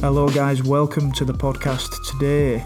Hello, 0.00 0.28
guys, 0.28 0.62
welcome 0.62 1.10
to 1.10 1.24
the 1.24 1.32
podcast. 1.32 1.90
Today, 2.08 2.64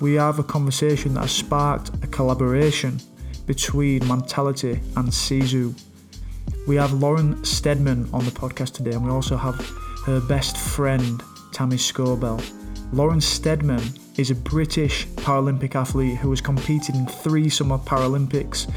we 0.00 0.14
have 0.14 0.40
a 0.40 0.42
conversation 0.42 1.14
that 1.14 1.20
has 1.20 1.30
sparked 1.30 1.90
a 2.02 2.08
collaboration 2.08 2.98
between 3.46 4.04
Mentality 4.08 4.80
and 4.96 5.08
Sisu. 5.08 5.80
We 6.66 6.74
have 6.74 6.92
Lauren 6.92 7.44
Steadman 7.44 8.08
on 8.12 8.24
the 8.24 8.32
podcast 8.32 8.72
today, 8.72 8.90
and 8.90 9.04
we 9.04 9.12
also 9.12 9.36
have 9.36 9.54
her 10.04 10.20
best 10.22 10.56
friend, 10.56 11.22
Tammy 11.52 11.76
Scobell. 11.76 12.44
Lauren 12.92 13.20
Steadman 13.20 13.82
is 14.16 14.32
a 14.32 14.34
British 14.34 15.06
Paralympic 15.06 15.76
athlete 15.76 16.16
who 16.16 16.30
has 16.30 16.40
competed 16.40 16.96
in 16.96 17.06
three 17.06 17.48
Summer 17.48 17.78
Paralympics 17.78 18.68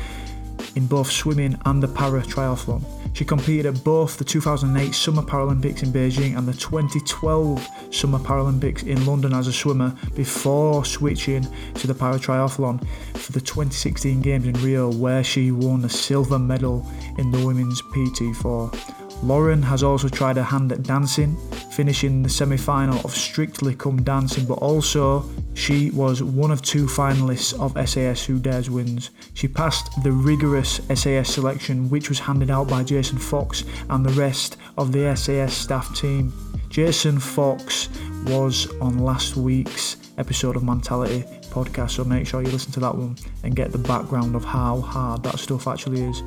in 0.75 0.85
both 0.85 1.09
swimming 1.09 1.59
and 1.65 1.81
the 1.81 1.87
para 1.87 2.21
triathlon. 2.21 2.83
She 3.17 3.25
competed 3.25 3.65
at 3.65 3.83
both 3.83 4.17
the 4.17 4.23
2008 4.23 4.93
Summer 4.93 5.23
Paralympics 5.23 5.81
in 5.81 5.91
Beijing 5.91 6.37
and 6.37 6.47
the 6.47 6.53
2012 6.53 7.67
Summer 7.89 8.19
Paralympics 8.19 8.85
in 8.85 9.07
London 9.07 9.33
as 9.33 9.47
a 9.47 9.51
swimmer 9.51 9.95
before 10.13 10.85
switching 10.85 11.47
to 11.73 11.87
the 11.87 11.95
para 11.95 12.19
triathlon 12.19 12.79
for 13.15 13.31
the 13.31 13.41
2016 13.41 14.21
Games 14.21 14.45
in 14.45 14.53
Rio, 14.61 14.91
where 14.91 15.23
she 15.23 15.49
won 15.49 15.83
a 15.83 15.89
silver 15.89 16.37
medal 16.37 16.87
in 17.17 17.31
the 17.31 17.43
women's 17.43 17.81
PT4. 17.81 19.06
Lauren 19.23 19.63
has 19.63 19.83
also 19.83 20.07
tried 20.07 20.37
her 20.37 20.43
hand 20.43 20.71
at 20.71 20.83
dancing, 20.83 21.35
finishing 21.71 22.23
the 22.23 22.29
semi 22.29 22.57
final 22.57 22.99
of 23.03 23.15
Strictly 23.15 23.75
Come 23.75 24.03
Dancing, 24.03 24.45
but 24.45 24.59
also 24.59 25.25
she 25.53 25.89
was 25.91 26.21
one 26.21 26.51
of 26.51 26.61
two 26.61 26.85
finalists 26.85 27.53
of 27.59 27.89
SAS 27.89 28.23
Who 28.25 28.39
Dares 28.39 28.69
Wins. 28.69 29.09
She 29.33 29.47
passed 29.47 30.03
the 30.03 30.11
rigorous 30.11 30.79
SAS 30.93 31.33
selection, 31.33 31.89
which 31.89 32.09
was 32.09 32.19
handed 32.19 32.51
out 32.51 32.67
by 32.67 32.83
Jason 32.83 33.17
Fox 33.17 33.63
and 33.89 34.05
the 34.05 34.13
rest 34.13 34.57
of 34.77 34.91
the 34.91 35.15
SAS 35.15 35.53
staff 35.53 35.95
team. 35.95 36.31
Jason 36.69 37.19
Fox 37.19 37.89
was 38.25 38.67
on 38.79 38.99
last 38.99 39.35
week's 39.35 39.97
episode 40.17 40.55
of 40.55 40.63
Mentality 40.63 41.23
podcast, 41.49 41.91
so 41.91 42.03
make 42.03 42.27
sure 42.27 42.41
you 42.41 42.51
listen 42.51 42.71
to 42.73 42.79
that 42.79 42.95
one 42.95 43.15
and 43.43 43.55
get 43.55 43.71
the 43.71 43.77
background 43.77 44.35
of 44.35 44.43
how 44.43 44.81
hard 44.81 45.23
that 45.23 45.39
stuff 45.39 45.67
actually 45.67 46.01
is. 46.03 46.21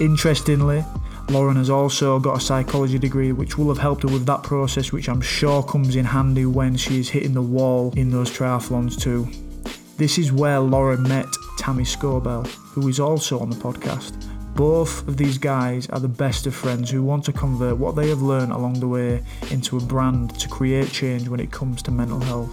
Interestingly, 0.00 0.84
Lauren 1.30 1.56
has 1.56 1.70
also 1.70 2.18
got 2.18 2.36
a 2.36 2.40
psychology 2.40 2.98
degree, 2.98 3.32
which 3.32 3.56
will 3.56 3.68
have 3.68 3.78
helped 3.78 4.02
her 4.02 4.08
with 4.08 4.26
that 4.26 4.42
process, 4.42 4.92
which 4.92 5.08
I'm 5.08 5.20
sure 5.20 5.62
comes 5.62 5.96
in 5.96 6.04
handy 6.04 6.46
when 6.46 6.76
she 6.76 7.00
is 7.00 7.08
hitting 7.08 7.34
the 7.34 7.42
wall 7.42 7.92
in 7.96 8.10
those 8.10 8.30
triathlons 8.30 9.00
too. 9.00 9.28
This 9.96 10.18
is 10.18 10.32
where 10.32 10.60
Lauren 10.60 11.02
met 11.04 11.26
Tammy 11.58 11.84
Scobell, 11.84 12.46
who 12.46 12.88
is 12.88 13.00
also 13.00 13.38
on 13.38 13.50
the 13.50 13.56
podcast. 13.56 14.12
Both 14.54 15.08
of 15.08 15.16
these 15.16 15.38
guys 15.38 15.86
are 15.88 16.00
the 16.00 16.08
best 16.08 16.46
of 16.46 16.54
friends 16.54 16.90
who 16.90 17.02
want 17.02 17.24
to 17.24 17.32
convert 17.32 17.78
what 17.78 17.96
they 17.96 18.08
have 18.10 18.20
learned 18.20 18.52
along 18.52 18.80
the 18.80 18.88
way 18.88 19.22
into 19.50 19.78
a 19.78 19.80
brand 19.80 20.38
to 20.40 20.48
create 20.48 20.90
change 20.90 21.28
when 21.28 21.40
it 21.40 21.50
comes 21.50 21.82
to 21.84 21.90
mental 21.90 22.20
health. 22.20 22.50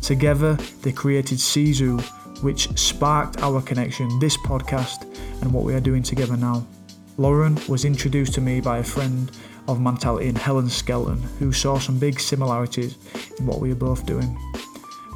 Together, 0.00 0.54
they 0.82 0.92
created 0.92 1.38
Sisu, 1.38 2.00
which 2.42 2.68
sparked 2.78 3.42
our 3.42 3.60
connection, 3.60 4.18
this 4.20 4.36
podcast, 4.36 5.02
and 5.42 5.52
what 5.52 5.64
we 5.64 5.74
are 5.74 5.80
doing 5.80 6.02
together 6.02 6.36
now. 6.36 6.64
Lauren 7.16 7.58
was 7.68 7.84
introduced 7.84 8.34
to 8.34 8.40
me 8.40 8.60
by 8.60 8.78
a 8.78 8.84
friend 8.84 9.30
of 9.68 9.80
Mentality 9.80 10.28
in 10.28 10.34
Helen 10.34 10.68
Skelton, 10.68 11.18
who 11.38 11.52
saw 11.52 11.78
some 11.78 11.98
big 11.98 12.18
similarities 12.18 12.96
in 13.38 13.46
what 13.46 13.60
we 13.60 13.70
are 13.72 13.76
both 13.76 14.06
doing. 14.06 14.38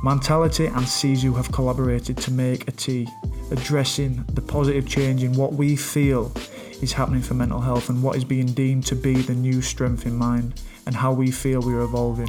Mentality 0.02 0.66
and 0.66 0.84
Sisu 0.84 1.34
have 1.36 1.50
collaborated 1.50 2.18
to 2.18 2.30
make 2.30 2.68
a 2.68 2.72
tea, 2.72 3.08
addressing 3.50 4.24
the 4.34 4.42
positive 4.42 4.86
change 4.86 5.22
in 5.22 5.32
what 5.32 5.54
we 5.54 5.76
feel 5.76 6.30
is 6.82 6.92
happening 6.92 7.22
for 7.22 7.34
mental 7.34 7.60
health 7.60 7.88
and 7.88 8.02
what 8.02 8.16
is 8.16 8.24
being 8.24 8.46
deemed 8.46 8.84
to 8.86 8.94
be 8.94 9.14
the 9.14 9.34
new 9.34 9.62
strength 9.62 10.04
in 10.04 10.14
mind 10.14 10.60
and 10.86 10.94
how 10.94 11.12
we 11.12 11.30
feel 11.30 11.60
we 11.60 11.72
are 11.72 11.80
evolving. 11.80 12.28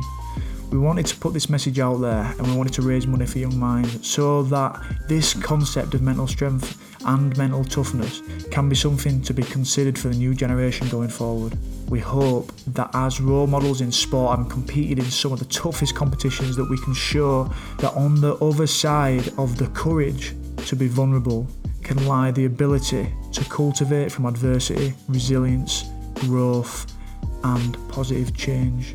We 0.71 0.77
wanted 0.79 1.05
to 1.07 1.17
put 1.17 1.33
this 1.33 1.49
message 1.49 1.79
out 1.79 1.97
there 1.97 2.33
and 2.37 2.47
we 2.47 2.55
wanted 2.55 2.73
to 2.73 2.81
raise 2.81 3.05
money 3.05 3.25
for 3.25 3.39
Young 3.39 3.57
Minds 3.57 4.07
so 4.07 4.43
that 4.43 4.81
this 5.07 5.33
concept 5.33 5.93
of 5.93 6.01
mental 6.01 6.27
strength 6.27 6.94
and 7.05 7.37
mental 7.37 7.63
toughness 7.63 8.21
can 8.51 8.67
be 8.67 8.75
something 8.75 9.21
to 9.21 9.33
be 9.33 9.43
considered 9.43 9.97
for 9.97 10.09
the 10.09 10.15
new 10.15 10.33
generation 10.33 10.87
going 10.89 11.09
forward. 11.09 11.57
We 11.89 11.99
hope 11.99 12.51
that 12.67 12.89
as 12.93 13.21
role 13.21 13.47
models 13.47 13.81
in 13.81 13.91
sport 13.91 14.39
and 14.39 14.49
competed 14.49 14.99
in 14.99 15.05
some 15.05 15.31
of 15.31 15.39
the 15.39 15.45
toughest 15.45 15.95
competitions 15.95 16.55
that 16.55 16.69
we 16.69 16.77
can 16.79 16.93
show 16.93 17.51
that 17.77 17.93
on 17.93 18.21
the 18.21 18.35
other 18.35 18.67
side 18.67 19.27
of 19.37 19.57
the 19.57 19.67
courage 19.67 20.33
to 20.65 20.75
be 20.75 20.87
vulnerable 20.87 21.47
can 21.83 22.05
lie 22.07 22.31
the 22.31 22.45
ability 22.45 23.13
to 23.31 23.45
cultivate 23.45 24.11
from 24.11 24.25
adversity, 24.25 24.93
resilience, 25.07 25.85
growth 26.15 26.91
and 27.43 27.77
positive 27.89 28.35
change. 28.35 28.93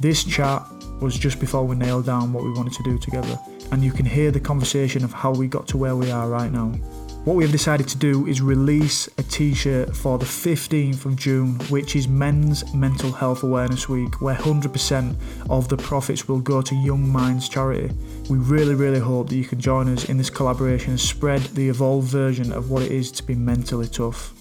This 0.00 0.24
chat 0.24 0.66
was 1.00 1.16
just 1.16 1.38
before 1.38 1.64
we 1.64 1.76
nailed 1.76 2.06
down 2.06 2.32
what 2.32 2.42
we 2.42 2.52
wanted 2.52 2.72
to 2.74 2.82
do 2.82 2.98
together, 2.98 3.38
and 3.70 3.84
you 3.84 3.92
can 3.92 4.04
hear 4.04 4.30
the 4.30 4.40
conversation 4.40 5.04
of 5.04 5.12
how 5.12 5.30
we 5.30 5.46
got 5.46 5.68
to 5.68 5.76
where 5.76 5.94
we 5.94 6.10
are 6.10 6.28
right 6.28 6.50
now. 6.50 6.72
What 7.24 7.36
we 7.36 7.44
have 7.44 7.52
decided 7.52 7.88
to 7.88 7.96
do 7.96 8.26
is 8.26 8.42
release 8.42 9.08
a 9.16 9.22
t 9.22 9.54
shirt 9.54 9.96
for 9.96 10.18
the 10.18 10.26
15th 10.26 11.06
of 11.06 11.16
June, 11.16 11.54
which 11.70 11.96
is 11.96 12.06
Men's 12.06 12.74
Mental 12.74 13.12
Health 13.12 13.42
Awareness 13.42 13.88
Week, 13.88 14.20
where 14.20 14.34
100% 14.34 15.16
of 15.48 15.70
the 15.70 15.78
profits 15.78 16.28
will 16.28 16.40
go 16.40 16.60
to 16.60 16.74
Young 16.74 17.08
Minds 17.08 17.48
charity. 17.48 17.90
We 18.28 18.36
really, 18.36 18.74
really 18.74 18.98
hope 18.98 19.30
that 19.30 19.36
you 19.36 19.46
can 19.46 19.58
join 19.58 19.88
us 19.88 20.10
in 20.10 20.18
this 20.18 20.28
collaboration 20.28 20.90
and 20.90 21.00
spread 21.00 21.40
the 21.54 21.70
evolved 21.70 22.08
version 22.08 22.52
of 22.52 22.70
what 22.70 22.82
it 22.82 22.92
is 22.92 23.10
to 23.12 23.22
be 23.22 23.34
mentally 23.34 23.88
tough. 23.88 24.34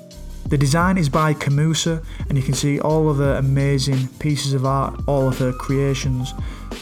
The 0.48 0.56
design 0.56 0.96
is 0.96 1.08
by 1.08 1.34
Kamusa, 1.34 2.04
and 2.28 2.38
you 2.38 2.44
can 2.44 2.54
see 2.54 2.78
all 2.78 3.10
of 3.10 3.16
her 3.16 3.34
amazing 3.34 4.06
pieces 4.20 4.54
of 4.54 4.64
art, 4.64 5.00
all 5.08 5.26
of 5.26 5.38
her 5.38 5.52
creations 5.52 6.34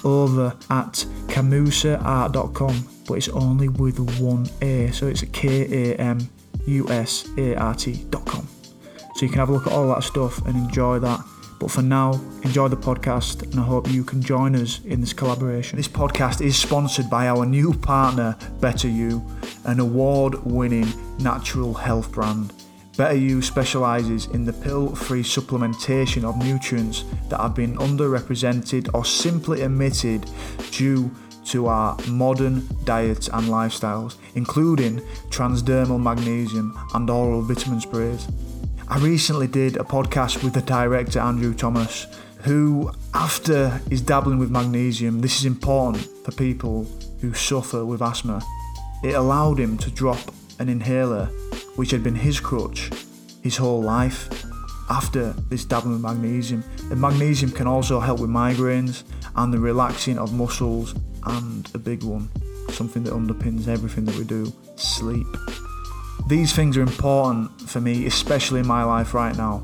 over 0.04 0.54
at 0.68 1.06
kamusaart.com, 1.28 2.88
but 3.08 3.14
it's 3.14 3.30
only 3.30 3.70
with 3.70 3.98
one 4.20 4.46
A, 4.60 4.90
so 4.90 5.06
it's 5.06 5.22
K 5.32 5.92
A 5.92 5.96
M 5.96 6.28
U 6.66 6.86
S 6.90 7.26
A 7.38 7.54
R 7.54 7.74
T.com. 7.74 8.46
So 9.14 9.22
you 9.22 9.28
can 9.28 9.38
have 9.38 9.48
a 9.48 9.52
look 9.52 9.66
at 9.66 9.72
all 9.72 9.88
that 9.88 10.02
stuff 10.02 10.44
and 10.46 10.56
enjoy 10.56 10.98
that. 10.98 11.24
But 11.58 11.70
for 11.70 11.80
now, 11.80 12.20
enjoy 12.42 12.68
the 12.68 12.76
podcast, 12.76 13.44
and 13.44 13.58
I 13.58 13.62
hope 13.62 13.90
you 13.90 14.04
can 14.04 14.20
join 14.20 14.54
us 14.56 14.80
in 14.84 15.00
this 15.00 15.14
collaboration. 15.14 15.78
This 15.78 15.88
podcast 15.88 16.42
is 16.42 16.58
sponsored 16.58 17.08
by 17.08 17.28
our 17.28 17.46
new 17.46 17.72
partner, 17.72 18.36
Better 18.60 18.88
You, 18.88 19.24
an 19.64 19.80
award 19.80 20.44
winning 20.44 20.92
natural 21.18 21.72
health 21.72 22.12
brand. 22.12 22.52
Better 22.96 23.16
You 23.16 23.42
specialises 23.42 24.26
in 24.26 24.44
the 24.44 24.52
pill 24.52 24.94
free 24.94 25.24
supplementation 25.24 26.22
of 26.22 26.36
nutrients 26.36 27.04
that 27.28 27.40
have 27.40 27.54
been 27.54 27.76
underrepresented 27.78 28.88
or 28.94 29.04
simply 29.04 29.64
omitted 29.64 30.30
due 30.70 31.10
to 31.46 31.66
our 31.66 31.98
modern 32.08 32.68
diets 32.84 33.28
and 33.28 33.48
lifestyles, 33.48 34.16
including 34.36 35.00
transdermal 35.28 36.00
magnesium 36.00 36.78
and 36.94 37.10
oral 37.10 37.42
vitamin 37.42 37.80
sprays. 37.80 38.28
I 38.86 38.98
recently 39.00 39.48
did 39.48 39.76
a 39.76 39.80
podcast 39.80 40.44
with 40.44 40.54
the 40.54 40.62
director 40.62 41.18
Andrew 41.18 41.52
Thomas, 41.52 42.06
who, 42.42 42.92
after 43.12 43.70
his 43.90 44.02
dabbling 44.02 44.38
with 44.38 44.52
magnesium, 44.52 45.20
this 45.20 45.38
is 45.38 45.46
important 45.46 46.06
for 46.24 46.30
people 46.30 46.86
who 47.20 47.34
suffer 47.34 47.84
with 47.84 48.02
asthma. 48.02 48.40
It 49.02 49.14
allowed 49.14 49.58
him 49.58 49.78
to 49.78 49.90
drop 49.90 50.20
an 50.60 50.68
inhaler, 50.68 51.28
which 51.76 51.90
had 51.90 52.02
been 52.02 52.14
his 52.14 52.40
crutch 52.40 52.90
his 53.44 53.58
whole 53.58 53.82
life. 53.82 54.28
After 54.90 55.32
this 55.48 55.64
dabbling 55.64 55.92
with 55.92 56.02
magnesium, 56.02 56.64
and 56.90 57.00
magnesium 57.00 57.52
can 57.52 57.66
also 57.66 58.00
help 58.00 58.20
with 58.20 58.30
migraines 58.30 59.04
and 59.36 59.52
the 59.52 59.58
relaxing 59.58 60.18
of 60.18 60.32
muscles, 60.32 60.94
and 61.24 61.70
a 61.74 61.78
big 61.78 62.02
one, 62.02 62.28
something 62.70 63.04
that 63.04 63.12
underpins 63.12 63.68
everything 63.68 64.04
that 64.06 64.16
we 64.16 64.24
do 64.24 64.52
sleep. 64.76 65.26
These 66.26 66.54
things 66.54 66.76
are 66.76 66.82
important 66.82 67.50
for 67.62 67.80
me, 67.80 68.06
especially 68.06 68.60
in 68.60 68.66
my 68.66 68.82
life 68.82 69.14
right 69.14 69.36
now. 69.36 69.62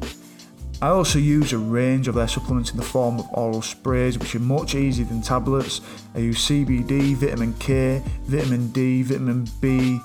I 0.82 0.88
also 0.88 1.19
use 1.19 1.52
a 1.52 1.58
range 1.58 2.08
of 2.08 2.14
their 2.14 2.29
supplements 2.29 2.70
in 2.70 2.79
the 2.79 2.82
form 2.82 3.19
of 3.19 3.26
oral 3.32 3.61
sprays, 3.61 4.19
which 4.19 4.34
are 4.34 4.40
much 4.40 4.75
easier 4.75 5.05
than 5.05 5.20
tablets. 5.20 5.82
I 6.14 6.19
use 6.19 6.46
CBD, 6.46 7.14
vitamin 7.14 7.52
K, 7.55 8.02
vitamin 8.25 8.69
D, 8.73 9.02
vitamin 9.02 9.46
B, 9.61 10.00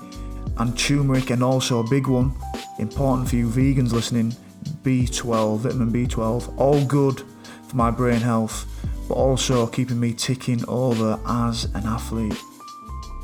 and 0.58 0.78
turmeric, 0.78 1.30
and 1.30 1.42
also 1.42 1.80
a 1.80 1.90
big 1.90 2.06
one, 2.06 2.32
important 2.78 3.28
for 3.28 3.36
you 3.36 3.48
vegans 3.48 3.92
listening, 3.92 4.34
B12, 4.82 5.58
vitamin 5.58 5.92
B12. 5.92 6.58
All 6.58 6.84
good 6.84 7.22
for 7.68 7.76
my 7.76 7.90
brain 7.90 8.20
health, 8.20 8.66
but 9.08 9.14
also 9.14 9.66
keeping 9.66 10.00
me 10.00 10.12
ticking 10.12 10.64
over 10.68 11.18
as 11.26 11.64
an 11.74 11.86
athlete. 11.86 12.40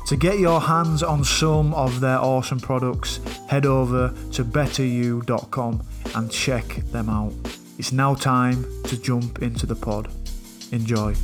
To 0.07 0.17
get 0.17 0.37
your 0.37 0.59
hands 0.59 1.01
on 1.01 1.23
some 1.23 1.73
of 1.73 2.01
their 2.01 2.19
awesome 2.19 2.59
products, 2.59 3.19
head 3.47 3.65
over 3.65 4.13
to 4.33 4.43
betteryou.com 4.43 5.81
and 6.15 6.31
check 6.31 6.67
them 6.91 7.09
out. 7.09 7.33
It's 7.77 7.91
now 7.91 8.13
time 8.13 8.65
to 8.83 8.97
jump 8.97 9.41
into 9.41 9.65
the 9.65 9.75
pod. 9.75 10.09
Enjoy. 10.71 11.15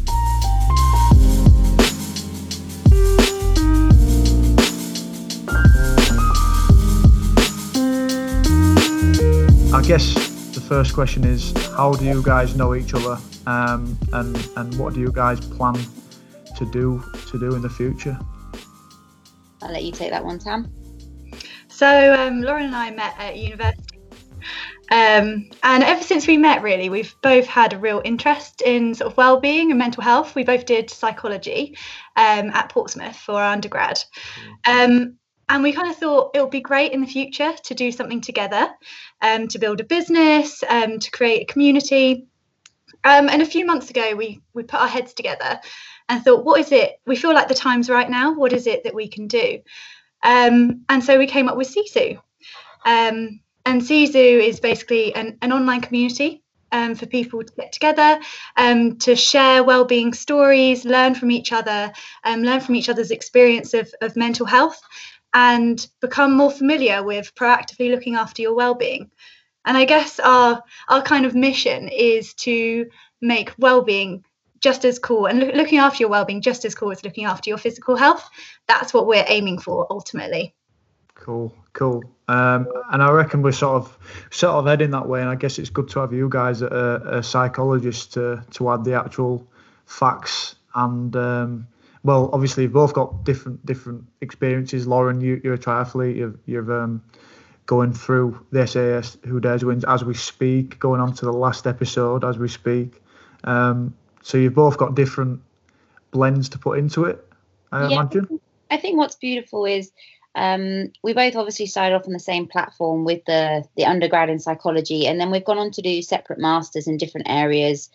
I 9.80 9.81
guess 9.81 10.14
the 10.54 10.60
first 10.60 10.94
question 10.94 11.24
is 11.24 11.54
how 11.68 11.94
do 11.94 12.04
you 12.04 12.22
guys 12.22 12.54
know 12.54 12.76
each 12.76 12.94
other? 12.94 13.18
Um, 13.48 13.98
and 14.12 14.36
and 14.58 14.78
what 14.78 14.94
do 14.94 15.00
you 15.00 15.10
guys 15.10 15.40
plan 15.40 15.80
to 16.58 16.66
do 16.66 17.02
to 17.28 17.40
do 17.40 17.56
in 17.56 17.62
the 17.62 17.70
future? 17.70 18.20
I'll 19.62 19.72
let 19.72 19.86
you 19.86 19.94
take 19.94 20.12
that 20.12 20.26
one 20.26 20.38
tam. 20.38 20.70
So 21.70 22.14
um, 22.14 22.42
lauren 22.42 22.66
and 22.66 22.76
i 22.76 22.92
met 22.92 23.16
at 23.18 23.38
university. 23.38 24.02
Um, 24.92 25.50
and 25.64 25.81
ever 25.84 26.04
since 26.04 26.28
we 26.28 26.36
met 26.36 26.62
really 26.62 26.90
we've 26.90 27.16
both 27.24 27.46
had 27.46 27.72
a 27.72 27.80
real 27.80 28.02
interest 28.04 28.62
in 28.62 28.94
sort 28.94 29.12
of 29.12 29.18
well-being 29.18 29.72
and 29.72 29.80
mental 29.80 30.04
health. 30.04 30.36
We 30.36 30.44
both 30.44 30.66
did 30.66 30.90
psychology 30.90 31.78
um, 32.18 32.50
at 32.50 32.68
portsmouth 32.68 33.16
for 33.16 33.36
our 33.36 33.54
undergrad. 33.54 34.04
Um, 34.68 35.20
and 35.50 35.63
we 35.63 35.74
kind 35.74 35.90
of 35.90 35.96
thought 35.98 36.31
it 36.36 36.42
would 36.42 36.51
be 36.51 36.62
great 36.62 36.94
in 36.94 37.01
the 37.01 37.07
future 37.07 37.54
to 37.63 37.74
do 37.74 37.92
something 37.92 38.22
together 38.22 38.69
um, 39.22 39.48
to 39.48 39.60
build 39.60 39.81
a 39.81 39.84
business 39.84 40.63
um, 40.69 41.00
to 41.00 41.12
create 41.12 41.42
a 41.42 41.51
community. 41.51 42.28
Um, 43.04 43.30
and 43.30 43.42
a 43.42 43.46
few 43.46 43.66
months 43.66 43.90
ago 43.90 44.16
we 44.16 44.42
we 44.54 44.63
put 44.63 44.80
our 44.80 44.88
heads 44.88 45.13
together 45.13 45.60
and 46.07 46.24
thought 46.24 46.46
what 46.46 46.60
is 46.60 46.72
it? 46.72 47.00
We 47.06 47.16
feel 47.16 47.34
like 47.34 47.48
the 47.48 47.56
time's 47.56 47.90
right 47.90 48.10
now. 48.10 48.34
What 48.34 48.54
is 48.54 48.68
it 48.68 48.84
that 48.84 48.96
we 48.96 49.07
can 49.07 49.28
do? 49.28 49.60
Um, 50.24 50.86
and 50.90 51.04
so 51.04 51.18
we 51.18 51.28
came 51.28 51.50
up 51.50 51.57
with 51.57 51.74
sisu. 51.74 52.19
Um, 52.86 53.40
and 53.66 53.81
sisu 53.81 54.48
is 54.48 54.60
basically 54.60 55.13
an, 55.16 55.38
an 55.42 55.52
online 55.52 55.81
community 55.81 56.44
um, 56.72 56.95
for 56.95 57.06
people 57.06 57.44
to 57.44 57.54
get 57.54 57.72
together, 57.72 58.19
um, 58.57 58.98
to 58.98 59.16
share 59.16 59.63
well-being 59.63 60.13
stories, 60.13 60.86
learn 60.86 61.16
from 61.16 61.31
each 61.31 61.52
other, 61.52 61.92
um, 62.24 62.44
learn 62.44 62.60
from 62.60 62.75
each 62.75 62.90
other's 62.90 63.12
experience 63.12 63.74
of, 63.74 63.92
of 64.02 64.16
mental 64.16 64.45
health, 64.45 64.81
and 65.34 65.86
become 66.02 66.34
more 66.34 66.52
familiar 66.52 67.04
with 67.04 67.34
proactively 67.36 67.92
looking 67.92 68.16
after 68.16 68.42
your 68.42 68.56
well-being. 68.56 69.12
And 69.66 69.78
I 69.78 69.86
guess 69.86 70.20
our 70.20 70.64
our 70.88 71.02
kind 71.02 71.26
of 71.26 71.36
mission 71.36 71.90
is 71.90 72.34
to 72.36 72.90
make 73.22 73.54
well-being 73.58 74.24
just 74.62 74.86
as 74.86 75.00
cool 75.00 75.26
and 75.26 75.40
lo- 75.40 75.52
looking 75.54 75.80
after 75.80 76.04
your 76.04 76.10
well-being 76.10 76.42
just 76.42 76.66
as 76.66 76.76
cool 76.76 76.92
as 76.92 77.04
looking 77.04 77.26
after 77.26 77.50
your 77.50 77.58
physical 77.58 77.96
health. 77.96 78.30
That's 78.68 78.94
what 78.94 79.08
we're 79.08 79.26
aiming 79.28 79.60
for 79.60 79.88
ultimately. 79.90 80.54
Cool, 81.16 81.54
cool. 81.74 82.04
Um, 82.28 82.68
and 82.92 83.04
I 83.04 83.12
reckon 83.12 83.42
we're 83.42 83.52
sort 83.52 83.84
of 83.84 83.98
sort 84.31 84.56
of 84.56 84.66
heading 84.66 84.92
that 84.92 85.08
way. 85.08 85.22
And 85.22 85.30
I 85.30 85.36
guess 85.36 85.60
it's 85.60 85.70
good 85.70 85.90
to 85.90 86.00
have 86.00 86.14
you 86.14 86.30
guys, 86.30 86.62
a, 86.62 87.02
a 87.06 87.24
psychologist, 87.24 88.14
to 88.14 88.44
to 88.52 88.70
add 88.72 88.86
the 88.86 88.94
actual 88.94 89.46
facts 89.86 90.56
and 90.76 91.16
um, 91.16 91.68
well, 92.04 92.30
obviously 92.31 92.63
you've 92.63 92.74
both 92.74 92.94
got 92.94 93.24
different 93.24 93.66
different 93.66 94.06
experiences. 94.22 94.88
Lauren, 94.88 95.22
you, 95.22 95.42
you're 95.44 95.56
a 95.56 95.60
triathlete. 95.60 96.16
You've, 96.16 96.38
you've 96.46 96.69
um, 96.69 97.04
going 97.66 97.94
through 97.94 98.46
the 98.51 98.66
SAS 98.66 99.18
Who 99.25 99.40
Dares 99.40 99.63
Wins 99.63 99.84
as 99.84 100.04
we 100.04 100.13
speak, 100.13 100.80
going 100.80 101.01
on 101.01 101.13
to 101.13 101.25
the 101.25 101.34
last 101.34 101.68
episode 101.68 102.24
as 102.24 102.38
we 102.38 102.48
speak. 102.48 103.01
Um, 103.44 103.94
so 104.22 104.38
you've 104.38 104.56
both 104.56 104.78
got 104.78 104.96
different 104.96 105.42
blends 106.12 106.50
to 106.50 106.57
put 106.57 106.80
into 106.80 107.06
it, 107.06 107.25
I 107.72 107.88
yeah, 107.88 108.02
imagine. 108.02 108.40
I 108.72 108.78
think 108.78 108.98
what's 108.98 109.16
beautiful 109.16 109.66
is 109.66 109.92
um, 110.39 110.94
we 111.03 111.13
both 111.13 111.36
obviously 111.36 111.65
started 111.65 111.95
off 111.95 112.07
on 112.07 112.13
the 112.13 112.19
same 112.19 112.47
platform 112.47 113.03
with 113.03 113.25
the 113.25 113.65
the 113.75 113.86
undergrad 113.86 114.30
in 114.30 114.39
psychology, 114.39 115.06
and 115.06 115.19
then 115.19 115.31
we've 115.31 115.44
gone 115.44 115.57
on 115.57 115.71
to 115.71 115.81
do 115.81 116.01
separate 116.01 116.39
masters 116.39 116.88
in 116.88 116.95
different 116.95 117.27
areas. 117.30 117.89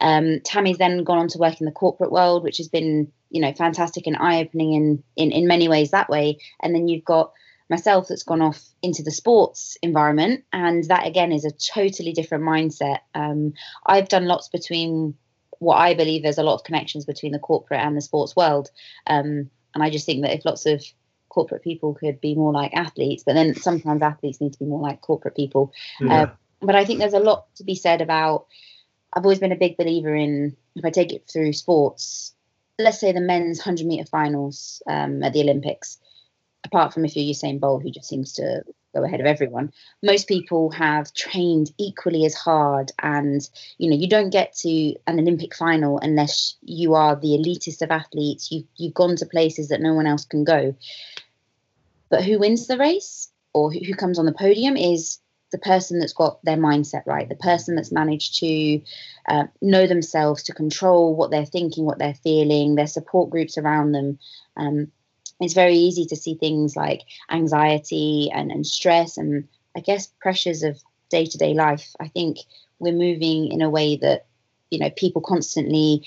Um, 0.00 0.40
Tammy's 0.42 0.78
then 0.78 1.04
gone 1.04 1.18
on 1.18 1.28
to 1.28 1.38
work 1.38 1.60
in 1.60 1.66
the 1.66 1.72
corporate 1.72 2.10
world, 2.10 2.42
which 2.42 2.56
has 2.56 2.68
been 2.68 3.12
you 3.28 3.42
know 3.42 3.52
fantastic 3.52 4.06
and 4.06 4.16
eye 4.16 4.40
opening 4.40 4.72
in, 4.72 5.02
in 5.16 5.30
in 5.30 5.46
many 5.46 5.68
ways 5.68 5.90
that 5.90 6.08
way. 6.08 6.38
And 6.62 6.74
then 6.74 6.88
you've 6.88 7.04
got 7.04 7.32
myself 7.68 8.08
that's 8.08 8.22
gone 8.22 8.40
off 8.40 8.64
into 8.82 9.02
the 9.02 9.10
sports 9.10 9.76
environment, 9.82 10.44
and 10.54 10.84
that 10.84 11.06
again 11.06 11.32
is 11.32 11.44
a 11.44 11.50
totally 11.50 12.14
different 12.14 12.44
mindset. 12.44 13.00
Um, 13.14 13.52
I've 13.84 14.08
done 14.08 14.24
lots 14.24 14.48
between 14.48 15.16
what 15.58 15.76
I 15.76 15.92
believe 15.92 16.22
there's 16.22 16.38
a 16.38 16.42
lot 16.42 16.54
of 16.54 16.64
connections 16.64 17.04
between 17.04 17.32
the 17.32 17.38
corporate 17.38 17.80
and 17.80 17.94
the 17.94 18.00
sports 18.00 18.34
world. 18.34 18.70
Um, 19.06 19.50
and 19.74 19.82
I 19.84 19.90
just 19.90 20.06
think 20.06 20.22
that 20.22 20.34
if 20.34 20.46
lots 20.46 20.64
of 20.64 20.82
corporate 21.30 21.62
people 21.62 21.94
could 21.94 22.20
be 22.20 22.34
more 22.34 22.52
like 22.52 22.74
athletes, 22.74 23.22
but 23.24 23.34
then 23.34 23.54
sometimes 23.54 24.02
athletes 24.02 24.40
need 24.40 24.52
to 24.52 24.58
be 24.58 24.66
more 24.66 24.82
like 24.82 25.00
corporate 25.00 25.36
people. 25.36 25.72
Yeah. 26.00 26.22
Uh, 26.22 26.30
but 26.60 26.74
I 26.74 26.84
think 26.84 26.98
there's 26.98 27.14
a 27.14 27.20
lot 27.20 27.46
to 27.56 27.64
be 27.64 27.74
said 27.74 28.02
about. 28.02 28.46
I've 29.12 29.24
always 29.24 29.38
been 29.38 29.50
a 29.50 29.56
big 29.56 29.76
believer 29.76 30.14
in 30.14 30.56
if 30.76 30.84
I 30.84 30.90
take 30.90 31.12
it 31.12 31.26
through 31.26 31.52
sports, 31.54 32.34
let's 32.78 33.00
say 33.00 33.12
the 33.12 33.20
men's 33.20 33.58
100 33.58 33.86
meter 33.86 34.04
finals 34.04 34.82
um, 34.86 35.22
at 35.22 35.32
the 35.32 35.40
Olympics, 35.40 35.98
apart 36.64 36.92
from 36.92 37.04
if 37.04 37.16
you're 37.16 37.34
Usain 37.34 37.60
Bolt, 37.60 37.82
who 37.82 37.90
just 37.90 38.08
seems 38.08 38.34
to 38.34 38.62
go 38.94 39.04
ahead 39.04 39.20
of 39.20 39.26
everyone, 39.26 39.72
most 40.02 40.28
people 40.28 40.70
have 40.70 41.12
trained 41.14 41.70
equally 41.78 42.24
as 42.24 42.34
hard. 42.34 42.92
And, 43.00 43.40
you 43.78 43.90
know, 43.90 43.96
you 43.96 44.08
don't 44.08 44.30
get 44.30 44.54
to 44.58 44.94
an 45.06 45.18
Olympic 45.18 45.54
final 45.54 45.98
unless 45.98 46.56
you 46.62 46.94
are 46.94 47.16
the 47.16 47.38
elitist 47.38 47.82
of 47.82 47.90
athletes. 47.90 48.50
You've, 48.50 48.66
you've 48.76 48.94
gone 48.94 49.16
to 49.16 49.26
places 49.26 49.68
that 49.68 49.80
no 49.80 49.94
one 49.94 50.06
else 50.06 50.24
can 50.24 50.44
go. 50.44 50.74
But 52.10 52.24
who 52.24 52.38
wins 52.38 52.66
the 52.66 52.78
race 52.78 53.30
or 53.52 53.72
who, 53.72 53.80
who 53.80 53.94
comes 53.94 54.18
on 54.18 54.26
the 54.26 54.32
podium 54.32 54.76
is 54.76 55.20
the 55.52 55.58
person 55.58 55.98
that's 55.98 56.12
got 56.12 56.44
their 56.44 56.56
mindset 56.56 57.02
right, 57.06 57.28
the 57.28 57.34
person 57.34 57.74
that's 57.74 57.92
managed 57.92 58.38
to 58.38 58.80
uh, 59.28 59.44
know 59.60 59.86
themselves, 59.86 60.44
to 60.44 60.52
control 60.52 61.14
what 61.14 61.30
they're 61.30 61.44
thinking, 61.44 61.84
what 61.84 61.98
they're 61.98 62.14
feeling, 62.14 62.74
their 62.74 62.86
support 62.86 63.30
groups 63.30 63.58
around 63.58 63.92
them. 63.92 64.18
Um, 64.56 64.92
it's 65.40 65.54
very 65.54 65.74
easy 65.74 66.04
to 66.06 66.16
see 66.16 66.34
things 66.34 66.76
like 66.76 67.02
anxiety 67.30 68.30
and, 68.32 68.50
and 68.50 68.66
stress 68.66 69.16
and 69.16 69.48
I 69.76 69.80
guess 69.80 70.08
pressures 70.20 70.62
of 70.62 70.78
day 71.08 71.26
to 71.26 71.38
day 71.38 71.54
life. 71.54 71.94
I 71.98 72.08
think 72.08 72.38
we're 72.78 72.92
moving 72.92 73.52
in 73.52 73.62
a 73.62 73.70
way 73.70 73.96
that, 73.96 74.26
you 74.70 74.78
know, 74.78 74.90
people 74.90 75.22
constantly 75.22 76.06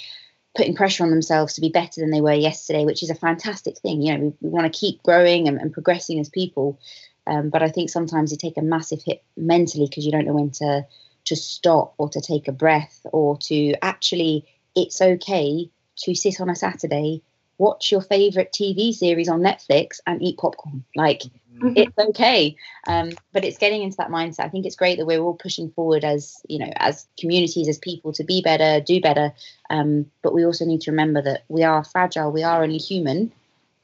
putting 0.56 0.76
pressure 0.76 1.04
on 1.04 1.10
themselves 1.10 1.54
to 1.54 1.62
be 1.62 1.70
better 1.70 2.00
than 2.00 2.12
they 2.12 2.22
were 2.22 2.34
yesterday, 2.34 2.86
which 2.86 3.02
is 3.02 3.10
a 3.10 3.16
fantastic 3.16 3.78
thing. 3.80 4.02
You 4.02 4.14
know, 4.14 4.20
we, 4.20 4.34
we 4.42 4.50
want 4.50 4.72
to 4.72 4.80
keep 4.80 5.02
growing 5.04 5.48
and, 5.48 5.60
and 5.60 5.74
progressing 5.74 6.20
as 6.20 6.30
people. 6.30 6.80
Um, 7.26 7.50
but 7.50 7.64
I 7.64 7.70
think 7.70 7.90
sometimes 7.90 8.32
you 8.32 8.38
take 8.38 8.58
a 8.58 8.62
massive 8.62 9.02
hit 9.04 9.24
mentally 9.36 9.88
because 9.88 10.06
you 10.06 10.12
don't 10.12 10.26
know 10.26 10.34
when 10.34 10.52
to 10.52 10.86
to 11.26 11.36
stop 11.38 11.94
or 11.98 12.10
to 12.10 12.20
take 12.20 12.50
a 12.50 12.52
breath 12.52 13.00
or 13.14 13.38
to 13.38 13.74
actually 13.82 14.46
it's 14.76 15.02
okay 15.02 15.70
to 15.96 16.16
sit 16.16 16.42
on 16.42 16.50
a 16.50 16.56
Saturday, 16.56 17.22
watch 17.63 17.93
your 17.93 18.01
favorite 18.01 18.51
TV 18.51 18.93
series 18.93 19.29
on 19.29 19.39
Netflix 19.39 20.01
and 20.05 20.22
eat 20.22 20.38
popcorn. 20.38 20.84
Like 20.98 21.22
mm-hmm. 21.55 21.72
it's 21.77 21.98
okay. 21.98 22.58
Um, 22.88 23.12
but 23.32 23.46
it's 23.46 23.58
getting 23.58 23.82
into 23.82 23.96
that 23.98 24.10
mindset. 24.10 24.43
I 24.43 24.50
think 24.50 24.65
it's 24.65 24.75
great 24.75 24.98
that 24.98 25.05
we're 25.05 25.22
all 25.22 25.34
pushing 25.34 25.72
forward 25.72 26.03
as, 26.03 26.41
you 26.50 26.60
know, 26.60 26.72
as 26.75 27.08
communities, 27.17 27.70
as 27.70 27.77
people 27.77 28.12
to 28.13 28.24
be 28.25 28.41
better, 28.41 28.84
do 28.84 29.00
better. 29.00 29.32
Um, 29.70 30.08
but 30.22 30.34
we 30.34 30.46
also 30.46 30.65
need 30.65 30.82
to 30.82 30.91
remember 30.91 31.22
that 31.22 31.46
we 31.48 31.63
are 31.63 31.86
fragile, 31.86 32.34
we 32.34 32.43
are 32.43 32.63
only 32.63 32.79
human. 32.79 33.32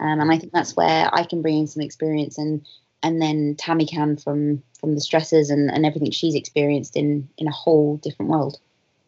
Um, 0.02 0.20
and 0.20 0.32
I 0.32 0.38
think 0.38 0.52
that's 0.52 0.76
where 0.76 1.10
I 1.14 1.24
can 1.24 1.42
bring 1.42 1.60
in 1.60 1.68
some 1.68 1.82
experience 1.82 2.38
and 2.38 2.66
and 3.02 3.22
then 3.22 3.56
Tammy 3.56 3.86
can 3.86 4.18
from 4.18 4.62
from 4.78 4.94
the 4.94 5.00
stresses 5.00 5.50
and, 5.50 5.72
and 5.72 5.86
everything 5.86 6.12
she's 6.12 6.36
experienced 6.36 6.98
in 6.98 7.30
in 7.38 7.48
a 7.48 7.52
whole 7.52 7.96
different 7.98 8.30
world. 8.30 8.60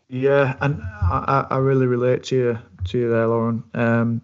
Yeah, 0.07 0.55
and 0.59 0.81
I, 1.01 1.47
I 1.49 1.57
really 1.57 1.87
relate 1.87 2.23
to 2.23 2.35
you 2.35 2.59
to 2.85 2.97
you 2.97 3.09
there, 3.09 3.27
Lauren. 3.27 3.63
Um, 3.73 4.21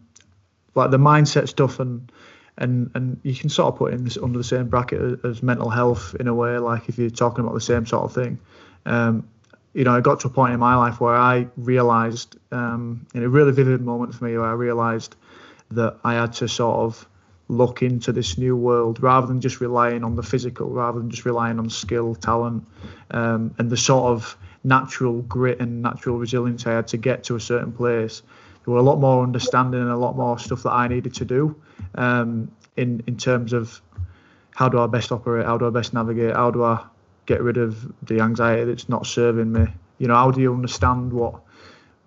like 0.77 0.91
the 0.91 0.97
mindset 0.97 1.47
stuff 1.49 1.79
and 1.79 2.11
and 2.57 2.91
and 2.95 3.19
you 3.23 3.35
can 3.35 3.49
sort 3.49 3.73
of 3.73 3.77
put 3.77 3.93
in 3.93 4.03
this 4.03 4.17
under 4.17 4.37
the 4.37 4.43
same 4.43 4.67
bracket 4.67 5.19
as, 5.25 5.43
mental 5.43 5.69
health 5.69 6.15
in 6.19 6.27
a 6.27 6.33
way. 6.33 6.57
Like 6.57 6.87
if 6.89 6.97
you're 6.97 7.09
talking 7.09 7.43
about 7.43 7.53
the 7.53 7.61
same 7.61 7.85
sort 7.85 8.05
of 8.05 8.13
thing. 8.13 8.39
Um, 8.85 9.27
you 9.73 9.83
know, 9.83 9.95
I 9.95 10.01
got 10.01 10.21
to 10.21 10.27
a 10.27 10.31
point 10.31 10.53
in 10.53 10.59
my 10.59 10.75
life 10.75 10.99
where 10.99 11.15
I 11.15 11.47
realised, 11.55 12.35
um, 12.51 13.05
in 13.13 13.21
a 13.21 13.29
really 13.29 13.51
vivid 13.51 13.81
moment 13.81 14.15
for 14.15 14.25
me, 14.25 14.35
where 14.35 14.47
I 14.47 14.53
realised 14.53 15.15
that 15.71 15.97
I 16.03 16.15
had 16.15 16.33
to 16.33 16.47
sort 16.47 16.77
of 16.77 17.07
look 17.47 17.83
into 17.83 18.11
this 18.11 18.37
new 18.37 18.55
world 18.55 19.01
rather 19.03 19.27
than 19.27 19.39
just 19.39 19.61
relying 19.61 20.03
on 20.03 20.15
the 20.15 20.23
physical, 20.23 20.69
rather 20.69 20.99
than 20.99 21.11
just 21.11 21.25
relying 21.25 21.59
on 21.59 21.69
skill, 21.69 22.15
talent, 22.15 22.65
um, 23.11 23.53
and 23.59 23.69
the 23.69 23.77
sort 23.77 24.05
of 24.05 24.35
natural 24.63 25.21
grit 25.21 25.59
and 25.59 25.81
natural 25.81 26.17
resilience 26.17 26.65
I 26.65 26.71
had 26.71 26.87
to 26.87 26.97
get 26.97 27.25
to 27.25 27.35
a 27.35 27.39
certain 27.39 27.71
place. 27.71 28.23
There 28.67 28.73
were 28.73 28.81
a 28.81 28.83
lot 28.83 28.99
more 28.99 29.23
understanding 29.23 29.79
and 29.79 29.89
a 29.89 29.95
lot 29.95 30.17
more 30.17 30.37
stuff 30.37 30.63
that 30.63 30.73
I 30.73 30.89
needed 30.89 31.13
to 31.13 31.25
do 31.25 31.55
um, 31.95 32.51
in 32.75 33.01
in 33.07 33.15
terms 33.15 33.53
of 33.53 33.81
how 34.55 34.67
do 34.67 34.77
I 34.81 34.87
best 34.87 35.13
operate, 35.13 35.45
how 35.45 35.57
do 35.57 35.67
I 35.67 35.69
best 35.69 35.93
navigate, 35.93 36.35
how 36.35 36.51
do 36.51 36.65
I 36.65 36.83
get 37.27 37.41
rid 37.41 37.55
of 37.55 37.89
the 38.05 38.19
anxiety 38.19 38.65
that's 38.65 38.89
not 38.89 39.07
serving 39.07 39.53
me. 39.53 39.67
You 39.99 40.09
know, 40.09 40.15
how 40.15 40.31
do 40.31 40.41
you 40.41 40.53
understand 40.53 41.13
what 41.13 41.39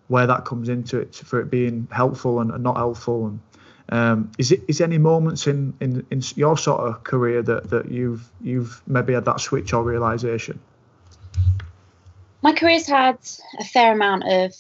where 0.09 0.27
that 0.27 0.45
comes 0.45 0.69
into 0.69 0.99
it 0.99 1.15
for 1.15 1.41
it 1.41 1.51
being 1.51 1.89
helpful 1.91 2.41
and, 2.41 2.51
and 2.51 2.63
not 2.63 2.77
helpful 2.77 3.29
and 3.29 3.41
um, 3.89 4.31
is 4.37 4.53
it 4.53 4.61
is 4.69 4.83
any 4.83 4.99
moments 4.99 5.47
in, 5.47 5.73
in, 5.81 6.07
in 6.11 6.21
your 6.37 6.59
sort 6.59 6.83
of 6.83 7.05
career 7.05 7.41
that, 7.43 7.71
that 7.71 7.91
you've 7.91 8.29
you've 8.43 8.83
maybe 8.87 9.15
had 9.15 9.25
that 9.25 9.41
switch 9.41 9.73
or 9.73 9.83
realization? 9.83 10.61
My 12.43 12.53
career's 12.53 12.87
had 12.87 13.19
a 13.59 13.65
fair 13.65 13.95
amount 13.95 14.25
of 14.29 14.55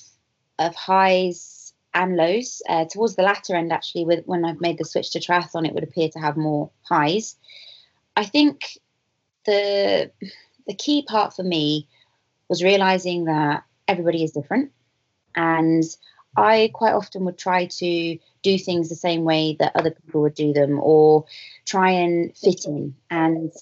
of 0.59 0.75
highs 0.75 1.60
and 1.95 2.17
lows. 2.17 2.63
Uh, 2.69 2.85
towards 2.85 3.17
the 3.17 3.23
latter 3.23 3.55
end, 3.55 3.73
actually, 3.73 4.05
with 4.05 4.25
when 4.27 4.45
I've 4.45 4.61
made 4.61 4.79
the 4.79 4.85
switch 4.85 5.11
to 5.13 5.21
triathlon, 5.21 5.67
it 5.67 5.75
would 5.75 5.85
appear 5.85 6.09
to 6.11 6.19
have 6.19 6.37
more 6.37 6.71
highs. 6.83 7.37
I 8.17 8.25
think 8.25 8.79
the 9.47 10.11
the 10.67 10.75
key 10.75 11.03
part 11.03 11.35
for 11.35 11.43
me 11.43 11.89
was 12.49 12.63
realizing 12.63 13.25
that 13.25 13.65
everybody 13.89 14.23
is 14.23 14.33
different. 14.33 14.73
And 15.35 15.85
I 16.37 16.71
quite 16.73 16.95
often 16.95 17.25
would 17.25 17.39
try 17.39 17.67
to 17.67 18.19
do 18.43 18.59
things 18.59 18.89
the 18.89 18.95
same 18.95 19.25
way 19.25 19.57
that 19.59 19.75
other 19.75 19.91
people 19.91 20.23
would 20.23 20.35
do 20.35 20.53
them 20.53 20.79
or 20.81 21.25
try 21.67 21.91
and 21.91 22.37
fit 22.37 22.65
in. 22.67 22.95
And 23.11 23.53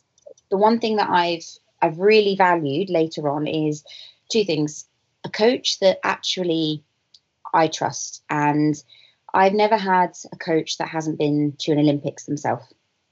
the 0.50 0.56
one 0.56 0.78
thing 0.78 0.96
that 0.96 1.10
I've 1.10 1.46
I've 1.80 1.98
really 1.98 2.34
valued 2.36 2.90
later 2.90 3.28
on 3.28 3.46
is 3.46 3.84
two 4.30 4.44
things. 4.44 4.84
A 5.24 5.30
coach 5.30 5.78
that 5.80 5.98
actually 6.02 6.82
I 7.52 7.68
trust. 7.68 8.22
And 8.30 8.74
I've 9.34 9.54
never 9.54 9.76
had 9.76 10.12
a 10.32 10.36
coach 10.36 10.78
that 10.78 10.88
hasn't 10.88 11.18
been 11.18 11.54
to 11.60 11.72
an 11.72 11.78
Olympics 11.78 12.24
themselves 12.24 12.64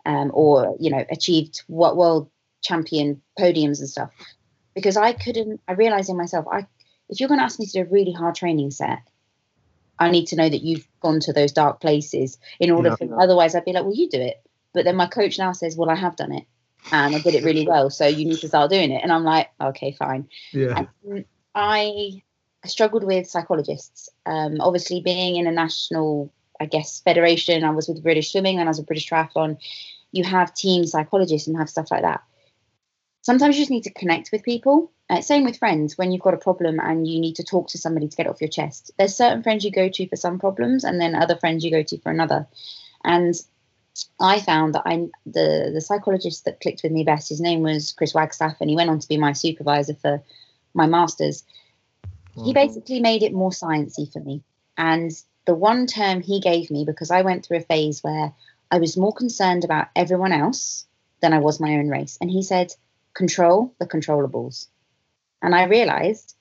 um, 0.05 0.31
or, 0.35 0.76
you 0.81 0.90
know, 0.90 1.05
achieved 1.11 1.62
what 1.66 1.97
world 1.97 2.31
champion 2.62 3.21
podiums 3.38 3.81
and 3.81 3.88
stuff. 3.88 4.11
Because 4.75 4.97
I 4.97 5.12
couldn't, 5.12 5.61
I 5.69 5.73
realized 5.73 6.11
in 6.11 6.16
myself, 6.16 6.47
I 6.50 6.66
if 7.09 7.21
you're 7.21 7.28
going 7.28 7.40
to 7.40 7.45
ask 7.45 7.59
me 7.59 7.66
to 7.66 7.73
do 7.73 7.81
a 7.83 7.93
really 7.93 8.12
hard 8.12 8.35
training 8.35 8.71
set, 8.71 8.99
I 9.99 10.11
need 10.11 10.26
to 10.26 10.37
know 10.37 10.49
that 10.49 10.62
you've 10.62 10.87
gone 11.00 11.21
to 11.21 11.33
those 11.33 11.52
dark 11.52 11.81
places 11.81 12.38
in 12.61 12.71
order 12.71 12.90
yeah. 12.90 12.97
for, 12.97 13.21
otherwise 13.21 13.55
I'd 13.55 13.64
be 13.64 13.73
like, 13.73 13.85
well, 13.85 13.95
you 13.95 14.09
do 14.09 14.21
it. 14.21 14.43
But 14.75 14.85
then 14.85 14.97
my 14.97 15.07
coach 15.07 15.38
now 15.38 15.52
says, 15.52 15.76
well, 15.76 15.88
I 15.88 15.95
have 15.95 16.16
done 16.16 16.33
it 16.33 16.45
and 16.93 17.14
I 17.14 17.21
did 17.21 17.35
it 17.35 17.45
really 17.45 17.66
well. 17.66 17.88
So 17.90 18.07
you 18.07 18.26
need 18.26 18.40
to 18.40 18.49
start 18.49 18.71
doing 18.71 18.90
it. 18.90 19.02
And 19.02 19.12
I'm 19.12 19.25
like, 19.25 19.50
okay, 19.61 19.93
fine. 19.93 20.28
Yeah. 20.52 20.87
And 21.05 21.25
I, 21.55 22.23
I 22.66 22.68
struggled 22.68 23.04
with 23.04 23.30
psychologists. 23.30 24.08
Um, 24.26 24.56
obviously, 24.61 25.00
being 25.00 25.37
in 25.37 25.46
a 25.46 25.52
national, 25.52 26.32
I 26.58 26.66
guess, 26.66 27.00
federation, 27.00 27.62
I 27.62 27.70
was 27.70 27.87
with 27.87 28.02
British 28.02 28.32
Swimming 28.32 28.58
and 28.58 28.68
I 28.68 28.70
was 28.70 28.80
a 28.80 28.82
British 28.82 29.08
Triathlon. 29.08 29.58
You 30.11 30.25
have 30.25 30.52
team 30.52 30.85
psychologists 30.85 31.46
and 31.46 31.56
have 31.56 31.70
stuff 31.70 31.92
like 31.92 32.02
that. 32.02 32.25
Sometimes 33.23 33.54
you 33.54 33.62
just 33.62 33.70
need 33.70 33.85
to 33.85 33.92
connect 33.92 34.30
with 34.32 34.42
people. 34.42 34.90
Uh, 35.08 35.20
same 35.20 35.44
with 35.44 35.61
friends 35.61 35.96
when 35.96 36.11
you've 36.11 36.23
got 36.25 36.35
a 36.35 36.38
problem 36.38 36.80
and 36.80 37.06
you 37.06 37.20
need 37.20 37.37
to 37.37 37.44
talk 37.44 37.68
to 37.68 37.78
somebody 37.78 38.08
to 38.08 38.16
get 38.16 38.26
off 38.26 38.40
your 38.40 38.50
chest. 38.50 38.90
There's 38.99 39.14
certain 39.14 39.44
friends 39.44 39.64
you 39.64 39.70
go 39.70 39.88
to 39.88 40.08
for 40.08 40.16
some 40.16 40.40
problems, 40.40 40.82
and 40.82 41.00
then 41.00 41.14
other 41.14 41.37
friends 41.37 41.64
you 41.64 41.70
go 41.70 41.85
to 41.85 42.00
for 42.00 42.11
another. 42.11 42.49
And 43.04 43.32
I 44.18 44.40
found 44.40 44.75
that 44.75 44.82
I 44.87 45.06
the 45.25 45.70
the 45.73 45.80
psychologist 45.80 46.46
that 46.46 46.61
clicked 46.61 46.82
with 46.82 46.90
me 46.90 47.04
best. 47.04 47.28
His 47.28 47.40
name 47.40 47.61
was 47.61 47.92
Chris 47.92 48.12
Wagstaff, 48.12 48.56
and 48.61 48.68
he 48.68 48.75
went 48.75 48.90
on 48.90 48.99
to 48.99 49.06
be 49.06 49.18
my 49.18 49.35
supervisor 49.35 49.94
for 49.94 50.20
my 50.75 50.87
masters. 50.87 51.44
He 52.37 52.43
mm-hmm. 52.43 52.52
basically 52.52 53.00
made 53.00 53.23
it 53.23 53.33
more 53.33 53.50
sciencey 53.50 54.12
for 54.12 54.21
me. 54.21 54.43
And 54.76 55.11
the 55.47 55.55
one 55.55 55.87
term 55.87 56.21
he 56.21 56.40
gave 56.40 56.71
me, 56.71 56.85
because 56.85 57.11
I 57.11 57.23
went 57.23 57.45
through 57.45 57.59
a 57.59 57.62
phase 57.62 58.02
where 58.05 58.35
I 58.71 58.78
was 58.78 58.97
more 58.97 59.12
concerned 59.12 59.64
about 59.64 59.88
everyone 59.97 60.33
else 60.33 60.87
than 61.21 61.33
I 61.33 61.38
was 61.38 61.61
my 61.61 61.76
own 61.76 61.88
race, 61.88 62.19
and 62.21 62.31
he 62.31 62.43
said, 62.43 62.75
"Control 63.14 63.73
the 63.78 63.87
controllables." 63.87 64.69
And 65.40 65.55
I 65.55 65.64
realized 65.64 66.35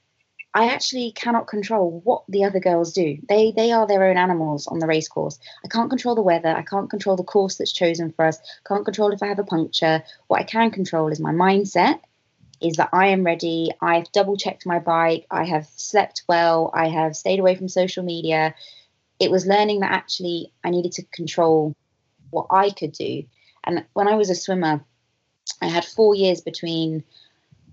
I 0.54 0.68
actually 0.68 1.12
cannot 1.12 1.48
control 1.48 2.02
what 2.04 2.24
the 2.28 2.46
other 2.46 2.60
girls 2.60 2.94
do. 2.94 3.18
They 3.30 3.52
they 3.52 3.72
are 3.72 3.88
their 3.88 4.06
own 4.06 4.18
animals 4.18 4.68
on 4.68 4.80
the 4.80 4.88
race 4.88 5.08
course. 5.08 5.38
I 5.64 5.68
can't 5.68 5.90
control 5.90 6.16
the 6.16 6.22
weather. 6.22 6.50
I 6.50 6.64
can't 6.64 6.90
control 6.90 7.16
the 7.16 7.24
course 7.24 7.56
that's 7.58 7.72
chosen 7.72 8.12
for 8.12 8.26
us. 8.26 8.38
Can't 8.68 8.86
control 8.86 9.12
if 9.12 9.22
I 9.22 9.28
have 9.28 9.40
a 9.40 9.44
puncture. 9.44 10.04
What 10.28 10.42
I 10.42 10.44
can 10.44 10.72
control 10.72 11.12
is 11.12 11.20
my 11.20 11.32
mindset. 11.32 12.00
Is 12.62 12.78
that 12.78 12.90
I 12.94 13.08
am 13.08 13.24
ready. 13.24 13.72
I've 13.82 14.12
double 14.12 14.38
checked 14.38 14.66
my 14.66 14.80
bike. 14.80 15.26
I 15.30 15.46
have 15.46 15.68
slept 15.76 16.24
well. 16.28 16.72
I 16.74 16.88
have 16.88 17.16
stayed 17.16 17.40
away 17.40 17.56
from 17.56 17.68
social 17.68 18.04
media. 18.04 18.56
It 19.20 19.32
was 19.32 19.46
learning 19.46 19.82
that 19.82 19.92
actually 19.92 20.52
I 20.64 20.70
needed 20.70 20.94
to 20.94 21.04
control 21.04 21.76
what 22.32 22.48
I 22.50 22.70
could 22.70 22.92
do. 22.92 23.24
And 23.64 23.86
when 23.94 24.08
I 24.08 24.16
was 24.16 24.30
a 24.30 24.36
swimmer, 24.36 24.84
I 25.62 25.68
had 25.68 25.86
four 25.86 26.16
years 26.16 26.42
between 26.42 27.04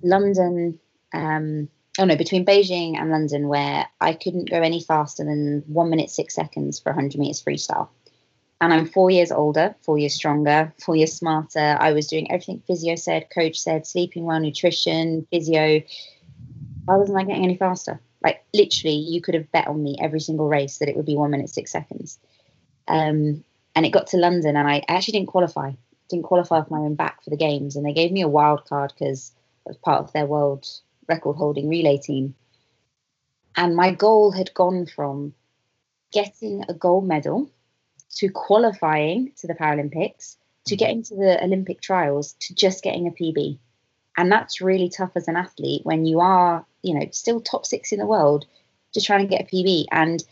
London, 0.03 0.79
um, 1.13 1.69
oh 1.99 2.05
no, 2.05 2.17
between 2.17 2.45
Beijing 2.45 2.97
and 2.97 3.11
London, 3.11 3.49
where 3.49 3.87
I 4.01 4.15
couldn't 4.15 4.51
go 4.51 4.61
any 4.61 4.81
faster 4.81 5.25
than 5.25 5.65
one 5.67 5.91
minute 5.91 6.11
six 6.11 6.35
seconds 6.35 6.79
for 6.79 6.93
100 6.93 7.19
meters 7.19 7.43
freestyle. 7.43 7.89
And 8.63 8.73
I'm 8.73 8.87
four 8.87 9.11
years 9.11 9.33
older, 9.33 9.75
four 9.83 9.99
years 9.99 10.15
stronger, 10.15 10.73
four 10.81 10.95
years 10.95 11.13
smarter. 11.13 11.77
I 11.81 11.93
was 11.93 12.07
doing 12.07 12.31
everything 12.31 12.63
physio 12.65 12.95
said, 12.95 13.27
coach 13.35 13.59
said, 13.59 13.89
sleeping 13.89 14.23
well, 14.23 14.39
nutrition, 14.39 15.27
physio. 15.33 15.83
Why 16.85 16.97
wasn't 16.97 17.19
I 17.19 17.25
getting 17.25 17.43
any 17.43 17.57
faster? 17.57 18.01
Like 18.23 18.45
literally, 18.55 18.95
you 18.95 19.21
could 19.21 19.35
have 19.35 19.51
bet 19.51 19.67
on 19.67 19.83
me 19.83 19.97
every 20.01 20.21
single 20.21 20.49
race 20.49 20.79
that 20.79 20.89
it 20.89 20.95
would 20.95 21.07
be 21.07 21.17
one 21.17 21.33
minute 21.33 21.51
six 21.51 21.73
seconds. 21.73 22.21
Um, 22.87 23.43
and 23.75 23.85
it 23.85 23.91
got 23.91 24.07
to 24.09 24.17
London, 24.17 24.57
and 24.57 24.69
I 24.69 24.85
actually 24.87 25.19
didn't 25.19 25.31
qualify. 25.31 25.73
Didn't 26.09 26.27
qualify 26.27 26.59
off 26.59 26.71
my 26.71 26.79
own 26.79 26.95
back 26.95 27.25
for 27.25 27.31
the 27.31 27.37
games, 27.37 27.75
and 27.75 27.85
they 27.85 27.93
gave 27.93 28.13
me 28.13 28.23
a 28.23 28.29
wild 28.29 28.65
card 28.67 28.93
because 28.97 29.33
I 29.67 29.71
was 29.71 29.77
part 29.79 30.05
of 30.05 30.13
their 30.13 30.27
world 30.27 30.69
record 31.09 31.35
holding 31.35 31.69
relay 31.69 31.99
team. 31.99 32.37
And 33.57 33.75
my 33.75 33.91
goal 33.93 34.31
had 34.31 34.55
gone 34.55 34.87
from 34.87 35.35
getting 36.13 36.65
a 36.69 36.75
gold 36.75 37.09
medal 37.09 37.51
to 38.17 38.29
qualifying 38.29 39.33
to 39.39 39.47
the 39.47 39.55
Paralympics 39.55 40.37
to 40.67 40.75
mm-hmm. 40.75 40.79
getting 40.79 41.03
to 41.05 41.17
the 41.17 41.43
Olympic 41.43 41.81
trials 41.81 42.35
to 42.41 42.55
just 42.55 42.83
getting 42.83 43.07
a 43.07 43.11
PB. 43.11 43.59
And 44.17 44.31
that's 44.31 44.61
really 44.61 44.91
tough 44.91 45.13
as 45.15 45.29
an 45.29 45.37
athlete 45.37 45.81
when 45.85 46.05
you 46.05 46.21
are, 46.21 46.67
you 46.83 46.95
know, 46.95 47.07
still 47.13 47.41
top 47.41 47.65
six 47.65 47.93
in 47.93 47.99
the 47.99 48.07
world, 48.07 48.45
just 48.93 49.07
trying 49.07 49.27
to 49.27 49.31
get 49.31 49.41
a 49.43 49.45
PB. 49.45 49.87
And 49.91 50.23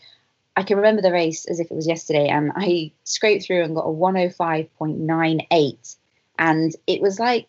I 0.55 0.61
can 0.63 0.77
remember 0.77 1.01
the 1.01 1.11
race 1.11 1.45
as 1.45 1.59
if 1.59 1.71
it 1.71 1.75
was 1.75 1.87
yesterday, 1.87 2.27
and 2.27 2.51
I 2.55 2.91
scraped 3.03 3.45
through 3.45 3.63
and 3.63 3.75
got 3.75 3.85
a 3.85 3.91
105.98. 3.91 5.95
And 6.37 6.73
it 6.87 7.01
was 7.01 7.19
like 7.19 7.47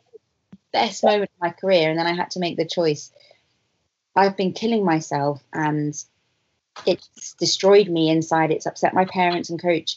the 0.51 0.57
best 0.73 1.05
moment 1.05 1.31
of 1.35 1.41
my 1.41 1.51
career. 1.51 1.91
And 1.91 1.99
then 1.99 2.07
I 2.07 2.15
had 2.15 2.31
to 2.33 2.41
make 2.41 2.57
the 2.57 2.65
choice. 2.65 3.13
I've 4.15 4.37
been 4.37 4.53
killing 4.53 4.85
myself 4.85 5.43
and 5.53 5.95
it's 6.87 7.35
destroyed 7.35 7.89
me 7.89 8.11
inside. 8.11 8.51
It's 8.51 8.67
upset 8.67 8.95
my 8.95 9.05
parents 9.05 9.51
and 9.51 9.61
coach. 9.61 9.97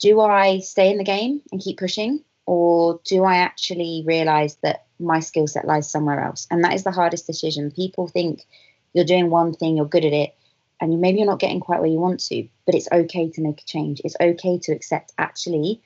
Do 0.00 0.20
I 0.20 0.58
stay 0.60 0.90
in 0.90 0.98
the 0.98 1.04
game 1.04 1.42
and 1.52 1.60
keep 1.60 1.78
pushing? 1.78 2.24
Or 2.46 3.00
do 3.04 3.24
I 3.24 3.36
actually 3.36 4.04
realize 4.06 4.56
that 4.56 4.84
my 5.00 5.20
skill 5.20 5.46
set 5.46 5.66
lies 5.66 5.90
somewhere 5.90 6.20
else? 6.20 6.46
And 6.50 6.62
that 6.64 6.74
is 6.74 6.84
the 6.84 6.90
hardest 6.90 7.26
decision. 7.26 7.70
People 7.70 8.08
think 8.08 8.46
you're 8.92 9.04
doing 9.04 9.30
one 9.30 9.54
thing, 9.54 9.76
you're 9.76 9.86
good 9.86 10.04
at 10.04 10.12
it, 10.12 10.34
and 10.80 11.00
maybe 11.00 11.18
you're 11.18 11.26
not 11.26 11.40
getting 11.40 11.60
quite 11.60 11.80
where 11.80 11.90
you 11.90 11.98
want 11.98 12.20
to, 12.26 12.46
but 12.66 12.74
it's 12.74 12.88
okay 12.92 13.30
to 13.30 13.40
make 13.40 13.60
a 13.60 13.64
change. 13.64 14.02
It's 14.04 14.16
okay 14.20 14.58
to 14.58 14.72
accept 14.72 15.12
actually 15.16 15.80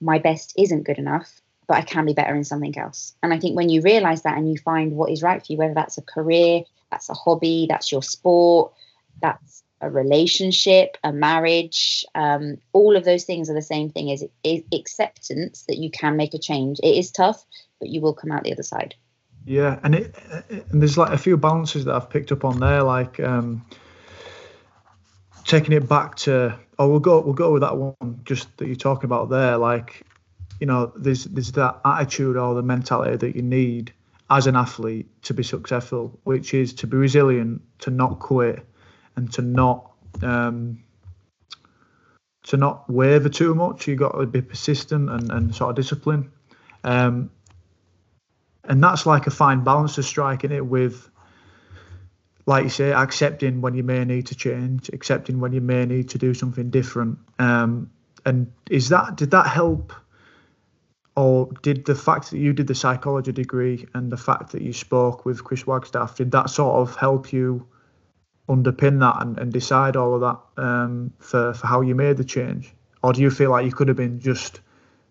my 0.00 0.18
best 0.18 0.52
isn't 0.58 0.84
good 0.84 0.98
enough 0.98 1.40
but 1.66 1.76
I 1.76 1.82
can 1.82 2.06
be 2.06 2.12
better 2.12 2.34
in 2.34 2.44
something 2.44 2.76
else. 2.78 3.14
And 3.22 3.32
I 3.32 3.38
think 3.38 3.56
when 3.56 3.68
you 3.68 3.82
realize 3.82 4.22
that 4.22 4.36
and 4.36 4.50
you 4.50 4.58
find 4.58 4.92
what 4.92 5.10
is 5.10 5.22
right 5.22 5.44
for 5.44 5.52
you, 5.52 5.58
whether 5.58 5.74
that's 5.74 5.98
a 5.98 6.02
career, 6.02 6.62
that's 6.90 7.08
a 7.08 7.14
hobby, 7.14 7.66
that's 7.68 7.90
your 7.90 8.02
sport, 8.02 8.72
that's 9.20 9.64
a 9.80 9.90
relationship, 9.90 10.96
a 11.04 11.12
marriage, 11.12 12.04
um, 12.14 12.56
all 12.72 12.96
of 12.96 13.04
those 13.04 13.24
things 13.24 13.50
are 13.50 13.54
the 13.54 13.62
same 13.62 13.90
thing 13.90 14.08
is 14.08 14.24
acceptance 14.72 15.64
that 15.68 15.76
you 15.76 15.90
can 15.90 16.16
make 16.16 16.34
a 16.34 16.38
change. 16.38 16.78
It 16.82 16.96
is 16.96 17.10
tough, 17.10 17.44
but 17.78 17.88
you 17.88 18.00
will 18.00 18.14
come 18.14 18.32
out 18.32 18.44
the 18.44 18.52
other 18.52 18.62
side. 18.62 18.94
Yeah, 19.44 19.78
and 19.84 19.94
it 19.94 20.14
and 20.48 20.82
there's 20.82 20.98
like 20.98 21.12
a 21.12 21.18
few 21.18 21.36
balances 21.36 21.84
that 21.84 21.94
I've 21.94 22.10
picked 22.10 22.32
up 22.32 22.44
on 22.44 22.58
there, 22.58 22.82
like 22.82 23.20
um, 23.20 23.64
taking 25.44 25.72
it 25.72 25.88
back 25.88 26.16
to. 26.16 26.58
Oh, 26.78 26.90
we'll 26.90 27.00
go. 27.00 27.20
We'll 27.20 27.32
go 27.32 27.52
with 27.52 27.62
that 27.62 27.76
one 27.76 27.94
just 28.24 28.56
that 28.56 28.66
you're 28.66 28.74
talking 28.74 29.04
about 29.04 29.30
there. 29.30 29.56
Like 29.56 30.02
you 30.58 30.66
know, 30.66 30.92
there's 30.96 31.24
there's 31.24 31.52
that 31.52 31.80
attitude 31.84 32.36
or 32.36 32.54
the 32.54 32.62
mentality 32.62 33.16
that 33.16 33.36
you 33.36 33.42
need 33.42 33.92
as 34.30 34.48
an 34.48 34.56
athlete 34.56 35.06
to 35.22 35.34
be 35.34 35.42
successful, 35.42 36.18
which 36.24 36.52
is 36.52 36.72
to 36.74 36.86
be 36.88 36.96
resilient, 36.96 37.62
to 37.78 37.90
not 37.90 38.18
quit, 38.18 38.66
and 39.16 39.32
to 39.32 39.42
not 39.42 39.90
um, 40.22 40.82
to 42.44 42.56
not 42.56 42.88
waver 42.88 43.28
too 43.28 43.54
much. 43.54 43.88
You've 43.88 43.98
got 43.98 44.12
to 44.12 44.26
be 44.26 44.40
persistent 44.40 45.10
and, 45.10 45.30
and 45.30 45.54
sort 45.54 45.70
of 45.70 45.76
disciplined. 45.76 46.30
Um, 46.84 47.30
and 48.64 48.82
that's 48.82 49.06
like 49.06 49.26
a 49.26 49.30
fine 49.30 49.64
balance 49.64 49.96
to 49.96 50.02
striking 50.02 50.52
it 50.52 50.64
with, 50.64 51.08
like 52.46 52.64
you 52.64 52.70
say, 52.70 52.92
accepting 52.92 53.60
when 53.60 53.74
you 53.74 53.82
may 53.82 54.04
need 54.04 54.26
to 54.28 54.34
change, 54.34 54.88
accepting 54.92 55.40
when 55.40 55.52
you 55.52 55.60
may 55.60 55.86
need 55.86 56.10
to 56.10 56.18
do 56.18 56.34
something 56.34 56.70
different. 56.70 57.18
Um, 57.38 57.90
and 58.24 58.52
is 58.70 58.88
that 58.90 59.16
did 59.16 59.32
that 59.32 59.46
help? 59.46 59.92
or 61.16 61.48
did 61.62 61.86
the 61.86 61.94
fact 61.94 62.30
that 62.30 62.38
you 62.38 62.52
did 62.52 62.66
the 62.66 62.74
psychology 62.74 63.32
degree 63.32 63.86
and 63.94 64.12
the 64.12 64.18
fact 64.18 64.52
that 64.52 64.60
you 64.60 64.72
spoke 64.72 65.24
with 65.24 65.42
Chris 65.42 65.66
Wagstaff 65.66 66.16
did 66.16 66.30
that 66.32 66.50
sort 66.50 66.76
of 66.76 66.94
help 66.94 67.32
you 67.32 67.66
underpin 68.48 69.00
that 69.00 69.22
and, 69.22 69.38
and 69.38 69.52
decide 69.52 69.96
all 69.96 70.14
of 70.14 70.20
that 70.20 70.62
um, 70.62 71.12
for 71.18 71.54
for 71.54 71.66
how 71.66 71.80
you 71.80 71.94
made 71.94 72.16
the 72.16 72.24
change, 72.24 72.72
or 73.02 73.12
do 73.12 73.20
you 73.20 73.30
feel 73.30 73.50
like 73.50 73.64
you 73.64 73.72
could 73.72 73.88
have 73.88 73.96
been 73.96 74.20
just 74.20 74.60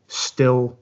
still 0.07 0.77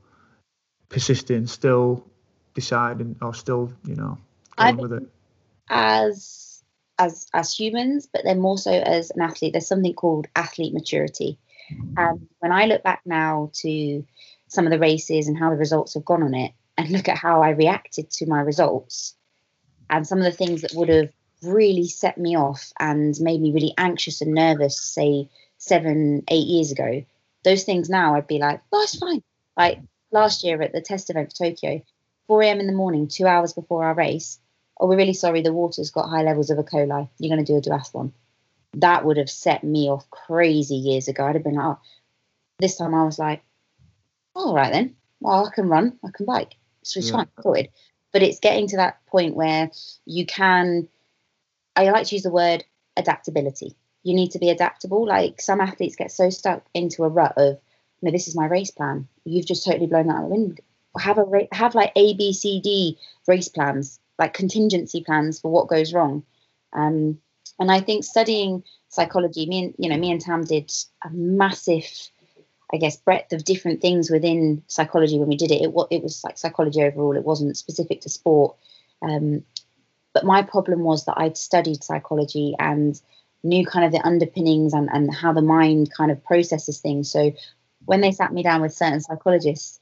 persisting, 0.89 1.47
still 1.47 2.05
deciding, 2.53 3.15
or 3.21 3.33
still 3.33 3.73
you 3.85 3.95
know 3.95 4.17
going 4.57 4.77
with 4.77 4.93
it? 4.93 5.03
As 5.69 6.63
as 6.99 7.27
as 7.33 7.53
humans, 7.53 8.07
but 8.11 8.23
then 8.23 8.39
more 8.39 8.57
so 8.57 8.71
as 8.71 9.11
an 9.11 9.21
athlete, 9.21 9.53
there's 9.53 9.67
something 9.67 9.93
called 9.93 10.27
athlete 10.35 10.73
maturity. 10.73 11.39
And 11.97 12.27
when 12.39 12.51
I 12.51 12.65
look 12.65 12.83
back 12.83 13.01
now 13.05 13.49
to 13.61 14.05
some 14.47 14.67
of 14.67 14.71
the 14.71 14.79
races 14.79 15.27
and 15.27 15.37
how 15.37 15.49
the 15.49 15.55
results 15.55 15.95
have 15.95 16.05
gone 16.05 16.21
on 16.21 16.35
it, 16.35 16.51
and 16.77 16.89
look 16.89 17.07
at 17.09 17.17
how 17.17 17.41
I 17.41 17.49
reacted 17.49 18.11
to 18.11 18.25
my 18.27 18.41
results 18.41 19.15
and 19.89 20.07
some 20.07 20.17
of 20.17 20.25
the 20.25 20.31
things 20.31 20.61
that 20.61 20.73
would 20.73 20.89
have 20.89 21.11
really 21.43 21.87
set 21.87 22.17
me 22.17 22.37
off 22.37 22.71
and 22.79 23.15
made 23.19 23.41
me 23.41 23.51
really 23.51 23.73
anxious 23.77 24.21
and 24.21 24.33
nervous, 24.33 24.79
say 24.79 25.29
seven, 25.57 26.23
eight 26.27 26.47
years 26.47 26.71
ago, 26.71 27.03
those 27.43 27.63
things 27.63 27.89
now 27.89 28.15
I'd 28.15 28.27
be 28.27 28.39
like, 28.39 28.61
oh, 28.71 28.81
it's 28.81 28.97
fine. 28.97 29.23
Like 29.57 29.79
last 30.11 30.43
year 30.43 30.61
at 30.61 30.73
the 30.73 30.81
test 30.81 31.09
event 31.09 31.31
for 31.31 31.45
Tokyo, 31.45 31.81
4 32.27 32.41
a.m. 32.43 32.59
in 32.59 32.67
the 32.67 32.73
morning, 32.73 33.07
two 33.07 33.27
hours 33.27 33.53
before 33.53 33.85
our 33.85 33.93
race, 33.93 34.39
oh, 34.79 34.87
we're 34.87 34.97
really 34.97 35.13
sorry, 35.13 35.41
the 35.41 35.53
water's 35.53 35.91
got 35.91 36.09
high 36.09 36.23
levels 36.23 36.49
of 36.49 36.59
E. 36.59 36.61
coli. 36.61 37.09
You're 37.19 37.35
going 37.35 37.45
to 37.45 37.51
do 37.51 37.57
a 37.57 37.61
duathlon. 37.61 38.11
That 38.75 39.05
would 39.05 39.17
have 39.17 39.29
set 39.29 39.63
me 39.63 39.89
off 39.89 40.09
crazy 40.09 40.75
years 40.75 41.07
ago. 41.07 41.25
I'd 41.25 41.35
have 41.35 41.43
been 41.43 41.55
like, 41.55 41.77
oh. 41.77 41.79
this 42.59 42.77
time 42.77 42.95
I 42.95 43.03
was 43.03 43.19
like, 43.19 43.43
all 44.35 44.55
right 44.55 44.71
then. 44.71 44.95
Well, 45.19 45.45
I 45.45 45.53
can 45.53 45.69
run, 45.69 45.99
I 46.03 46.09
can 46.13 46.25
bike. 46.25 46.55
So 46.83 46.99
it's 46.99 47.09
yeah. 47.09 47.17
fine, 47.17 47.27
sorted. 47.41 47.69
But 48.11 48.23
it's 48.23 48.39
getting 48.39 48.67
to 48.69 48.77
that 48.77 49.05
point 49.05 49.35
where 49.35 49.71
you 50.05 50.25
can, 50.25 50.87
I 51.75 51.89
like 51.89 52.07
to 52.07 52.15
use 52.15 52.23
the 52.23 52.31
word 52.31 52.63
adaptability. 52.97 53.75
You 54.03 54.13
need 54.13 54.31
to 54.31 54.39
be 54.39 54.49
adaptable. 54.49 55.05
Like 55.05 55.41
some 55.41 55.61
athletes 55.61 55.95
get 55.95 56.11
so 56.11 56.29
stuck 56.29 56.65
into 56.73 57.03
a 57.03 57.09
rut 57.09 57.33
of, 57.37 57.59
no, 58.01 58.11
this 58.11 58.27
is 58.27 58.35
my 58.35 58.45
race 58.45 58.71
plan. 58.71 59.07
You've 59.25 59.45
just 59.45 59.65
totally 59.65 59.87
blown 59.87 60.07
that 60.07 60.15
out 60.15 60.23
of 60.23 60.29
the 60.29 60.35
wind. 60.35 60.61
Have 60.99 61.17
a 61.17 61.47
have 61.51 61.73
like 61.73 61.91
A, 61.95 62.13
B, 62.13 62.33
C, 62.33 62.59
D 62.61 62.99
race 63.27 63.47
plans, 63.47 63.99
like 64.19 64.33
contingency 64.33 65.03
plans 65.03 65.39
for 65.39 65.51
what 65.51 65.67
goes 65.67 65.93
wrong. 65.93 66.23
Um, 66.73 67.17
and 67.59 67.71
I 67.71 67.79
think 67.79 68.03
studying 68.03 68.63
psychology, 68.89 69.47
me 69.47 69.63
and 69.63 69.75
you 69.77 69.89
know, 69.89 69.97
me 69.97 70.11
and 70.11 70.21
Tam 70.21 70.43
did 70.43 70.71
a 71.03 71.09
massive 71.09 71.85
I 72.73 72.77
guess 72.77 72.97
breadth 72.97 73.33
of 73.33 73.45
different 73.45 73.81
things 73.81 74.09
within 74.09 74.63
psychology 74.67 75.19
when 75.19 75.29
we 75.29 75.37
did 75.37 75.51
it. 75.51 75.61
It, 75.61 75.73
it 75.91 76.01
was 76.01 76.23
like 76.23 76.39
psychology 76.39 76.81
overall. 76.81 77.15
It 77.15 77.23
wasn't 77.23 77.55
specific 77.55 78.01
to 78.01 78.09
sport. 78.09 78.55
Um, 79.03 79.43
but 80.13 80.25
my 80.25 80.43
problem 80.43 80.81
was 80.81 81.05
that 81.05 81.17
I'd 81.17 81.37
studied 81.37 81.83
psychology 81.83 82.55
and 82.59 82.99
knew 83.43 83.65
kind 83.65 83.85
of 83.85 83.91
the 83.91 84.05
underpinnings 84.05 84.73
and, 84.73 84.89
and 84.91 85.13
how 85.13 85.33
the 85.33 85.41
mind 85.41 85.91
kind 85.93 86.11
of 86.11 86.23
processes 86.23 86.79
things. 86.79 87.11
So 87.11 87.33
when 87.85 88.01
they 88.01 88.11
sat 88.11 88.31
me 88.31 88.43
down 88.43 88.61
with 88.61 88.73
certain 88.73 89.01
psychologists, 89.01 89.79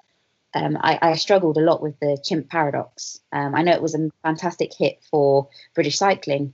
um, 0.53 0.77
I, 0.81 0.99
I, 1.01 1.13
struggled 1.15 1.57
a 1.57 1.61
lot 1.61 1.81
with 1.81 1.97
the 1.99 2.17
chimp 2.21 2.49
paradox. 2.49 3.21
Um, 3.31 3.55
I 3.55 3.61
know 3.61 3.71
it 3.71 3.81
was 3.81 3.95
a 3.95 4.09
fantastic 4.21 4.73
hit 4.73 4.99
for 5.09 5.47
British 5.75 5.97
cycling, 5.97 6.53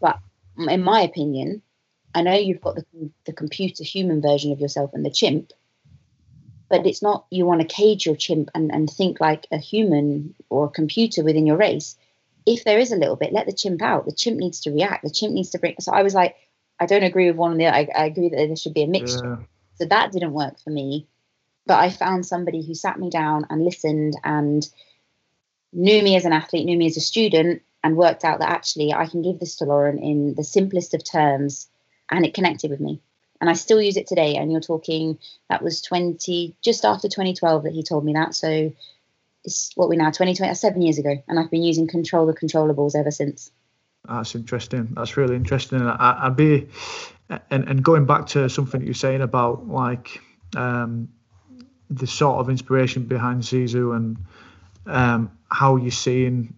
but 0.00 0.18
in 0.56 0.82
my 0.82 1.02
opinion, 1.02 1.60
I 2.14 2.22
know 2.22 2.32
you've 2.32 2.62
got 2.62 2.76
the, 2.76 3.10
the 3.26 3.34
computer 3.34 3.84
human 3.84 4.22
version 4.22 4.52
of 4.52 4.60
yourself 4.60 4.92
and 4.94 5.04
the 5.04 5.10
chimp, 5.10 5.52
but 6.70 6.86
it's 6.86 7.02
not 7.02 7.26
you 7.30 7.44
want 7.44 7.60
to 7.60 7.66
cage 7.66 8.06
your 8.06 8.16
chimp 8.16 8.48
and, 8.54 8.72
and 8.72 8.88
think 8.88 9.20
like 9.20 9.46
a 9.52 9.58
human 9.58 10.34
or 10.48 10.66
a 10.66 10.70
computer 10.70 11.22
within 11.22 11.46
your 11.46 11.58
race 11.58 11.96
if 12.46 12.64
there 12.64 12.78
is 12.78 12.92
a 12.92 12.96
little 12.96 13.16
bit 13.16 13.32
let 13.32 13.46
the 13.46 13.52
chimp 13.52 13.82
out 13.82 14.06
the 14.06 14.12
chimp 14.12 14.38
needs 14.38 14.60
to 14.60 14.70
react 14.70 15.02
the 15.02 15.10
chimp 15.10 15.34
needs 15.34 15.50
to 15.50 15.58
bring 15.58 15.74
so 15.80 15.92
i 15.92 16.02
was 16.02 16.14
like 16.14 16.36
i 16.80 16.86
don't 16.86 17.02
agree 17.02 17.26
with 17.26 17.36
one 17.36 17.52
of 17.52 17.58
the 17.58 17.66
I, 17.66 17.88
I 17.94 18.06
agree 18.06 18.28
that 18.28 18.36
there 18.36 18.56
should 18.56 18.74
be 18.74 18.84
a 18.84 18.88
mixture 18.88 19.38
yeah. 19.40 19.46
so 19.74 19.86
that 19.86 20.12
didn't 20.12 20.32
work 20.32 20.58
for 20.60 20.70
me 20.70 21.06
but 21.66 21.78
i 21.78 21.90
found 21.90 22.24
somebody 22.24 22.64
who 22.64 22.74
sat 22.74 22.98
me 22.98 23.10
down 23.10 23.46
and 23.50 23.64
listened 23.64 24.14
and 24.24 24.66
knew 25.72 26.02
me 26.02 26.16
as 26.16 26.24
an 26.24 26.32
athlete 26.32 26.66
knew 26.66 26.78
me 26.78 26.86
as 26.86 26.96
a 26.96 27.00
student 27.00 27.62
and 27.82 27.96
worked 27.96 28.24
out 28.24 28.38
that 28.38 28.50
actually 28.50 28.92
i 28.92 29.06
can 29.06 29.22
give 29.22 29.38
this 29.38 29.56
to 29.56 29.64
lauren 29.64 29.98
in 29.98 30.34
the 30.34 30.44
simplest 30.44 30.94
of 30.94 31.04
terms 31.04 31.68
and 32.10 32.24
it 32.24 32.34
connected 32.34 32.70
with 32.70 32.80
me 32.80 33.00
and 33.40 33.50
I 33.50 33.54
still 33.54 33.80
use 33.80 33.96
it 33.96 34.06
today. 34.06 34.36
And 34.36 34.50
you're 34.50 34.60
talking 34.60 35.18
that 35.48 35.62
was 35.62 35.82
20, 35.82 36.56
just 36.62 36.84
after 36.84 37.08
2012 37.08 37.64
that 37.64 37.72
he 37.72 37.82
told 37.82 38.04
me 38.04 38.14
that. 38.14 38.34
So 38.34 38.72
it's 39.46 39.70
what 39.74 39.88
we 39.88 39.96
now 39.96 40.10
2020, 40.10 40.54
seven 40.54 40.82
years 40.82 40.98
ago, 40.98 41.22
and 41.28 41.38
I've 41.38 41.50
been 41.50 41.62
using 41.62 41.86
control 41.86 42.26
the 42.26 42.34
controllables 42.34 42.94
ever 42.94 43.10
since. 43.10 43.50
That's 44.06 44.34
interesting. 44.34 44.88
That's 44.92 45.16
really 45.16 45.36
interesting. 45.36 45.80
I, 45.82 46.28
would 46.28 46.36
be, 46.36 46.68
and 47.50 47.68
and 47.68 47.82
going 47.82 48.06
back 48.06 48.26
to 48.28 48.48
something 48.48 48.82
you're 48.82 48.94
saying 48.94 49.22
about 49.22 49.68
like 49.68 50.20
um, 50.56 51.08
the 51.88 52.06
sort 52.06 52.38
of 52.38 52.50
inspiration 52.50 53.04
behind 53.04 53.42
Sisu 53.42 53.96
and 53.96 54.16
um, 54.86 55.30
how 55.50 55.76
you're 55.76 55.90
seeing 55.90 56.54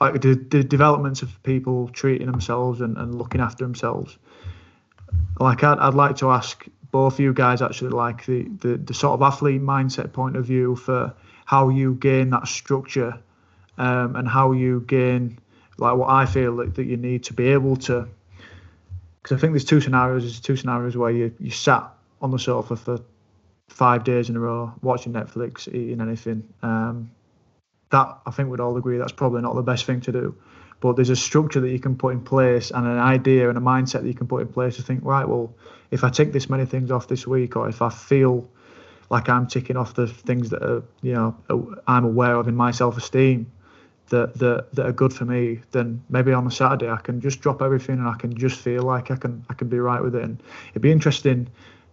like 0.00 0.20
the, 0.20 0.34
the 0.34 0.62
developments 0.62 1.22
of 1.22 1.42
people 1.42 1.88
treating 1.88 2.30
themselves 2.30 2.80
and, 2.80 2.96
and 2.96 3.16
looking 3.16 3.40
after 3.40 3.64
themselves 3.64 4.18
like 5.40 5.62
I'd, 5.64 5.78
I'd 5.78 5.94
like 5.94 6.16
to 6.16 6.30
ask 6.30 6.66
both 6.90 7.14
of 7.14 7.20
you 7.20 7.32
guys 7.32 7.62
actually 7.62 7.90
like 7.90 8.24
the, 8.26 8.44
the 8.60 8.76
the 8.76 8.94
sort 8.94 9.14
of 9.14 9.22
athlete 9.22 9.62
mindset 9.62 10.12
point 10.12 10.36
of 10.36 10.44
view 10.44 10.76
for 10.76 11.14
how 11.48 11.70
you 11.70 11.94
gain 11.94 12.28
that 12.28 12.46
structure 12.46 13.18
um, 13.78 14.16
and 14.16 14.28
how 14.28 14.52
you 14.52 14.84
gain 14.86 15.38
like 15.78 15.96
what 15.96 16.10
I 16.10 16.26
feel 16.26 16.56
that, 16.56 16.74
that 16.74 16.84
you 16.84 16.98
need 16.98 17.24
to 17.24 17.32
be 17.32 17.48
able 17.48 17.76
to. 17.88 18.06
Because 19.22 19.38
I 19.38 19.40
think 19.40 19.54
there's 19.54 19.64
two 19.64 19.80
scenarios. 19.80 20.24
There's 20.24 20.40
two 20.40 20.56
scenarios 20.56 20.94
where 20.94 21.10
you 21.10 21.34
you 21.40 21.50
sat 21.50 21.88
on 22.20 22.32
the 22.32 22.38
sofa 22.38 22.76
for 22.76 23.00
five 23.68 24.04
days 24.04 24.28
in 24.28 24.36
a 24.36 24.40
row 24.40 24.74
watching 24.82 25.14
Netflix 25.14 25.66
eating 25.68 26.02
anything. 26.02 26.46
Um, 26.60 27.10
that 27.92 28.18
I 28.26 28.30
think 28.30 28.50
we'd 28.50 28.60
all 28.60 28.76
agree 28.76 28.98
that's 28.98 29.12
probably 29.12 29.40
not 29.40 29.54
the 29.54 29.62
best 29.62 29.86
thing 29.86 30.02
to 30.02 30.12
do. 30.12 30.36
But 30.80 30.96
there's 30.96 31.08
a 31.08 31.16
structure 31.16 31.60
that 31.60 31.70
you 31.70 31.80
can 31.80 31.96
put 31.96 32.12
in 32.12 32.20
place 32.20 32.70
and 32.72 32.86
an 32.86 32.98
idea 32.98 33.48
and 33.48 33.56
a 33.56 33.62
mindset 33.62 34.02
that 34.02 34.08
you 34.08 34.14
can 34.14 34.26
put 34.26 34.42
in 34.42 34.48
place 34.48 34.76
to 34.76 34.82
think 34.82 35.00
right 35.02 35.26
well 35.26 35.54
if 35.90 36.04
i 36.04 36.10
take 36.10 36.32
this 36.32 36.48
many 36.48 36.66
things 36.66 36.92
off 36.92 37.08
this 37.08 37.26
week 37.26 37.56
or 37.56 37.68
if 37.68 37.82
i 37.82 37.88
feel 37.88 38.48
like 39.10 39.28
i'm 39.28 39.46
ticking 39.46 39.76
off 39.76 39.94
the 39.94 40.06
things 40.06 40.50
that 40.50 40.62
are 40.62 40.82
you 41.02 41.12
know 41.12 41.36
i'm 41.86 42.04
aware 42.04 42.36
of 42.36 42.48
in 42.48 42.54
my 42.54 42.70
self-esteem 42.70 43.50
that, 44.10 44.34
that 44.38 44.74
that 44.74 44.86
are 44.86 44.92
good 44.92 45.12
for 45.12 45.24
me 45.24 45.60
then 45.72 46.02
maybe 46.08 46.32
on 46.32 46.46
a 46.46 46.50
saturday 46.50 46.90
i 46.90 46.96
can 46.96 47.20
just 47.20 47.40
drop 47.40 47.60
everything 47.60 47.98
and 47.98 48.08
i 48.08 48.14
can 48.14 48.36
just 48.36 48.58
feel 48.58 48.82
like 48.82 49.10
i 49.10 49.16
can 49.16 49.44
i 49.50 49.54
can 49.54 49.68
be 49.68 49.78
right 49.78 50.02
with 50.02 50.14
it 50.14 50.22
and 50.22 50.42
it'd 50.70 50.82
be 50.82 50.92
interesting 50.92 51.48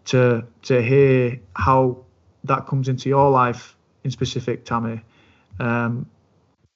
to 0.06 0.44
to 0.62 0.82
hear 0.82 1.40
how 1.56 1.98
that 2.44 2.66
comes 2.68 2.88
into 2.88 3.10
your 3.10 3.30
life 3.30 3.76
in 4.04 4.12
specific 4.12 4.64
tammy 4.66 5.02
um, 5.60 6.06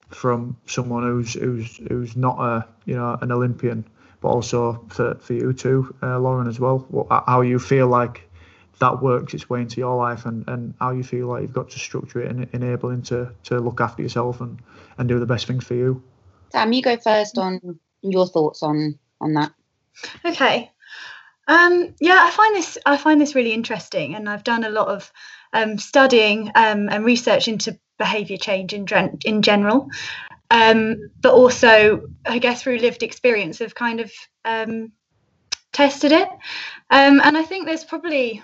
from 0.10 0.58
someone 0.66 1.04
who's 1.04 1.34
who's 1.34 1.78
who's 1.88 2.16
not 2.16 2.40
a 2.40 2.68
you 2.86 2.96
know 2.96 3.18
an 3.22 3.32
Olympian, 3.32 3.86
but 4.22 4.30
also 4.30 4.84
for, 4.90 5.16
for 5.16 5.34
you 5.34 5.54
too, 5.54 5.96
uh, 6.02 6.20
Lauren 6.20 6.48
as 6.48 6.60
well. 6.60 6.80
What, 6.90 7.08
how 7.28 7.42
you 7.42 7.60
feel 7.60 7.88
like 7.88 8.29
that 8.80 9.02
works 9.02 9.34
its 9.34 9.50
way 9.50 9.62
into 9.62 9.80
your 9.80 9.96
life, 9.96 10.26
and, 10.26 10.48
and 10.48 10.74
how 10.80 10.92
you 10.92 11.04
feel 11.04 11.28
like 11.28 11.42
you've 11.42 11.54
got 11.54 11.70
to 11.72 11.80
structure 11.80 12.22
it 12.22 12.32
and 12.32 12.48
enabling 12.54 13.04
to 13.04 13.32
to 13.44 13.60
look 13.60 13.82
after 13.82 14.02
yourself 14.02 14.42
and 14.42 14.60
and 14.98 15.08
do 15.08 15.20
the 15.20 15.26
best 15.26 15.48
things 15.48 15.64
for 15.64 15.76
you. 15.76 16.04
Sam, 16.52 16.74
you 16.74 16.82
go 16.82 16.98
first 16.98 17.38
on 17.38 17.80
your 18.02 18.28
thoughts 18.28 18.64
on 18.64 18.98
on 19.22 19.34
that. 19.34 19.54
Okay. 20.26 20.72
Um, 21.48 21.96
yeah, 22.00 22.20
I 22.22 22.32
find 22.32 22.56
this 22.56 22.78
I 22.86 22.98
find 22.98 23.20
this 23.20 23.36
really 23.36 23.54
interesting, 23.54 24.16
and 24.16 24.30
I've 24.30 24.44
done 24.44 24.64
a 24.64 24.70
lot 24.70 24.88
of 24.88 25.12
um, 25.52 25.78
studying 25.78 26.52
um, 26.56 26.90
and 26.90 27.04
research 27.04 27.48
into 27.48 27.80
behavior 27.98 28.38
change 28.38 28.74
in, 28.74 28.88
in 29.26 29.42
general. 29.42 29.90
Um, 30.52 31.12
but 31.22 31.34
also, 31.34 32.08
I 32.26 32.40
guess, 32.40 32.64
through 32.64 32.80
lived 32.80 33.04
experience 33.04 33.62
of 33.62 33.76
kind 33.76 34.00
of 34.00 34.12
um, 34.46 34.92
tested 35.72 36.12
it. 36.12 36.28
Um, 36.90 37.22
and 37.24 37.38
I 37.38 37.44
think 37.44 37.66
there's 37.66 37.84
probably 37.84 38.42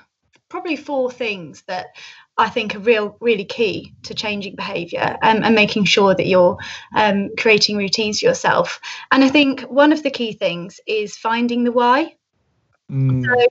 probably 0.56 0.78
four 0.78 1.12
things 1.12 1.64
that 1.64 1.98
I 2.38 2.48
think 2.48 2.76
are 2.76 2.80
real, 2.80 3.18
really 3.20 3.44
key 3.44 3.94
to 4.04 4.14
changing 4.14 4.56
behaviour 4.56 5.18
um, 5.22 5.44
and 5.44 5.54
making 5.54 5.84
sure 5.84 6.16
that 6.16 6.28
you're 6.28 6.58
um, 6.96 7.32
creating 7.38 7.76
routines 7.76 8.22
for 8.22 8.28
yourself. 8.28 8.80
And 9.12 9.22
I 9.22 9.28
think 9.28 9.64
one 9.64 9.92
of 9.92 10.02
the 10.02 10.12
key 10.12 10.32
things 10.32 10.80
is 10.88 11.18
finding 11.18 11.66
the 11.66 11.74
why. 11.74 12.16
Mm. 12.90 13.26
So 13.26 13.48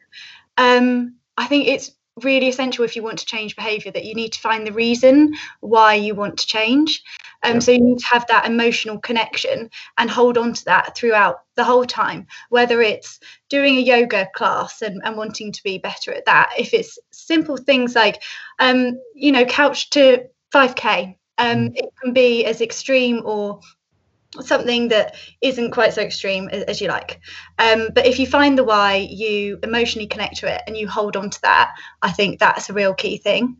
um, 0.56 1.16
I 1.36 1.44
think 1.44 1.68
it's 1.68 1.90
really 2.22 2.48
essential 2.48 2.84
if 2.84 2.94
you 2.94 3.02
want 3.02 3.18
to 3.18 3.26
change 3.26 3.56
behavior 3.56 3.90
that 3.90 4.04
you 4.04 4.14
need 4.14 4.32
to 4.32 4.40
find 4.40 4.66
the 4.66 4.72
reason 4.72 5.34
why 5.60 5.94
you 5.94 6.14
want 6.14 6.38
to 6.38 6.46
change 6.46 7.02
um, 7.42 7.54
yeah. 7.54 7.58
so 7.58 7.72
you 7.72 7.80
need 7.80 7.98
to 7.98 8.06
have 8.06 8.24
that 8.28 8.46
emotional 8.46 8.98
connection 8.98 9.68
and 9.98 10.08
hold 10.08 10.38
on 10.38 10.52
to 10.52 10.64
that 10.64 10.96
throughout 10.96 11.42
the 11.56 11.64
whole 11.64 11.84
time 11.84 12.26
whether 12.50 12.80
it's 12.80 13.18
doing 13.48 13.76
a 13.76 13.80
yoga 13.80 14.28
class 14.34 14.80
and, 14.80 15.00
and 15.04 15.16
wanting 15.16 15.50
to 15.50 15.62
be 15.64 15.78
better 15.78 16.12
at 16.12 16.24
that 16.24 16.52
if 16.56 16.72
it's 16.72 16.98
simple 17.10 17.56
things 17.56 17.96
like 17.96 18.22
um, 18.60 19.00
you 19.14 19.32
know 19.32 19.44
couch 19.44 19.90
to 19.90 20.24
5k 20.54 21.16
um, 21.38 21.70
mm. 21.70 21.76
it 21.76 21.88
can 22.00 22.12
be 22.12 22.44
as 22.44 22.60
extreme 22.60 23.22
or 23.24 23.60
something 24.42 24.88
that 24.88 25.14
isn't 25.40 25.70
quite 25.70 25.94
so 25.94 26.02
extreme 26.02 26.48
as, 26.48 26.62
as 26.64 26.80
you 26.80 26.88
like. 26.88 27.20
Um, 27.58 27.88
but 27.94 28.06
if 28.06 28.18
you 28.18 28.26
find 28.26 28.58
the 28.58 28.64
why, 28.64 28.96
you 29.10 29.58
emotionally 29.62 30.06
connect 30.06 30.36
to 30.38 30.52
it 30.52 30.62
and 30.66 30.76
you 30.76 30.88
hold 30.88 31.16
on 31.16 31.30
to 31.30 31.42
that, 31.42 31.74
I 32.02 32.12
think 32.12 32.38
that's 32.38 32.70
a 32.70 32.72
real 32.72 32.94
key 32.94 33.18
thing. 33.18 33.56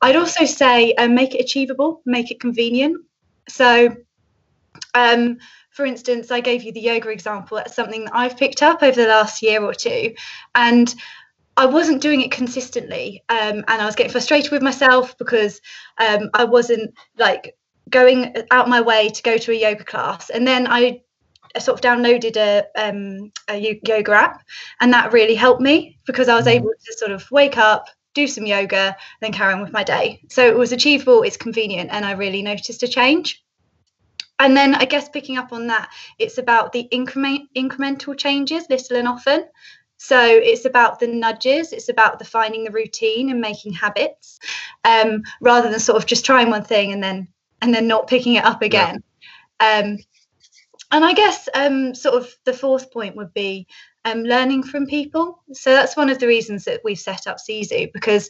I'd 0.00 0.16
also 0.16 0.44
say 0.44 0.94
um, 0.94 1.14
make 1.14 1.34
it 1.34 1.40
achievable, 1.40 2.02
make 2.04 2.30
it 2.30 2.40
convenient. 2.40 3.04
So, 3.48 3.96
um, 4.94 5.38
for 5.70 5.86
instance, 5.86 6.30
I 6.30 6.40
gave 6.40 6.64
you 6.64 6.72
the 6.72 6.80
yoga 6.80 7.08
example. 7.08 7.56
That's 7.56 7.74
something 7.74 8.04
that 8.04 8.14
I've 8.14 8.36
picked 8.36 8.62
up 8.62 8.82
over 8.82 9.00
the 9.00 9.08
last 9.08 9.42
year 9.42 9.62
or 9.62 9.74
two. 9.74 10.14
And 10.54 10.92
I 11.56 11.66
wasn't 11.66 12.02
doing 12.02 12.22
it 12.22 12.30
consistently, 12.30 13.22
um, 13.28 13.64
and 13.68 13.82
I 13.82 13.84
was 13.84 13.94
getting 13.94 14.12
frustrated 14.12 14.52
with 14.52 14.62
myself 14.62 15.16
because 15.18 15.60
um, 15.98 16.30
I 16.32 16.44
wasn't 16.44 16.94
like 17.18 17.56
going 17.92 18.34
out 18.50 18.68
my 18.68 18.80
way 18.80 19.08
to 19.10 19.22
go 19.22 19.38
to 19.38 19.52
a 19.52 19.54
yoga 19.54 19.84
class. 19.84 20.30
And 20.30 20.46
then 20.46 20.66
I 20.66 21.02
sort 21.58 21.78
of 21.78 21.82
downloaded 21.82 22.36
a, 22.36 22.64
um, 22.76 23.30
a 23.48 23.56
yoga 23.56 24.12
app, 24.12 24.42
and 24.80 24.92
that 24.92 25.12
really 25.12 25.34
helped 25.34 25.60
me 25.60 25.98
because 26.06 26.28
I 26.28 26.34
was 26.34 26.46
mm. 26.46 26.56
able 26.56 26.70
to 26.70 26.98
sort 26.98 27.12
of 27.12 27.30
wake 27.30 27.58
up, 27.58 27.86
do 28.14 28.26
some 28.26 28.46
yoga, 28.46 28.96
then 29.20 29.32
carry 29.32 29.52
on 29.52 29.62
with 29.62 29.72
my 29.72 29.84
day. 29.84 30.22
So 30.28 30.46
it 30.46 30.56
was 30.56 30.72
achievable, 30.72 31.22
it's 31.22 31.36
convenient, 31.36 31.90
and 31.92 32.04
I 32.04 32.12
really 32.12 32.42
noticed 32.42 32.82
a 32.82 32.88
change. 32.88 33.44
And 34.38 34.56
then 34.56 34.74
I 34.74 34.86
guess 34.86 35.08
picking 35.08 35.38
up 35.38 35.52
on 35.52 35.68
that, 35.68 35.90
it's 36.18 36.38
about 36.38 36.72
the 36.72 36.80
increment 36.80 37.48
incremental 37.54 38.16
changes, 38.16 38.66
little 38.68 38.96
and 38.96 39.06
often. 39.06 39.44
So 39.98 40.18
it's 40.20 40.64
about 40.64 40.98
the 40.98 41.06
nudges, 41.06 41.72
it's 41.72 41.88
about 41.88 42.18
the 42.18 42.24
finding 42.24 42.64
the 42.64 42.72
routine 42.72 43.30
and 43.30 43.40
making 43.40 43.74
habits, 43.74 44.40
um, 44.84 45.22
rather 45.40 45.70
than 45.70 45.78
sort 45.78 45.96
of 45.96 46.06
just 46.06 46.24
trying 46.24 46.50
one 46.50 46.64
thing 46.64 46.92
and 46.92 47.00
then 47.00 47.28
and 47.62 47.72
then 47.72 47.86
not 47.86 48.08
picking 48.08 48.34
it 48.34 48.44
up 48.44 48.60
again. 48.60 49.02
Yeah. 49.60 49.82
Um, 49.84 49.98
and 50.90 51.04
I 51.04 51.14
guess 51.14 51.48
um, 51.54 51.94
sort 51.94 52.16
of 52.16 52.34
the 52.44 52.52
fourth 52.52 52.92
point 52.92 53.16
would 53.16 53.32
be 53.32 53.66
um, 54.04 54.24
learning 54.24 54.64
from 54.64 54.86
people. 54.86 55.42
So 55.52 55.70
that's 55.70 55.96
one 55.96 56.10
of 56.10 56.18
the 56.18 56.26
reasons 56.26 56.64
that 56.64 56.82
we've 56.84 56.98
set 56.98 57.26
up 57.26 57.38
Sisu 57.38 57.90
because, 57.94 58.28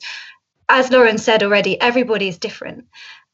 as 0.69 0.91
Lauren 0.93 1.19
said 1.19 1.43
already, 1.43 1.81
everybody 1.81 2.29
is 2.29 2.39
different 2.39 2.85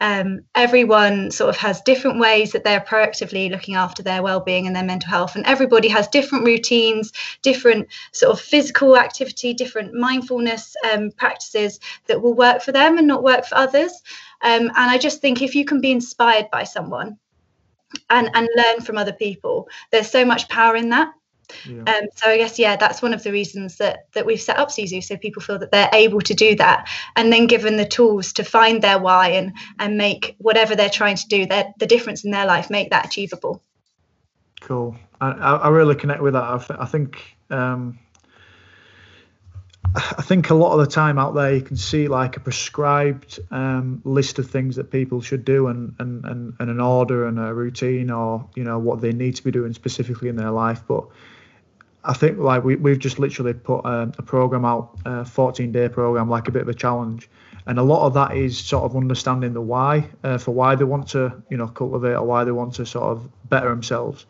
um, 0.01 0.43
everyone 0.55 1.31
sort 1.31 1.51
of 1.51 1.57
has 1.57 1.81
different 1.81 2.21
ways 2.21 2.53
that 2.53 2.63
they're 2.63 2.81
proactively 2.81 3.51
looking 3.51 3.75
after 3.75 4.03
their 4.03 4.23
well-being 4.23 4.67
and 4.67 4.77
their 4.77 4.85
mental 4.85 5.11
health 5.11 5.35
and 5.35 5.45
everybody 5.45 5.89
has 5.89 6.07
different 6.09 6.45
routines 6.45 7.13
different 7.43 7.89
sort 8.13 8.33
of 8.33 8.41
physical 8.41 8.97
activity 8.97 9.53
different 9.53 9.95
mindfulness 9.95 10.77
um, 10.93 11.11
practices 11.13 11.81
that 12.07 12.23
will 12.23 12.35
work 12.35 12.63
for 12.63 12.73
them 12.73 12.97
and 12.99 13.07
not 13.07 13.25
work 13.25 13.45
for 13.45 13.57
others 13.57 14.03
um, 14.43 14.63
and 14.63 14.73
i 14.77 14.99
just 14.99 15.21
think 15.21 15.43
if 15.43 15.55
you 15.55 15.65
can 15.65 15.81
be 15.81 15.91
inspired 15.91 16.51
by 16.51 16.65
someone 16.65 17.19
and 18.11 18.31
and 18.35 18.49
learn 18.57 18.81
from 18.81 18.99
other 18.99 19.13
people 19.13 19.69
there's 19.91 20.11
so 20.11 20.25
much 20.25 20.49
power 20.49 20.77
in 20.77 20.91
that 20.91 21.13
yeah. 21.67 21.83
Um, 21.83 22.09
so 22.15 22.29
I 22.29 22.37
guess 22.37 22.59
yeah, 22.59 22.77
that's 22.77 23.03
one 23.03 23.15
of 23.15 23.23
the 23.23 23.33
reasons 23.33 23.77
that 23.77 24.07
that 24.13 24.27
we've 24.27 24.41
set 24.41 24.59
up 24.59 24.69
Sisu, 24.69 25.03
so 25.03 25.17
people 25.17 25.43
feel 25.43 25.59
that 25.59 25.71
they're 25.71 25.91
able 25.93 26.21
to 26.21 26.35
do 26.35 26.55
that, 26.57 26.89
and 27.17 27.33
then 27.33 27.47
given 27.47 27.77
the 27.77 27.87
tools 27.87 28.33
to 28.35 28.45
find 28.45 28.83
their 28.83 28.99
why 28.99 29.29
and 29.29 29.53
and 29.79 29.97
make 29.97 30.37
whatever 30.39 30.77
they're 30.77 30.91
trying 30.91 31.17
to 31.17 31.29
do, 31.29 31.47
their 31.47 31.73
the 31.79 31.87
difference 31.87 32.25
in 32.25 32.31
their 32.31 32.47
life, 32.47 32.71
make 32.71 32.91
that 32.91 33.07
achievable. 33.07 33.63
Cool. 34.61 34.97
I, 35.21 35.31
I 35.31 35.69
really 35.69 35.95
connect 35.95 36.21
with 36.21 36.35
that. 36.35 36.45
I, 36.45 36.59
th- 36.59 36.81
I 36.81 36.85
think 36.85 37.37
um, 37.51 37.99
I 39.95 40.23
think 40.23 40.51
a 40.51 40.55
lot 40.55 40.73
of 40.73 40.81
the 40.81 40.87
time 40.87 41.19
out 41.19 41.35
there 41.35 41.55
you 41.55 41.63
can 41.63 41.77
see 41.77 42.09
like 42.09 42.37
a 42.37 42.41
prescribed 42.41 43.41
um, 43.51 44.03
list 44.05 44.39
of 44.39 44.51
things 44.51 44.77
that 44.77 44.91
people 44.91 45.21
should 45.21 45.45
do 45.45 45.69
and, 45.69 45.95
and, 45.99 46.25
and, 46.25 46.55
and 46.59 46.71
an 46.71 46.81
order 46.81 47.27
and 47.27 47.39
a 47.39 47.55
routine 47.55 48.11
or 48.11 48.49
you 48.55 48.65
know 48.65 48.79
what 48.79 49.01
they 49.01 49.13
need 49.13 49.37
to 49.37 49.45
be 49.45 49.51
doing 49.51 49.73
specifically 49.73 50.29
in 50.29 50.37
their 50.37 50.51
life 50.51 50.83
but 50.87 51.09
I 52.05 52.13
think 52.15 52.39
like 52.39 52.65
we, 52.65 52.77
we've 52.77 52.99
just 52.99 53.19
literally 53.19 53.53
put 53.53 53.81
a, 53.85 54.13
a 54.19 54.23
program 54.23 54.65
out, 54.65 54.99
a 55.05 55.25
14 55.25 55.73
day 55.73 55.89
program, 55.89 56.31
like 56.31 56.49
a 56.49 56.51
bit 56.51 56.63
of 56.63 56.69
a 56.69 56.75
challenge. 56.75 57.29
And 57.67 57.79
a 57.79 57.83
lot 57.83 58.07
of 58.07 58.15
that 58.15 58.35
is 58.35 58.59
sort 58.59 58.85
of 58.85 58.97
understanding 58.97 59.53
the 59.53 59.61
why 59.61 60.09
uh, 60.25 60.39
for 60.39 60.53
why 60.53 60.75
they 60.75 60.85
want 60.85 61.09
to, 61.09 61.43
you 61.51 61.59
know, 61.59 61.67
cultivate 61.67 62.15
or 62.15 62.25
why 62.25 62.45
they 62.45 62.51
want 62.51 62.75
to 62.75 62.87
sort 62.87 63.05
of 63.05 63.29
better 63.51 63.69
themselves. 63.69 64.25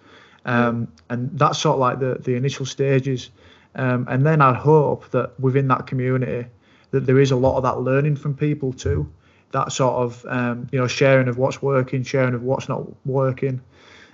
Um, 0.44 0.90
and 1.08 1.38
that's 1.38 1.58
sort 1.58 1.74
of 1.74 1.80
like 1.80 2.00
the, 2.00 2.16
the 2.20 2.34
initial 2.34 2.66
stages. 2.66 3.30
Um, 3.78 4.06
and 4.10 4.26
then 4.26 4.42
I 4.42 4.52
hope 4.52 5.10
that 5.12 5.38
within 5.40 5.68
that 5.68 5.86
community, 5.86 6.48
that 6.90 7.06
there 7.06 7.18
is 7.18 7.30
a 7.30 7.36
lot 7.36 7.56
of 7.56 7.62
that 7.62 7.80
learning 7.80 8.16
from 8.16 8.34
people 8.34 8.72
too. 8.72 9.10
That 9.52 9.72
sort 9.72 9.94
of, 9.94 10.26
um, 10.28 10.68
you 10.70 10.78
know, 10.78 10.86
sharing 10.86 11.28
of 11.28 11.38
what's 11.38 11.62
working, 11.62 12.02
sharing 12.02 12.34
of 12.34 12.42
what's 12.42 12.68
not 12.68 12.84
working 13.06 13.62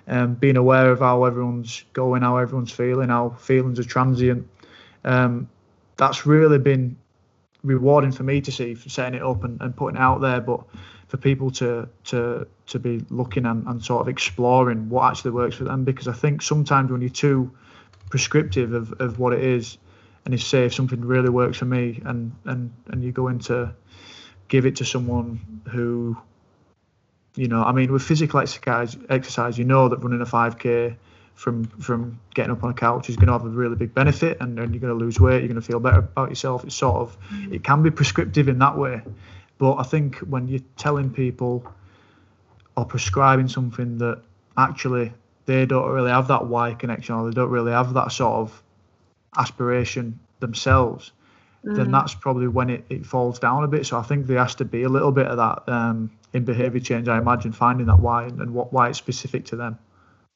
um, 0.06 0.34
being 0.34 0.56
aware 0.56 0.90
of 0.90 1.00
how 1.00 1.24
everyone's 1.24 1.84
going, 1.92 2.22
how 2.22 2.36
everyone's 2.36 2.72
feeling, 2.72 3.08
how 3.08 3.30
feelings 3.30 3.78
are 3.78 3.84
transient. 3.84 4.48
Um, 5.04 5.48
that's 5.96 6.26
really 6.26 6.58
been 6.58 6.96
rewarding 7.62 8.12
for 8.12 8.24
me 8.24 8.40
to 8.42 8.52
see 8.52 8.74
for 8.74 8.88
setting 8.88 9.14
it 9.18 9.22
up 9.22 9.44
and, 9.44 9.60
and 9.60 9.74
putting 9.74 9.96
it 9.96 10.02
out 10.02 10.20
there, 10.20 10.40
but 10.40 10.62
for 11.08 11.16
people 11.16 11.50
to 11.52 11.88
to 12.04 12.46
to 12.66 12.78
be 12.78 13.04
looking 13.10 13.46
and, 13.46 13.66
and 13.66 13.82
sort 13.82 14.02
of 14.02 14.08
exploring 14.08 14.88
what 14.88 15.10
actually 15.10 15.30
works 15.30 15.56
for 15.56 15.64
them 15.64 15.84
because 15.84 16.08
I 16.08 16.12
think 16.12 16.42
sometimes 16.42 16.90
when 16.90 17.00
you're 17.00 17.10
too 17.10 17.50
prescriptive 18.14 18.72
of, 18.72 18.92
of 19.00 19.18
what 19.18 19.32
it 19.32 19.42
is 19.42 19.78
and 20.24 20.32
you 20.32 20.38
say 20.38 20.66
if 20.66 20.74
something 20.74 21.00
really 21.00 21.30
works 21.30 21.58
for 21.58 21.64
me 21.64 22.00
and 22.04 22.32
and 22.44 22.72
and 22.86 23.02
you 23.02 23.10
go 23.10 23.26
into 23.26 23.74
give 24.48 24.66
it 24.66 24.76
to 24.76 24.84
someone 24.84 25.40
who 25.68 26.16
you 27.36 27.48
know, 27.48 27.62
I 27.62 27.72
mean, 27.72 27.92
with 27.92 28.02
physical 28.02 28.40
exercise, 28.40 28.96
exercise, 29.10 29.58
you 29.58 29.64
know 29.64 29.88
that 29.88 29.98
running 29.98 30.20
a 30.20 30.24
5k 30.24 30.96
from 31.34 31.64
from 31.64 32.20
getting 32.32 32.52
up 32.52 32.62
on 32.62 32.70
a 32.70 32.74
couch 32.74 33.08
is 33.08 33.16
going 33.16 33.26
to 33.26 33.32
have 33.32 33.44
a 33.44 33.48
really 33.48 33.74
big 33.74 33.92
benefit, 33.92 34.36
and, 34.40 34.56
then 34.56 34.72
you're 34.72 34.80
going 34.80 34.96
to 34.96 35.04
lose 35.04 35.18
weight. 35.18 35.38
You're 35.40 35.48
going 35.48 35.60
to 35.60 35.66
feel 35.66 35.80
better 35.80 35.98
about 35.98 36.28
yourself. 36.28 36.64
It's 36.64 36.76
sort 36.76 36.96
of 36.96 37.16
it 37.50 37.64
can 37.64 37.82
be 37.82 37.90
prescriptive 37.90 38.48
in 38.48 38.58
that 38.60 38.78
way, 38.78 39.02
but 39.58 39.74
I 39.74 39.82
think 39.82 40.18
when 40.18 40.46
you're 40.46 40.60
telling 40.76 41.10
people 41.10 41.66
or 42.76 42.84
prescribing 42.84 43.48
something 43.48 43.98
that 43.98 44.22
actually 44.56 45.12
they 45.46 45.66
don't 45.66 45.90
really 45.90 46.10
have 46.10 46.28
that 46.28 46.46
why 46.46 46.74
connection 46.74 47.14
or 47.14 47.28
they 47.28 47.34
don't 47.34 47.50
really 47.50 47.72
have 47.72 47.94
that 47.94 48.12
sort 48.12 48.34
of 48.34 48.62
aspiration 49.36 50.18
themselves, 50.40 51.12
mm. 51.64 51.76
then 51.76 51.90
that's 51.90 52.14
probably 52.14 52.48
when 52.48 52.70
it, 52.70 52.84
it 52.88 53.06
falls 53.06 53.38
down 53.38 53.64
a 53.64 53.68
bit. 53.68 53.86
So 53.86 53.98
I 53.98 54.02
think 54.02 54.26
there 54.26 54.38
has 54.38 54.54
to 54.56 54.64
be 54.64 54.82
a 54.82 54.88
little 54.88 55.12
bit 55.12 55.26
of 55.26 55.36
that 55.36 55.72
um, 55.72 56.10
in 56.32 56.44
behaviour 56.44 56.80
change. 56.80 57.08
I 57.08 57.18
imagine 57.18 57.52
finding 57.52 57.86
that 57.86 58.00
why 58.00 58.24
and, 58.24 58.40
and 58.40 58.54
what 58.54 58.72
why 58.72 58.88
it's 58.88 58.98
specific 58.98 59.44
to 59.46 59.56
them. 59.56 59.78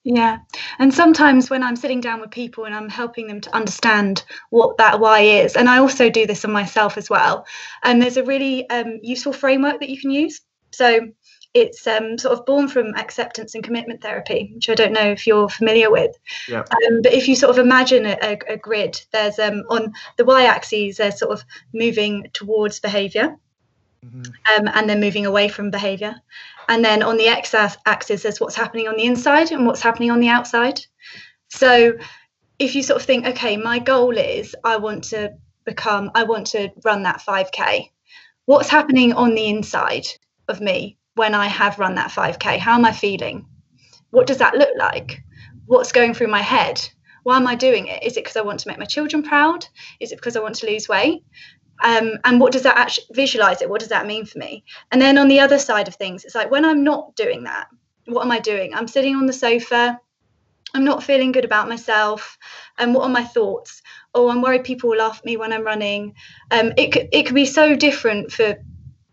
Yeah. 0.05 0.39
And 0.79 0.95
sometimes 0.95 1.51
when 1.51 1.63
I'm 1.63 1.77
sitting 1.77 2.01
down 2.01 2.21
with 2.21 2.31
people 2.31 2.65
and 2.65 2.75
I'm 2.75 2.89
helping 2.89 3.27
them 3.27 3.41
to 3.43 3.55
understand 3.55 4.25
what 4.51 4.79
that 4.79 5.01
why 5.01 5.21
is, 5.21 5.57
and 5.57 5.69
I 5.69 5.79
also 5.79 6.09
do 6.09 6.27
this 6.27 6.45
on 6.45 6.53
myself 6.53 6.97
as 6.97 7.11
well, 7.11 7.47
and 7.83 8.01
there's 8.01 8.17
a 8.17 8.25
really 8.25 8.69
um, 8.71 9.01
useful 9.03 9.33
framework 9.33 9.81
that 9.81 9.91
you 9.91 10.01
can 10.01 10.11
use. 10.11 10.41
So 10.71 11.09
it's 11.55 11.87
um, 11.87 12.19
sort 12.19 12.39
of 12.39 12.47
born 12.47 12.69
from 12.69 12.95
acceptance 12.95 13.55
and 13.55 13.65
commitment 13.65 14.03
therapy, 14.03 14.53
which 14.55 14.69
I 14.69 14.75
don't 14.75 14.93
know 14.93 15.11
if 15.11 15.27
you're 15.27 15.49
familiar 15.49 15.91
with. 15.91 16.17
Yeah. 16.49 16.61
Um, 16.61 17.03
but 17.03 17.13
if 17.13 17.27
you 17.27 17.35
sort 17.35 17.51
of 17.51 17.65
imagine 17.65 18.07
a, 18.07 18.19
a, 18.23 18.39
a 18.55 18.57
grid, 18.57 19.01
there's 19.13 19.39
um, 19.39 19.65
on 19.71 19.93
the 20.17 20.25
y-axis, 20.25 20.99
they're 20.99 21.11
sort 21.13 21.33
of 21.33 21.45
moving 21.73 22.29
towards 22.33 22.81
behaviour. 22.81 23.37
Mm-hmm. 24.05 24.21
Um, 24.67 24.73
and 24.75 24.89
then 24.89 25.01
moving 25.01 25.27
away 25.27 25.49
from 25.49 25.73
behavior. 25.73 26.15
And 26.69 26.85
then 26.85 27.03
on 27.03 27.17
the 27.17 27.27
x 27.27 27.53
axis, 27.53 28.23
there's 28.23 28.41
what's 28.41 28.55
happening 28.55 28.87
on 28.87 28.95
the 28.95 29.05
inside 29.05 29.51
and 29.51 29.67
what's 29.67 29.83
happening 29.83 30.13
on 30.13 30.21
the 30.21 30.29
outside. 30.29 30.81
So 31.49 31.95
if 32.59 32.75
you 32.77 32.83
sort 32.83 33.01
of 33.01 33.07
think, 33.07 33.27
okay, 33.27 33.57
my 33.57 33.81
goal 33.81 34.17
is 34.17 34.55
I 34.63 34.77
want 34.77 35.05
to 35.05 35.35
become, 35.65 36.11
I 36.15 36.25
want 36.25 36.47
to 36.49 36.71
run 36.85 37.03
that 37.05 37.23
5K. 37.27 37.91
What's 38.45 38.69
happening 38.69 39.15
on 39.15 39.35
the 39.35 39.49
inside 39.49 40.07
of 40.47 40.61
me 40.61 40.98
when 41.19 41.35
I 41.35 41.47
have 41.47 41.79
run 41.79 41.97
that 41.97 42.11
5K? 42.11 42.59
How 42.59 42.75
am 42.75 42.85
I 42.87 42.93
feeling? 42.93 43.47
What 44.11 44.27
does 44.27 44.39
that 44.39 44.55
look 44.55 44.71
like? 44.79 45.23
What's 45.67 45.93
going 45.93 46.15
through 46.15 46.29
my 46.29 46.41
head? 46.41 46.81
Why 47.25 47.37
am 47.37 47.47
I 47.47 47.57
doing 47.57 47.89
it? 47.89 48.03
Is 48.03 48.17
it 48.17 48.25
because 48.25 48.37
I 48.37 48.41
want 48.43 48.61
to 48.61 48.69
make 48.69 48.79
my 48.79 48.87
children 48.87 49.23
proud? 49.23 49.67
Is 50.01 50.13
it 50.13 50.17
because 50.17 50.37
I 50.37 50.41
want 50.41 50.55
to 50.57 50.67
lose 50.67 50.89
weight? 50.89 51.23
um, 51.83 52.13
and 52.25 52.41
what 52.41 52.53
does 52.53 52.63
that 52.63 52.77
actually 52.77 53.07
visualize 53.13 53.63
it 53.63 53.71
what 53.71 53.81
does 53.81 53.91
that 53.91 54.07
mean 54.07 54.25
for 54.25 54.39
me 54.39 54.65
and 54.91 55.01
then 55.01 55.19
on 55.19 55.29
the 55.29 55.41
other 55.41 55.59
side 55.59 55.89
of 55.89 55.95
things 55.95 56.25
it's 56.25 56.35
like 56.35 56.51
when 56.51 56.65
i'm 56.65 56.85
not 56.85 57.15
doing 57.17 57.45
that 57.45 57.69
what 58.07 58.25
am 58.25 58.31
i 58.31 58.39
doing 58.39 58.75
i'm 58.75 58.89
sitting 58.89 59.15
on 59.15 59.27
the 59.27 59.33
sofa 59.33 59.99
i'm 60.75 60.85
not 60.85 61.03
feeling 61.03 61.33
good 61.33 61.45
about 61.45 61.69
myself 61.69 62.37
and 62.79 62.95
what 62.95 63.05
are 63.05 63.11
my 63.11 63.25
thoughts 63.25 63.83
oh 64.15 64.29
i'm 64.29 64.43
worried 64.43 64.65
people 64.65 64.91
will 64.91 64.99
laugh 64.99 65.19
at 65.19 65.25
me 65.25 65.37
when 65.37 65.53
i'm 65.53 65.65
running 65.65 66.15
um, 66.51 66.73
it, 66.77 67.09
it 67.13 67.27
could 67.27 67.35
be 67.35 67.47
so 67.47 67.77
different 67.77 68.33
for 68.33 68.57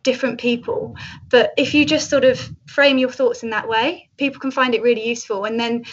different 0.06 0.40
people 0.40 0.96
but 1.30 1.54
if 1.58 1.74
you 1.74 1.84
just 1.84 2.10
sort 2.10 2.24
of 2.24 2.40
frame 2.68 2.98
your 2.98 3.12
thoughts 3.12 3.44
in 3.44 3.50
that 3.50 3.68
way 3.68 4.10
people 4.16 4.40
can 4.40 4.52
find 4.52 4.74
it 4.74 4.82
really 4.82 5.06
useful 5.06 5.44
and 5.44 5.60
then 5.60 5.84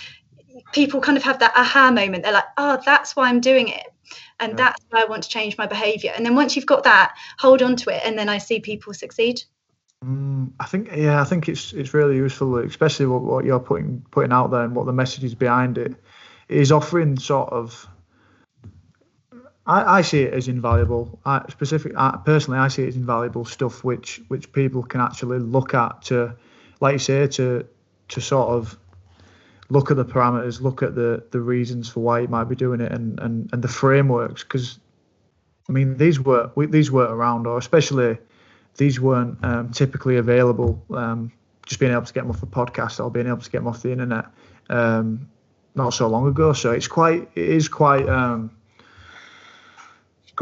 people 0.73 1.01
kind 1.01 1.17
of 1.17 1.25
have 1.25 1.41
that 1.41 1.53
aha 1.57 1.91
moment 1.91 2.23
they're 2.23 2.33
like 2.33 2.45
oh 2.57 2.81
that's 2.85 3.17
why 3.17 3.29
i'm 3.29 3.41
doing 3.41 3.69
it 3.69 3.93
and 4.43 4.51
yeah. 4.51 4.57
that's 4.57 4.85
why 4.91 5.03
I 5.03 5.05
want 5.05 5.23
to 5.23 5.29
change 5.29 5.57
my 5.57 5.67
behavior. 5.67 6.13
And 6.15 6.27
then 6.27 6.35
once 6.35 6.57
you've 6.57 6.67
got 6.67 6.85
that, 6.85 7.15
hold 7.39 7.63
on 7.63 7.77
to 7.77 7.91
it, 7.91 8.03
and 8.05 8.19
then 8.19 8.29
I 8.29 8.39
see 8.39 8.61
people 8.61 8.93
succeed. 8.93 9.43
Mm, 10.05 10.51
I 10.59 10.67
think 10.67 10.91
yeah, 10.95 11.21
I 11.21 11.25
think 11.25 11.49
it's 11.49 11.73
it's 11.73 11.95
really 11.95 12.17
useful, 12.17 12.59
especially 12.59 13.07
what, 13.07 13.23
what 13.23 13.45
you're 13.45 13.61
putting 13.61 14.05
putting 14.11 14.33
out 14.33 14.51
there 14.51 14.65
and 14.65 14.75
what 14.75 14.87
the 14.87 14.93
message 14.93 15.25
is 15.25 15.35
behind 15.35 15.79
it. 15.79 15.95
it 16.49 16.59
is 16.59 16.73
offering 16.73 17.19
sort 17.19 17.51
of. 17.51 17.89
I, 19.67 19.99
I 19.99 20.03
see 20.03 20.23
it 20.23 20.35
as 20.35 20.49
invaluable. 20.49 21.19
I, 21.25 21.45
specific, 21.49 21.93
I, 21.97 22.19
personally, 22.25 22.59
I 22.59 22.69
see 22.69 22.83
it 22.83 22.89
as 22.89 22.97
invaluable 22.97 23.45
stuff 23.45 23.85
which 23.85 24.21
which 24.29 24.53
people 24.53 24.83
can 24.83 25.01
actually 25.01 25.39
look 25.39 25.75
at 25.75 26.03
to, 26.03 26.35
like 26.81 26.95
you 26.95 26.99
say, 26.99 27.27
to 27.29 27.67
to 28.09 28.21
sort 28.21 28.49
of 28.51 28.77
look 29.69 29.91
at 29.91 29.97
the 29.97 30.05
parameters, 30.05 30.61
look 30.61 30.83
at 30.83 30.95
the 30.95 31.25
the 31.31 31.41
reasons 31.41 31.89
for 31.89 32.01
why 32.01 32.21
you 32.21 32.29
might 32.29 32.45
be 32.45 32.57
doing 32.57 32.81
it, 32.81 32.91
and 32.93 33.21
and 33.21 33.51
and 33.53 33.63
the 33.63 33.69
frameworks. 33.69 34.43
Because 34.43 34.81
I 35.69 35.73
mean, 35.73 35.97
these 35.97 36.19
were 36.19 36.51
these 36.57 36.91
were 36.91 37.05
around, 37.05 37.47
or 37.47 37.57
especially 37.57 38.19
these 38.77 39.01
weren't 39.01 39.43
um, 39.45 39.71
typically 39.71 40.17
available. 40.17 40.83
Um, 40.91 41.33
just 41.67 41.79
being 41.79 41.93
able 41.93 42.03
to 42.03 42.13
get 42.13 42.23
them 42.23 42.31
off 42.31 42.41
the 42.41 42.47
podcast 42.47 43.03
or 43.03 43.09
being 43.09 43.29
able 43.29 43.39
to 43.39 43.49
get 43.51 43.59
them 43.59 43.69
off 43.69 43.83
the 43.83 43.93
internet 43.93 44.25
um, 44.69 45.29
not 45.77 45.95
so 45.95 46.09
long 46.09 46.27
ago. 46.27 46.53
So 46.53 46.73
it's 46.73 46.89
quite 46.89 47.31
it 47.37 47.49
is 47.49 47.69
quite 47.69 48.09
um, 48.09 48.51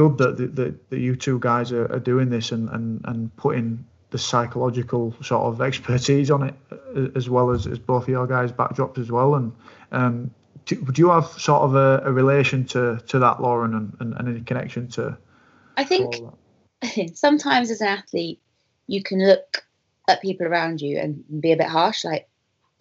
good 0.09 0.19
that, 0.19 0.57
that, 0.57 0.91
that 0.91 0.99
you 0.99 1.17
two 1.17 1.39
guys 1.39 1.73
are, 1.73 1.91
are 1.93 1.99
doing 1.99 2.31
this 2.31 2.53
and, 2.53 2.69
and, 2.71 3.01
and 3.05 3.35
putting 3.37 3.85
the 4.11 4.19
psychological 4.19 5.15
sort 5.23 5.43
of 5.43 5.61
expertise 5.61 6.31
on 6.31 6.49
it 6.49 6.55
uh, 6.73 7.09
as 7.15 7.29
well 7.29 7.51
as, 7.51 7.67
as 7.67 7.79
both 7.79 8.05
of 8.05 8.09
your 8.09 8.27
guys 8.27 8.51
backdrops 8.51 8.99
as 8.99 9.11
well. 9.11 9.35
And 9.35 9.53
um, 9.93 10.31
do, 10.65 10.77
do, 10.77 11.03
you 11.03 11.11
have 11.11 11.27
sort 11.27 11.63
of 11.63 11.75
a, 11.75 12.03
a 12.05 12.13
relation 12.13 12.65
to, 12.67 13.01
to 13.09 13.19
that, 13.19 13.41
Lauren, 13.43 13.75
and, 13.75 13.97
and, 14.01 14.15
and 14.15 14.29
any 14.29 14.41
connection 14.41 14.89
to? 14.89 15.17
I 15.77 15.85
think 15.85 16.17
sometimes 17.15 17.71
as 17.71 17.81
an 17.81 17.89
athlete, 17.89 18.41
you 18.87 19.03
can 19.03 19.25
look 19.25 19.65
at 20.09 20.23
people 20.23 20.47
around 20.47 20.81
you 20.81 20.99
and 20.99 21.25
be 21.41 21.53
a 21.53 21.57
bit 21.57 21.69
harsh. 21.69 22.05
Like, 22.05 22.29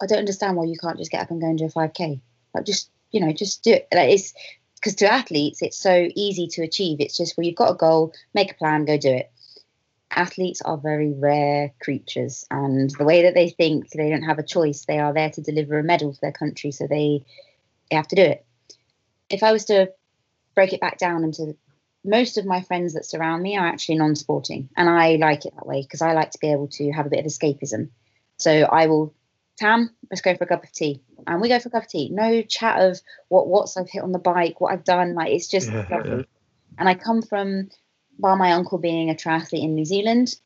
I 0.02 0.06
don't 0.06 0.18
understand 0.18 0.56
why 0.56 0.64
you 0.64 0.76
can't 0.80 0.98
just 0.98 1.10
get 1.10 1.22
up 1.22 1.30
and 1.30 1.40
go 1.40 1.48
and 1.48 1.58
do 1.58 1.66
a 1.66 1.68
5K. 1.68 2.20
Like, 2.54 2.64
just 2.64 2.90
you 3.12 3.20
know, 3.20 3.32
just 3.32 3.62
do 3.62 3.72
it. 3.72 3.88
Like, 3.92 4.10
it's 4.10 4.34
because 4.80 4.94
to 4.96 5.12
athletes, 5.12 5.60
it's 5.62 5.78
so 5.78 6.08
easy 6.14 6.46
to 6.48 6.62
achieve. 6.62 7.00
It's 7.00 7.16
just 7.16 7.36
well, 7.36 7.46
you've 7.46 7.56
got 7.56 7.72
a 7.72 7.76
goal, 7.76 8.14
make 8.34 8.52
a 8.52 8.54
plan, 8.54 8.86
go 8.86 8.96
do 8.96 9.10
it. 9.10 9.30
Athletes 10.10 10.62
are 10.62 10.78
very 10.78 11.12
rare 11.12 11.72
creatures, 11.80 12.46
and 12.50 12.90
the 12.98 13.04
way 13.04 13.22
that 13.22 13.34
they 13.34 13.50
think, 13.50 13.90
they 13.90 14.10
don't 14.10 14.22
have 14.22 14.38
a 14.38 14.44
choice. 14.44 14.84
They 14.84 14.98
are 14.98 15.12
there 15.12 15.30
to 15.30 15.42
deliver 15.42 15.78
a 15.78 15.84
medal 15.84 16.12
for 16.12 16.20
their 16.22 16.32
country, 16.32 16.72
so 16.72 16.86
they, 16.86 17.24
they 17.90 17.96
have 17.96 18.08
to 18.08 18.16
do 18.16 18.22
it. 18.22 18.44
If 19.28 19.42
I 19.42 19.52
was 19.52 19.66
to 19.66 19.92
break 20.54 20.72
it 20.72 20.80
back 20.80 20.98
down 20.98 21.22
into 21.24 21.56
most 22.04 22.38
of 22.38 22.46
my 22.46 22.62
friends 22.62 22.94
that 22.94 23.04
surround 23.04 23.42
me 23.42 23.56
are 23.56 23.66
actually 23.66 23.96
non-sporting 23.96 24.68
and 24.76 24.88
i 24.88 25.16
like 25.16 25.44
it 25.44 25.54
that 25.54 25.66
way 25.66 25.82
because 25.82 26.00
i 26.00 26.12
like 26.12 26.30
to 26.30 26.38
be 26.38 26.50
able 26.50 26.68
to 26.68 26.90
have 26.92 27.06
a 27.06 27.10
bit 27.10 27.18
of 27.20 27.26
escapism 27.26 27.90
so 28.38 28.50
i 28.50 28.86
will 28.86 29.14
tam 29.60 29.90
let's 30.10 30.22
go 30.22 30.34
for 30.34 30.44
a 30.44 30.46
cup 30.46 30.64
of 30.64 30.72
tea. 30.72 31.00
And 31.26 31.40
we 31.40 31.48
go 31.48 31.58
for 31.58 31.68
a 31.68 31.72
cup 31.72 31.84
of 31.84 31.88
tea. 31.88 32.08
No 32.08 32.42
chat 32.42 32.80
of 32.80 33.00
what 33.28 33.46
what's 33.46 33.76
i've 33.76 33.90
hit 33.90 34.02
on 34.02 34.12
the 34.12 34.18
bike 34.18 34.60
what 34.60 34.72
i've 34.72 34.84
done. 34.84 35.14
Like 35.14 35.32
it's 35.32 35.48
just 35.48 35.68
yeah, 35.72 35.86
lovely. 35.90 36.10
Yeah. 36.10 36.22
and 36.78 36.88
i 36.88 36.94
come 36.94 37.22
from 37.22 37.68
by 38.18 38.34
my 38.34 38.52
uncle 38.52 38.78
being 38.78 39.10
a 39.10 39.14
triathlete 39.14 39.62
in 39.62 39.74
new 39.74 39.84
zealand 39.84 40.36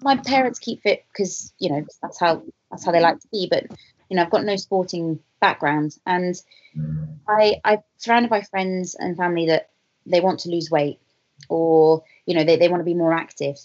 my 0.00 0.16
parents 0.16 0.58
keep 0.58 0.82
fit 0.82 1.04
because 1.12 1.52
you 1.58 1.70
know 1.70 1.84
that's 2.02 2.20
how 2.20 2.42
that's 2.70 2.84
how 2.84 2.92
they 2.92 3.00
like 3.00 3.20
to 3.20 3.28
be. 3.28 3.48
But 3.50 3.64
you 4.08 4.16
know 4.16 4.22
i've 4.22 4.30
got 4.30 4.44
no 4.44 4.56
sporting 4.56 5.20
background. 5.40 5.96
And 6.06 6.40
i 7.28 7.56
i'm 7.64 7.78
surrounded 7.96 8.30
by 8.30 8.42
friends 8.42 8.94
and 8.94 9.16
family 9.16 9.46
that 9.46 9.70
they 10.06 10.20
want 10.20 10.40
to 10.40 10.50
lose 10.50 10.70
weight 10.70 11.00
or 11.48 12.04
you 12.26 12.34
know 12.34 12.44
they, 12.44 12.56
they 12.56 12.68
want 12.68 12.80
to 12.80 12.84
be 12.84 12.94
more 12.94 13.12
active. 13.12 13.56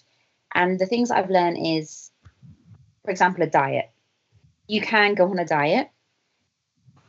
And 0.55 0.79
the 0.79 0.85
things 0.85 1.11
i've 1.11 1.29
learned 1.29 1.57
is 1.65 2.11
for 3.03 3.11
example 3.11 3.43
a 3.43 3.47
diet 3.47 3.89
you 4.67 4.81
can 4.81 5.15
go 5.15 5.29
on 5.29 5.39
a 5.39 5.45
diet. 5.45 5.89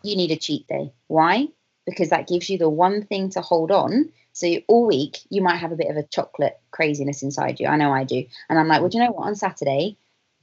You 0.03 0.17
need 0.17 0.31
a 0.31 0.37
cheat 0.37 0.67
day. 0.67 0.93
Why? 1.07 1.49
Because 1.87 2.11
that 2.11 2.29
gives 2.29 2.49
you 2.51 2.59
the 2.59 2.69
one 2.69 3.05
thing 3.05 3.31
to 3.31 3.41
hold 3.41 3.71
on. 3.71 4.11
So 4.33 4.47
you, 4.47 4.63
all 4.69 4.87
week 4.87 5.19
you 5.31 5.43
might 5.43 5.57
have 5.57 5.73
a 5.73 5.77
bit 5.77 5.91
of 5.91 5.97
a 5.97 6.03
chocolate 6.03 6.59
craziness 6.71 7.23
inside 7.23 7.61
you. 7.61 7.69
I 7.69 7.77
know 7.77 7.93
i 7.93 8.05
do. 8.05 8.25
And 8.49 8.59
i'm 8.59 8.67
like 8.67 8.81
well 8.81 8.91
do 8.91 8.99
you 8.99 9.05
know 9.05 9.13
what? 9.13 9.29
On 9.29 9.37
saturday 9.37 9.97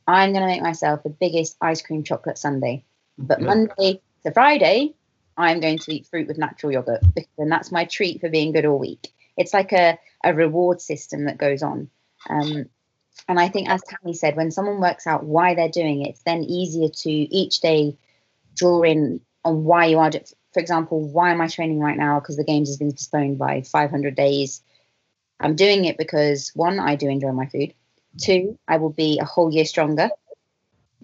i'm 0.08 0.32
going 0.32 0.42
to 0.42 0.48
make 0.48 0.62
myself 0.62 1.04
the 1.04 1.10
biggest 1.10 1.58
ice 1.62 1.82
cream 1.82 2.04
chocolate 2.04 2.38
sundae. 2.38 2.84
but 3.18 3.42
monday 3.42 4.02
to 4.24 4.32
friday 4.32 4.96
I'm 5.38 5.60
going 5.60 5.80
to 5.80 5.94
eat 5.94 6.08
fruit 6.08 6.28
with 6.28 6.38
natural 6.38 6.72
yogurt 6.72 7.02
and 7.38 7.52
that's 7.52 7.72
my 7.72 7.86
treat 7.86 8.22
for 8.22 8.30
being 8.30 8.52
good 8.52 8.66
all 8.66 8.80
week. 8.80 9.14
It's 9.38 9.54
like 9.54 9.72
a, 9.72 9.98
a 10.24 10.34
reward 10.34 10.82
system 10.82 11.26
that 11.26 11.38
goes 11.38 11.64
on. 11.64 11.90
Um, 12.30 12.70
and 13.28 13.40
I 13.40 13.50
think, 13.50 13.70
as 13.70 13.82
Tammy 13.84 14.14
said, 14.14 14.36
when 14.36 14.52
someone 14.52 14.80
works 14.80 15.08
out 15.08 15.24
why 15.24 15.56
they're 15.56 15.70
doing 15.70 16.02
it, 16.02 16.10
it's 16.10 16.24
then 16.24 16.44
easier 16.44 16.90
to 16.90 17.10
each 17.10 17.62
day 17.62 17.98
draw 18.56 18.82
in 18.82 19.22
on 19.44 19.64
why 19.64 19.86
you 19.86 20.00
are. 20.00 20.12
For 20.54 20.60
example, 20.60 21.02
why 21.02 21.32
am 21.32 21.42
I 21.42 21.48
training 21.48 21.80
right 21.80 21.98
now? 21.98 22.20
Because 22.20 22.38
the 22.38 22.44
games 22.44 22.70
has 22.70 22.78
been 22.78 22.92
postponed 22.92 23.38
by 23.38 23.62
500 23.62 24.16
days. 24.16 24.62
I'm 25.40 25.56
doing 25.56 25.86
it 25.86 25.98
because 25.98 26.52
one, 26.56 26.80
I 26.80 26.96
do 26.96 27.08
enjoy 27.08 27.32
my 27.32 27.46
food. 27.46 27.74
Two, 28.22 28.60
I 28.68 28.78
will 28.78 28.92
be 28.92 29.20
a 29.20 29.26
whole 29.26 29.52
year 29.52 29.66
stronger. 29.66 30.10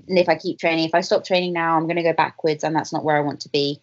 And 0.07 0.17
if 0.17 0.29
I 0.29 0.35
keep 0.35 0.59
training, 0.59 0.85
if 0.85 0.93
I 0.93 1.01
stop 1.01 1.23
training 1.23 1.53
now, 1.53 1.77
I'm 1.77 1.85
going 1.85 1.95
to 1.95 2.03
go 2.03 2.13
backwards, 2.13 2.63
and 2.63 2.75
that's 2.75 2.93
not 2.93 3.03
where 3.03 3.15
I 3.15 3.21
want 3.21 3.41
to 3.41 3.49
be. 3.49 3.81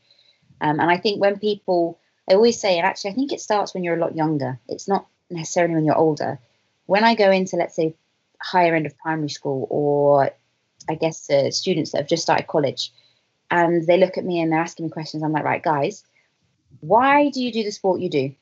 Um, 0.60 0.80
and 0.80 0.90
I 0.90 0.98
think 0.98 1.20
when 1.20 1.38
people, 1.38 1.98
I 2.30 2.34
always 2.34 2.60
say, 2.60 2.78
and 2.78 2.86
actually, 2.86 3.12
I 3.12 3.14
think 3.14 3.32
it 3.32 3.40
starts 3.40 3.74
when 3.74 3.84
you're 3.84 3.96
a 3.96 4.00
lot 4.00 4.16
younger. 4.16 4.60
It's 4.68 4.86
not 4.86 5.06
necessarily 5.30 5.74
when 5.74 5.84
you're 5.84 5.96
older. 5.96 6.38
When 6.86 7.04
I 7.04 7.14
go 7.14 7.30
into, 7.30 7.56
let's 7.56 7.74
say, 7.74 7.96
higher 8.44 8.74
end 8.74 8.86
of 8.86 8.96
primary 8.98 9.28
school, 9.28 9.66
or 9.70 10.30
I 10.88 10.94
guess 10.94 11.30
uh, 11.30 11.50
students 11.50 11.92
that 11.92 11.98
have 11.98 12.08
just 12.08 12.22
started 12.22 12.46
college, 12.46 12.92
and 13.50 13.86
they 13.86 13.98
look 13.98 14.18
at 14.18 14.24
me 14.24 14.40
and 14.40 14.52
they're 14.52 14.60
asking 14.60 14.86
me 14.86 14.90
questions, 14.90 15.22
I'm 15.22 15.32
like, 15.32 15.44
right, 15.44 15.62
guys, 15.62 16.04
why 16.80 17.30
do 17.30 17.42
you 17.42 17.52
do 17.52 17.62
the 17.62 17.70
sport 17.70 18.00
you 18.00 18.10
do? 18.10 18.34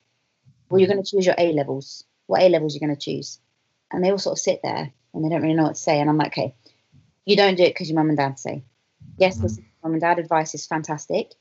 Well, 0.68 0.80
you're 0.80 0.88
going 0.88 1.02
to 1.02 1.10
choose 1.10 1.26
your 1.26 1.34
A 1.38 1.52
levels. 1.52 2.04
What 2.26 2.42
A 2.42 2.48
levels 2.48 2.74
you're 2.74 2.86
going 2.86 2.96
to 2.96 3.04
choose? 3.04 3.38
And 3.90 4.02
they 4.02 4.10
all 4.10 4.18
sort 4.18 4.38
of 4.38 4.42
sit 4.42 4.60
there 4.62 4.90
and 5.12 5.24
they 5.24 5.28
don't 5.28 5.42
really 5.42 5.54
know 5.54 5.64
what 5.64 5.74
to 5.74 5.80
say. 5.80 6.00
And 6.00 6.08
I'm 6.08 6.16
like, 6.16 6.28
okay, 6.28 6.54
you 7.26 7.36
don't 7.36 7.56
do 7.56 7.64
it 7.64 7.70
because 7.70 7.90
your 7.90 7.96
mum 7.96 8.08
and 8.08 8.16
dad 8.16 8.38
say. 8.38 8.64
Yes, 9.18 9.36
this 9.36 9.60
mum 9.82 9.92
and 9.92 10.00
dad 10.00 10.18
advice 10.18 10.54
is 10.54 10.66
fantastic 10.66 11.34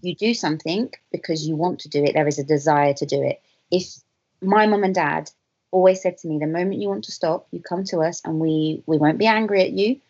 you 0.00 0.14
do 0.14 0.34
something 0.34 0.92
because 1.10 1.46
you 1.46 1.56
want 1.56 1.80
to 1.80 1.88
do 1.88 2.04
it, 2.04 2.14
there 2.14 2.28
is 2.28 2.38
a 2.38 2.44
desire 2.44 2.94
to 2.94 3.06
do 3.06 3.22
it. 3.22 3.40
If 3.70 3.84
my 4.40 4.66
mum 4.66 4.84
and 4.84 4.94
dad 4.94 5.30
always 5.70 6.02
said 6.02 6.18
to 6.18 6.28
me, 6.28 6.38
the 6.38 6.46
moment 6.46 6.80
you 6.80 6.88
want 6.88 7.04
to 7.04 7.12
stop, 7.12 7.46
you 7.50 7.60
come 7.60 7.84
to 7.84 8.00
us 8.00 8.22
and 8.24 8.40
we 8.40 8.82
we 8.86 8.98
won't 8.98 9.18
be 9.18 9.26
angry 9.26 9.62
at 9.62 9.72
you. 9.72 10.00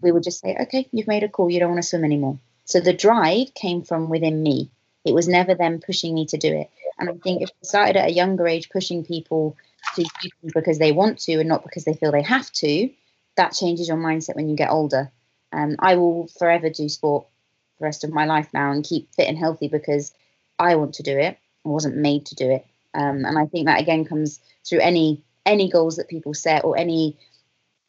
We 0.00 0.10
would 0.10 0.22
just 0.22 0.40
say, 0.40 0.56
okay, 0.62 0.88
you've 0.92 1.06
made 1.06 1.22
a 1.22 1.28
call, 1.28 1.50
you 1.50 1.60
don't 1.60 1.70
want 1.70 1.82
to 1.82 1.88
swim 1.88 2.04
anymore. 2.04 2.38
So 2.64 2.80
the 2.80 2.92
drive 2.92 3.54
came 3.54 3.82
from 3.82 4.08
within 4.08 4.42
me. 4.42 4.70
It 5.04 5.14
was 5.14 5.28
never 5.28 5.54
them 5.54 5.80
pushing 5.80 6.14
me 6.14 6.26
to 6.26 6.36
do 6.36 6.52
it. 6.52 6.70
And 6.98 7.08
I 7.08 7.12
think 7.12 7.42
if 7.42 7.50
we 7.60 7.66
started 7.66 7.96
at 7.96 8.08
a 8.08 8.12
younger 8.12 8.48
age 8.48 8.70
pushing 8.70 9.04
people 9.04 9.56
to 9.94 10.02
do 10.02 10.30
because 10.54 10.78
they 10.78 10.92
want 10.92 11.18
to 11.20 11.34
and 11.34 11.48
not 11.48 11.62
because 11.62 11.84
they 11.84 11.94
feel 11.94 12.10
they 12.10 12.22
have 12.22 12.50
to, 12.52 12.90
that 13.36 13.52
changes 13.52 13.86
your 13.86 13.98
mindset 13.98 14.34
when 14.34 14.48
you 14.48 14.56
get 14.56 14.70
older. 14.70 15.12
Um, 15.52 15.76
I 15.78 15.94
will 15.96 16.26
forever 16.38 16.70
do 16.70 16.88
sport 16.88 17.26
the 17.78 17.84
rest 17.84 18.02
of 18.02 18.12
my 18.12 18.24
life 18.24 18.48
now 18.52 18.72
and 18.72 18.84
keep 18.84 19.14
fit 19.14 19.28
and 19.28 19.38
healthy 19.38 19.68
because 19.68 20.12
I 20.58 20.76
want 20.76 20.94
to 20.94 21.02
do 21.02 21.16
it. 21.16 21.38
I 21.64 21.68
wasn't 21.68 21.96
made 21.96 22.26
to 22.26 22.34
do 22.34 22.50
it. 22.50 22.66
Um, 22.96 23.24
and 23.26 23.38
I 23.38 23.46
think 23.46 23.66
that 23.66 23.80
again 23.80 24.04
comes 24.06 24.40
through 24.64 24.80
any 24.80 25.22
any 25.44 25.70
goals 25.70 25.96
that 25.96 26.08
people 26.08 26.34
set 26.34 26.64
or 26.64 26.76
any 26.76 27.16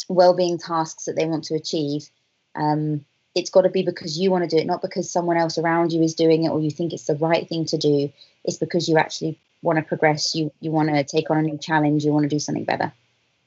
well-being 0.10 0.58
tasks 0.58 1.06
that 1.06 1.15
they 1.15 1.26
want 1.26 1.46
to 1.46 1.56
achieve. 1.56 2.10
Um, 2.56 3.06
it's 3.34 3.50
got 3.50 3.62
to 3.62 3.70
be 3.70 3.84
because 3.84 4.20
you 4.20 4.32
want 4.32 4.43
to 4.43 4.56
do 4.56 4.62
it, 4.62 4.65
not 4.65 4.82
because 4.82 5.12
someone 5.12 5.38
else 5.38 5.58
around 5.58 5.91
you 5.91 6.02
is 6.02 6.15
doing 6.15 6.43
it 6.43 6.50
or 6.50 6.60
you 6.60 6.72
think 6.72 6.91
it's 6.91 7.06
the 7.06 7.15
right 7.15 7.48
thing 7.48 7.65
to 7.65 7.78
do. 7.78 8.12
It's 8.43 8.58
because 8.58 8.89
you 8.89 8.98
actually 8.98 9.39
want 9.62 9.78
to 9.78 9.84
progress. 9.84 10.36
You 10.36 10.52
you 10.60 10.72
want 10.72 10.89
to 10.89 11.04
take 11.04 11.32
on 11.32 11.38
a 11.38 11.41
new 11.41 11.58
challenge. 11.58 12.04
You 12.04 12.12
want 12.12 12.24
to 12.24 12.30
do 12.30 12.39
something 12.39 12.65
better. 12.65 12.91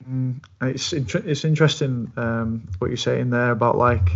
Mm, 0.09 0.37
it's 0.62 0.92
it's 0.92 1.44
interesting 1.44 2.11
um, 2.16 2.68
what 2.79 2.88
you're 2.88 2.96
saying 2.96 3.31
there 3.31 3.51
about 3.51 3.77
like 3.77 4.09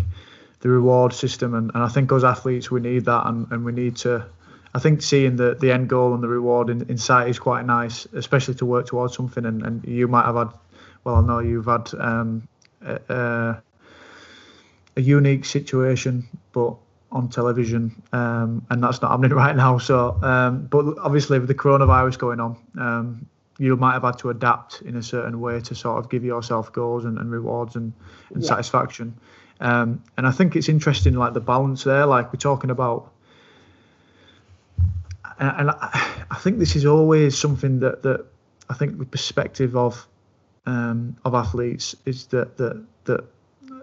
the 0.61 0.71
reward 0.71 1.13
system, 1.13 1.55
and, 1.55 1.71
and 1.75 1.83
I 1.83 1.89
think 1.89 2.11
as 2.11 2.25
athletes 2.25 2.71
we 2.71 2.81
need 2.81 3.05
that, 3.05 3.27
and, 3.27 3.47
and 3.51 3.65
we 3.65 3.73
need 3.73 3.97
to. 3.99 4.27
I 4.75 4.81
think 4.81 5.03
seeing 5.03 5.37
the, 5.37 5.55
the 5.55 5.71
end 5.71 5.89
goal 5.89 6.15
and 6.15 6.23
the 6.23 6.29
reward 6.29 6.69
in, 6.69 6.83
in 6.91 6.99
sight 6.99 7.29
is 7.29 7.39
quite 7.39 7.65
nice, 7.65 8.07
especially 8.13 8.55
to 8.57 8.67
work 8.67 8.87
towards 8.87 9.15
something. 9.15 9.45
And, 9.45 9.63
and 9.63 9.85
you 9.85 10.09
might 10.09 10.27
have 10.27 10.35
had, 10.35 10.49
well, 11.05 11.17
I 11.17 11.21
know 11.21 11.39
you've 11.39 11.67
had 11.67 11.91
um, 11.99 12.49
a, 12.83 13.63
a 14.97 15.01
unique 15.01 15.45
situation, 15.45 16.27
but 16.53 16.75
on 17.13 17.29
television, 17.29 18.03
um, 18.13 18.67
and 18.71 18.83
that's 18.83 19.01
not 19.01 19.13
happening 19.13 19.31
right 19.37 19.55
now. 19.55 19.79
So, 19.79 20.19
um, 20.23 20.67
but 20.67 20.99
obviously 20.99 21.39
with 21.39 21.49
the 21.49 21.55
coronavirus 21.55 22.19
going 22.19 22.41
on, 22.41 22.57
um, 22.77 23.27
you 23.59 23.77
might 23.77 23.93
have 23.93 24.03
had 24.03 24.19
to 24.19 24.31
adapt 24.31 24.83
in 24.83 24.97
a 24.97 25.03
certain 25.03 25.41
way 25.41 25.61
to 25.61 25.75
sort 25.77 25.99
of 25.99 26.11
give 26.11 26.25
yourself 26.25 26.73
goals 26.73 27.05
and, 27.05 27.19
and 27.19 27.31
rewards 27.31 27.77
and, 27.77 27.93
and 28.35 28.43
yeah. 28.43 28.49
satisfaction. 28.49 29.17
Um, 29.61 30.03
and 30.17 30.27
I 30.27 30.33
think 30.33 30.57
it's 30.57 30.69
interesting, 30.69 31.15
like 31.15 31.35
the 31.35 31.41
balance 31.41 31.85
there, 31.85 32.07
like 32.07 32.33
we're 32.33 32.41
talking 32.41 32.71
about. 32.71 33.13
And, 35.39 35.71
I, 35.71 36.25
I, 36.31 36.37
think 36.37 36.59
this 36.59 36.77
is 36.77 36.87
always 36.87 37.37
something 37.37 37.81
that, 37.81 38.03
that 38.03 38.27
I 38.69 38.75
think 38.75 38.99
the 38.99 39.05
perspective 39.05 39.77
of 39.77 40.07
um, 40.67 41.17
of 41.25 41.35
athletes 41.35 41.95
is 42.07 42.27
that 42.27 42.57
that 42.57 42.85
that 43.05 43.25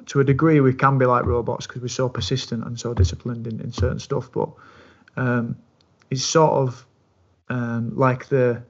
to 0.08 0.20
a 0.20 0.24
degree 0.24 0.60
we 0.60 0.74
can 0.74 0.98
be 0.98 1.06
like 1.06 1.26
robots 1.26 1.68
because 1.68 1.82
we're 1.82 1.88
so 1.88 2.10
persistent 2.10 2.66
and 2.66 2.80
so 2.80 2.94
disciplined 2.94 3.48
in, 3.48 3.60
in 3.62 3.72
certain 3.72 4.00
stuff, 4.00 4.32
but 4.32 4.50
um, 5.16 5.58
it's 6.10 6.24
sort 6.24 6.52
of 6.52 6.86
um, 7.50 7.96
like 7.96 8.28
the 8.28 8.64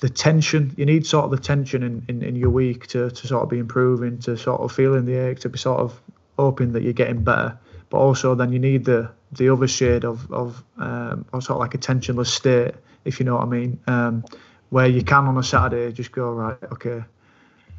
the 0.00 0.08
tension 0.08 0.74
you 0.76 0.84
need 0.84 1.06
sort 1.06 1.24
of 1.24 1.30
the 1.30 1.38
tension 1.38 1.82
in, 1.82 2.04
in, 2.08 2.22
in 2.22 2.36
your 2.36 2.50
week 2.50 2.86
to, 2.88 3.10
to 3.10 3.26
sort 3.26 3.42
of 3.42 3.48
be 3.48 3.58
improving 3.58 4.18
to 4.18 4.36
sort 4.36 4.60
of 4.60 4.72
feeling 4.72 5.04
the 5.04 5.14
ache 5.14 5.38
to 5.40 5.48
be 5.48 5.58
sort 5.58 5.80
of 5.80 6.00
hoping 6.38 6.72
that 6.72 6.82
you're 6.82 6.92
getting 6.92 7.22
better 7.22 7.56
but 7.90 7.98
also 7.98 8.34
then 8.34 8.52
you 8.52 8.58
need 8.58 8.84
the 8.84 9.10
the 9.32 9.48
other 9.48 9.68
shade 9.68 10.04
of 10.04 10.30
of 10.32 10.62
um, 10.78 11.24
or 11.32 11.40
sort 11.40 11.56
of 11.56 11.60
like 11.60 11.74
a 11.74 11.78
tensionless 11.78 12.28
state 12.28 12.74
if 13.04 13.18
you 13.18 13.26
know 13.26 13.34
what 13.34 13.42
I 13.42 13.46
mean 13.46 13.80
um, 13.86 14.24
where 14.74 14.88
you 14.88 15.04
can 15.04 15.26
on 15.26 15.38
a 15.38 15.42
Saturday 15.44 15.92
just 15.92 16.10
go 16.10 16.32
right, 16.32 16.58
okay, 16.72 17.04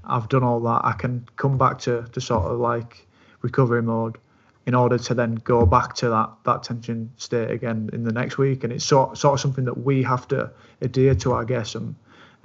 I've 0.06 0.30
done 0.30 0.44
all 0.44 0.62
that. 0.62 0.82
I 0.86 0.94
can 0.94 1.28
come 1.36 1.58
back 1.58 1.80
to 1.80 2.06
to 2.14 2.22
sort 2.22 2.46
of 2.46 2.58
like 2.58 3.06
recovery 3.42 3.82
mode 3.82 4.18
in 4.66 4.74
order 4.74 4.98
to 4.98 5.14
then 5.14 5.36
go 5.36 5.66
back 5.66 5.94
to 5.96 6.10
that 6.10 6.30
that 6.46 6.64
tension 6.64 7.12
state 7.18 7.52
again 7.52 7.90
in 7.92 8.06
the 8.06 8.14
next 8.14 8.38
week. 8.38 8.64
And 8.64 8.72
it's 8.72 8.86
sort 8.86 9.18
sort 9.18 9.34
of 9.34 9.40
something 9.42 9.66
that 9.66 9.78
we 9.78 10.04
have 10.04 10.26
to 10.30 10.52
adhere 10.80 11.16
to, 11.16 11.34
I 11.34 11.44
guess, 11.44 11.76
and 11.76 11.96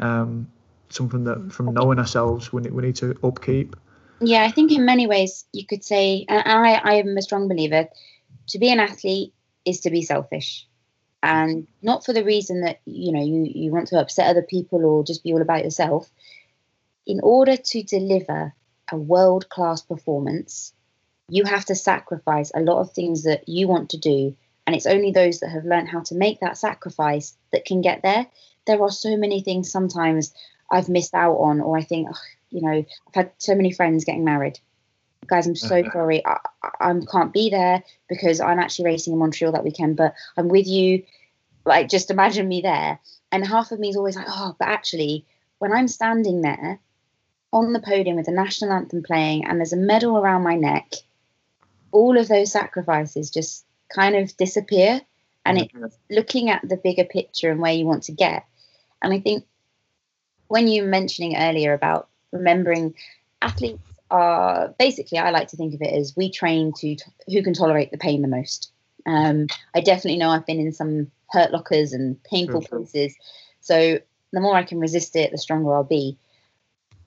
um, 0.00 0.50
something 0.88 1.22
that 1.24 1.52
from 1.52 1.72
knowing 1.72 2.00
ourselves 2.00 2.52
we 2.52 2.62
need, 2.62 2.72
we 2.72 2.82
need 2.82 2.96
to 2.96 3.16
upkeep. 3.22 3.76
Yeah, 4.20 4.44
I 4.44 4.50
think 4.50 4.70
in 4.70 4.84
many 4.84 5.06
ways 5.06 5.46
you 5.52 5.66
could 5.66 5.82
say, 5.82 6.26
and 6.28 6.42
I 6.46 6.74
I 6.74 6.94
am 6.94 7.16
a 7.16 7.22
strong 7.22 7.48
believer, 7.48 7.88
to 8.48 8.58
be 8.58 8.70
an 8.70 8.80
athlete 8.80 9.32
is 9.64 9.80
to 9.80 9.90
be 9.90 10.02
selfish. 10.02 10.66
And 11.22 11.66
not 11.82 12.04
for 12.04 12.12
the 12.12 12.24
reason 12.24 12.62
that 12.62 12.80
you 12.84 13.12
know 13.12 13.22
you, 13.22 13.50
you 13.54 13.70
want 13.70 13.88
to 13.88 14.00
upset 14.00 14.28
other 14.28 14.42
people 14.42 14.84
or 14.84 15.04
just 15.04 15.24
be 15.24 15.32
all 15.32 15.42
about 15.42 15.64
yourself. 15.64 16.10
In 17.06 17.20
order 17.22 17.56
to 17.56 17.82
deliver 17.82 18.54
a 18.92 18.96
world 18.96 19.48
class 19.48 19.82
performance, 19.82 20.74
you 21.28 21.44
have 21.44 21.64
to 21.66 21.74
sacrifice 21.74 22.50
a 22.54 22.60
lot 22.60 22.80
of 22.80 22.92
things 22.92 23.22
that 23.22 23.48
you 23.48 23.68
want 23.68 23.90
to 23.90 23.98
do. 23.98 24.36
And 24.66 24.76
it's 24.76 24.86
only 24.86 25.12
those 25.12 25.40
that 25.40 25.50
have 25.50 25.64
learned 25.64 25.88
how 25.88 26.00
to 26.04 26.14
make 26.14 26.40
that 26.40 26.58
sacrifice 26.58 27.36
that 27.52 27.64
can 27.64 27.80
get 27.80 28.02
there. 28.02 28.26
There 28.66 28.82
are 28.82 28.90
so 28.90 29.16
many 29.16 29.40
things 29.40 29.70
sometimes 29.70 30.34
I've 30.70 30.88
missed 30.88 31.14
out 31.14 31.36
on, 31.36 31.60
or 31.60 31.76
I 31.78 31.82
think, 31.82 32.08
oh, 32.12 32.18
you 32.50 32.62
know, 32.62 32.84
I've 33.08 33.14
had 33.14 33.32
so 33.38 33.54
many 33.54 33.72
friends 33.72 34.04
getting 34.04 34.24
married. 34.24 34.58
Guys, 35.26 35.46
I'm 35.46 35.56
so 35.56 35.80
uh-huh. 35.80 35.90
sorry. 35.92 36.26
I, 36.26 36.38
I, 36.80 36.94
can't 37.10 37.32
be 37.32 37.50
there 37.50 37.82
because 38.08 38.40
I'm 38.40 38.58
actually 38.58 38.86
racing 38.86 39.12
in 39.12 39.18
Montreal 39.18 39.52
that 39.52 39.64
weekend, 39.64 39.96
but 39.96 40.14
I'm 40.36 40.48
with 40.48 40.66
you. 40.66 41.04
Like, 41.64 41.88
just 41.88 42.10
imagine 42.10 42.48
me 42.48 42.62
there. 42.62 42.98
And 43.30 43.46
half 43.46 43.70
of 43.70 43.78
me 43.78 43.90
is 43.90 43.96
always 43.96 44.16
like, 44.16 44.26
oh, 44.28 44.56
but 44.58 44.68
actually, 44.68 45.24
when 45.58 45.72
I'm 45.72 45.88
standing 45.88 46.40
there 46.40 46.80
on 47.52 47.72
the 47.72 47.80
podium 47.80 48.16
with 48.16 48.26
the 48.26 48.32
national 48.32 48.72
anthem 48.72 49.02
playing 49.02 49.44
and 49.44 49.58
there's 49.58 49.72
a 49.72 49.76
medal 49.76 50.16
around 50.16 50.42
my 50.42 50.54
neck 50.54 50.92
all 51.92 52.16
of 52.16 52.28
those 52.28 52.52
sacrifices 52.52 53.30
just 53.30 53.64
kind 53.94 54.14
of 54.14 54.36
disappear 54.36 55.00
and 55.44 55.58
mm-hmm. 55.58 55.84
it's 55.84 55.98
looking 56.10 56.50
at 56.50 56.66
the 56.68 56.76
bigger 56.76 57.04
picture 57.04 57.50
and 57.50 57.60
where 57.60 57.72
you 57.72 57.84
want 57.84 58.04
to 58.04 58.12
get 58.12 58.46
and 59.02 59.12
i 59.12 59.18
think 59.18 59.44
when 60.48 60.68
you 60.68 60.82
were 60.82 60.88
mentioning 60.88 61.36
earlier 61.36 61.72
about 61.72 62.08
remembering 62.32 62.94
athletes 63.42 63.82
are 64.10 64.74
basically 64.78 65.18
i 65.18 65.30
like 65.30 65.48
to 65.48 65.56
think 65.56 65.74
of 65.74 65.82
it 65.82 65.94
as 65.94 66.16
we 66.16 66.30
train 66.30 66.72
to 66.72 66.96
t- 66.96 67.02
who 67.28 67.42
can 67.42 67.54
tolerate 67.54 67.90
the 67.90 67.98
pain 67.98 68.22
the 68.22 68.28
most 68.28 68.72
um, 69.06 69.46
i 69.74 69.80
definitely 69.80 70.18
know 70.18 70.30
i've 70.30 70.46
been 70.46 70.60
in 70.60 70.72
some 70.72 71.10
hurt 71.30 71.52
lockers 71.52 71.92
and 71.92 72.22
painful 72.24 72.60
sure, 72.60 72.68
places 72.68 73.14
so 73.60 73.98
the 74.32 74.40
more 74.40 74.56
i 74.56 74.62
can 74.62 74.80
resist 74.80 75.14
it 75.16 75.30
the 75.30 75.38
stronger 75.38 75.72
i'll 75.72 75.84
be 75.84 76.18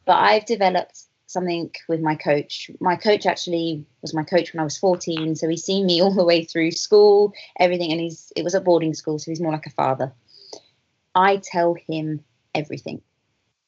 but 0.05 0.15
i've 0.15 0.45
developed 0.45 1.03
something 1.33 1.71
with 1.89 1.99
my 1.99 2.15
coach. 2.15 2.71
My 2.79 2.95
coach 2.95 3.25
actually 3.25 3.86
was 4.01 4.13
my 4.13 4.23
coach 4.23 4.53
when 4.53 4.62
I 4.62 4.63
was 4.63 4.77
14, 4.77 5.36
so 5.36 5.49
he's 5.49 5.65
seen 5.65 5.86
me 5.86 6.01
all 6.03 6.13
the 6.13 6.23
way 6.23 6.45
through 6.45 6.71
school, 6.71 7.33
everything, 7.59 7.91
and 7.91 7.99
he's 7.99 8.31
it 8.38 8.43
was 8.43 8.53
a 8.53 8.62
boarding 8.62 8.93
school, 8.93 9.19
so 9.19 9.31
he's 9.31 9.41
more 9.41 9.51
like 9.51 9.65
a 9.65 9.71
father. 9.71 10.13
I 11.15 11.41
tell 11.43 11.75
him 11.88 12.23
everything. 12.55 13.01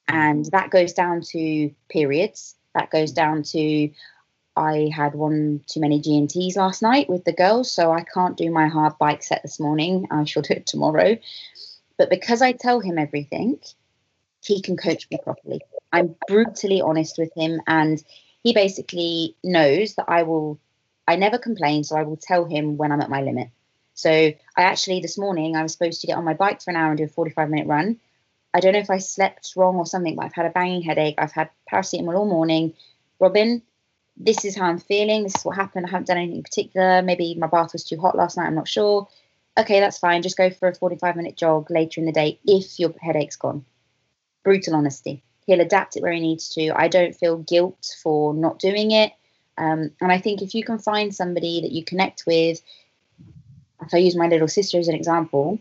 And 0.08 0.46
that 0.52 0.70
goes 0.70 0.94
down 0.94 1.22
to 1.32 1.72
periods. 1.90 2.56
That 2.74 2.92
goes 2.92 3.12
down 3.12 3.44
to 3.44 3.90
I 4.58 4.90
had 4.94 5.16
one 5.16 5.62
too 5.68 5.82
many 5.82 6.00
G&Ts 6.00 6.56
last 6.56 6.82
night 6.82 7.10
with 7.10 7.26
the 7.26 7.34
girls, 7.34 7.72
so 7.72 7.92
I 7.92 8.04
can't 8.04 8.38
do 8.38 8.50
my 8.50 8.68
hard 8.68 8.98
bike 8.98 9.22
set 9.22 9.42
this 9.42 9.60
morning. 9.60 10.08
I 10.12 10.24
shall 10.24 10.44
do 10.44 10.54
it 10.54 10.66
tomorrow. 10.66 11.18
But 11.98 12.10
because 12.10 12.42
I 12.42 12.54
tell 12.54 12.80
him 12.80 12.98
everything, 12.98 13.60
he 14.44 14.62
can 14.62 14.78
coach 14.78 15.08
me 15.12 15.18
properly. 15.22 15.62
I'm 15.92 16.16
brutally 16.28 16.82
honest 16.82 17.18
with 17.18 17.34
him, 17.36 17.62
and 17.68 18.02
he 18.44 18.54
basically 18.54 19.36
knows 19.44 19.96
that 19.96 20.06
I 20.08 20.24
will. 20.24 20.60
I 21.08 21.18
never 21.18 21.38
complain, 21.38 21.84
so 21.84 21.98
I 21.98 22.04
will 22.04 22.18
tell 22.18 22.46
him 22.46 22.78
when 22.78 22.92
I'm 22.92 23.02
at 23.02 23.10
my 23.10 23.22
limit. 23.22 23.50
So 23.94 24.10
I 24.10 24.36
actually 24.58 25.00
this 25.02 25.18
morning 25.18 25.56
I 25.56 25.64
was 25.64 25.72
supposed 25.72 26.02
to 26.02 26.08
get 26.08 26.18
on 26.18 26.26
my 26.26 26.34
bike 26.34 26.62
for 26.62 26.72
an 26.72 26.76
hour 26.76 26.90
and 26.90 26.98
do 26.98 27.06
a 27.06 27.08
45 27.08 27.50
minute 27.50 27.68
run. 27.68 28.00
I 28.56 28.62
don't 28.62 28.72
know 28.72 28.80
if 28.80 28.90
I 28.90 29.00
slept 29.00 29.52
wrong 29.58 29.76
or 29.76 29.86
something, 29.86 30.16
but 30.16 30.24
I've 30.24 30.34
had 30.34 30.46
a 30.46 30.50
banging 30.50 30.82
headache. 30.82 31.16
I've 31.18 31.34
had 31.34 31.50
paracetamol 31.70 32.18
all 32.18 32.26
morning. 32.26 32.74
Robin, 33.20 33.62
this 34.16 34.46
is 34.46 34.56
how 34.56 34.68
I'm 34.68 34.80
feeling. 34.80 35.24
This 35.24 35.36
is 35.36 35.44
what 35.44 35.58
happened. 35.58 35.86
I 35.86 35.90
haven't 35.90 36.08
done 36.08 36.18
anything 36.18 36.38
in 36.38 36.44
particular. 36.44 37.02
Maybe 37.02 37.36
my 37.36 37.48
bath 37.48 37.74
was 37.74 37.84
too 37.84 38.00
hot 38.00 38.16
last 38.16 38.38
night. 38.38 38.48
I'm 38.48 38.56
not 38.56 38.70
sure. 38.70 39.10
Okay, 39.58 39.82
that's 39.82 40.00
fine. 40.00 40.22
Just 40.22 40.38
go 40.38 40.50
for 40.50 40.70
a 40.70 40.74
45 40.74 41.18
minute 41.18 41.36
jog 41.36 41.70
later 41.70 42.00
in 42.00 42.06
the 42.06 42.14
day 42.14 42.40
if 42.46 42.80
your 42.80 42.94
headache's 43.02 43.36
gone 43.36 43.66
brutal 44.46 44.76
honesty. 44.76 45.22
He'll 45.46 45.60
adapt 45.60 45.98
it 45.98 46.02
where 46.02 46.14
he 46.14 46.22
needs 46.22 46.48
to. 46.56 46.70
I 46.70 46.88
don't 46.88 47.14
feel 47.14 47.40
guilt 47.40 47.94
for 48.02 48.34
not 48.34 48.60
doing 48.60 48.92
it. 48.92 49.12
Um, 49.58 49.92
and 50.00 50.14
I 50.14 50.18
think 50.20 50.42
if 50.42 50.56
you 50.56 50.64
can 50.64 50.80
find 50.80 51.14
somebody 51.14 51.60
that 51.60 51.72
you 51.74 51.84
connect 51.84 52.24
with, 52.26 52.62
if 53.82 53.94
I 53.94 53.98
use 53.98 54.16
my 54.16 54.28
little 54.28 54.48
sister 54.48 54.80
as 54.80 54.88
an 54.88 54.96
example, 54.96 55.60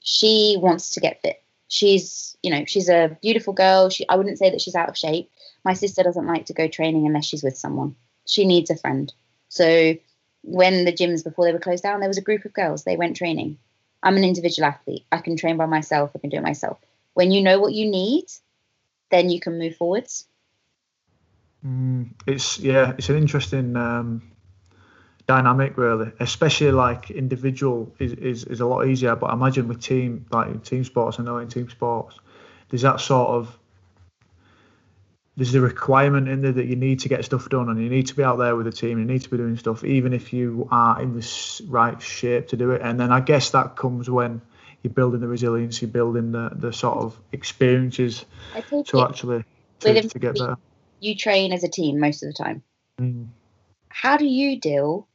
she 0.00 0.58
wants 0.60 0.90
to 0.90 1.00
get 1.00 1.22
fit. 1.22 1.42
She's, 1.68 2.36
you 2.42 2.50
know, 2.50 2.64
she's 2.66 2.88
a 2.88 3.16
beautiful 3.22 3.52
girl. 3.52 3.90
She, 3.90 4.08
I 4.08 4.16
wouldn't 4.16 4.38
say 4.38 4.50
that 4.50 4.60
she's 4.60 4.74
out 4.74 4.88
of 4.88 4.96
shape. 4.96 5.30
My 5.64 5.74
sister 5.74 6.02
doesn't 6.02 6.26
like 6.26 6.46
to 6.46 6.54
go 6.54 6.66
training 6.66 7.06
unless 7.06 7.26
she's 7.26 7.42
with 7.42 7.58
someone. 7.58 7.94
She 8.26 8.46
needs 8.46 8.70
a 8.70 8.76
friend. 8.76 9.12
So 9.48 9.94
when 10.42 10.84
the 10.84 10.92
gyms 10.92 11.24
before 11.24 11.44
they 11.44 11.52
were 11.52 11.58
closed 11.58 11.82
down, 11.82 12.00
there 12.00 12.08
was 12.08 12.18
a 12.18 12.22
group 12.22 12.44
of 12.44 12.52
girls. 12.52 12.84
They 12.84 12.96
went 12.96 13.16
training. 13.16 13.58
I'm 14.02 14.16
an 14.16 14.24
individual 14.24 14.66
athlete. 14.66 15.04
I 15.12 15.18
can 15.18 15.36
train 15.36 15.56
by 15.56 15.66
myself. 15.66 16.12
I 16.14 16.18
can 16.18 16.30
do 16.30 16.38
it 16.38 16.42
myself 16.42 16.78
when 17.18 17.32
you 17.32 17.42
know 17.42 17.58
what 17.58 17.72
you 17.72 17.90
need, 17.90 18.26
then 19.10 19.28
you 19.28 19.40
can 19.40 19.58
move 19.58 19.74
forwards. 19.74 20.28
Mm, 21.66 22.10
it's 22.28 22.60
yeah, 22.60 22.92
it's 22.96 23.08
an 23.08 23.16
interesting 23.16 23.76
um, 23.76 24.22
dynamic 25.28 25.76
really, 25.76 26.10
especially 26.18 26.72
like 26.72 27.10
individual 27.10 27.94
is, 27.98 28.14
is, 28.14 28.44
is 28.44 28.60
a 28.60 28.66
lot 28.66 28.86
easier. 28.86 29.14
But 29.14 29.32
imagine 29.32 29.68
with 29.68 29.80
team 29.80 30.26
like 30.32 30.48
in 30.48 30.60
team 30.60 30.82
sports, 30.82 31.20
I 31.20 31.22
know 31.22 31.36
in 31.38 31.48
team 31.48 31.68
sports, 31.68 32.18
there's 32.70 32.82
that 32.82 33.00
sort 33.00 33.28
of 33.28 33.56
there's 35.36 35.54
a 35.54 35.60
requirement 35.60 36.28
in 36.28 36.40
there 36.40 36.50
that 36.50 36.66
you 36.66 36.74
need 36.74 37.00
to 37.00 37.08
get 37.08 37.24
stuff 37.24 37.48
done 37.48 37.68
and 37.68 37.80
you 37.80 37.88
need 37.88 38.08
to 38.08 38.16
be 38.16 38.24
out 38.24 38.38
there 38.38 38.56
with 38.56 38.66
the 38.66 38.72
team. 38.72 38.98
You 38.98 39.04
need 39.04 39.22
to 39.22 39.30
be 39.30 39.36
doing 39.36 39.56
stuff, 39.56 39.84
even 39.84 40.12
if 40.12 40.32
you 40.32 40.66
are 40.72 41.00
in 41.00 41.14
the 41.14 41.62
right 41.68 42.00
shape 42.02 42.48
to 42.48 42.56
do 42.56 42.72
it. 42.72 42.82
And 42.82 42.98
then 42.98 43.12
I 43.12 43.20
guess 43.20 43.50
that 43.50 43.76
comes 43.76 44.10
when 44.10 44.40
you're 44.82 44.92
building 44.92 45.20
the 45.20 45.28
resilience, 45.28 45.80
you're 45.80 45.90
building 45.90 46.32
the, 46.32 46.50
the 46.54 46.72
sort 46.72 46.98
of 46.98 47.20
experiences 47.30 48.24
to 48.86 49.02
actually 49.02 49.44
to, 49.80 50.02
to, 50.02 50.18
get 50.18 50.36
there. 50.38 50.56
You 50.98 51.14
train 51.14 51.52
as 51.52 51.62
a 51.62 51.68
team 51.68 52.00
most 52.00 52.24
of 52.24 52.30
the 52.30 52.32
time. 52.32 52.62
Mm. 52.98 53.28
How 53.90 54.16
do 54.16 54.26
you 54.26 54.58
deal 54.58 55.06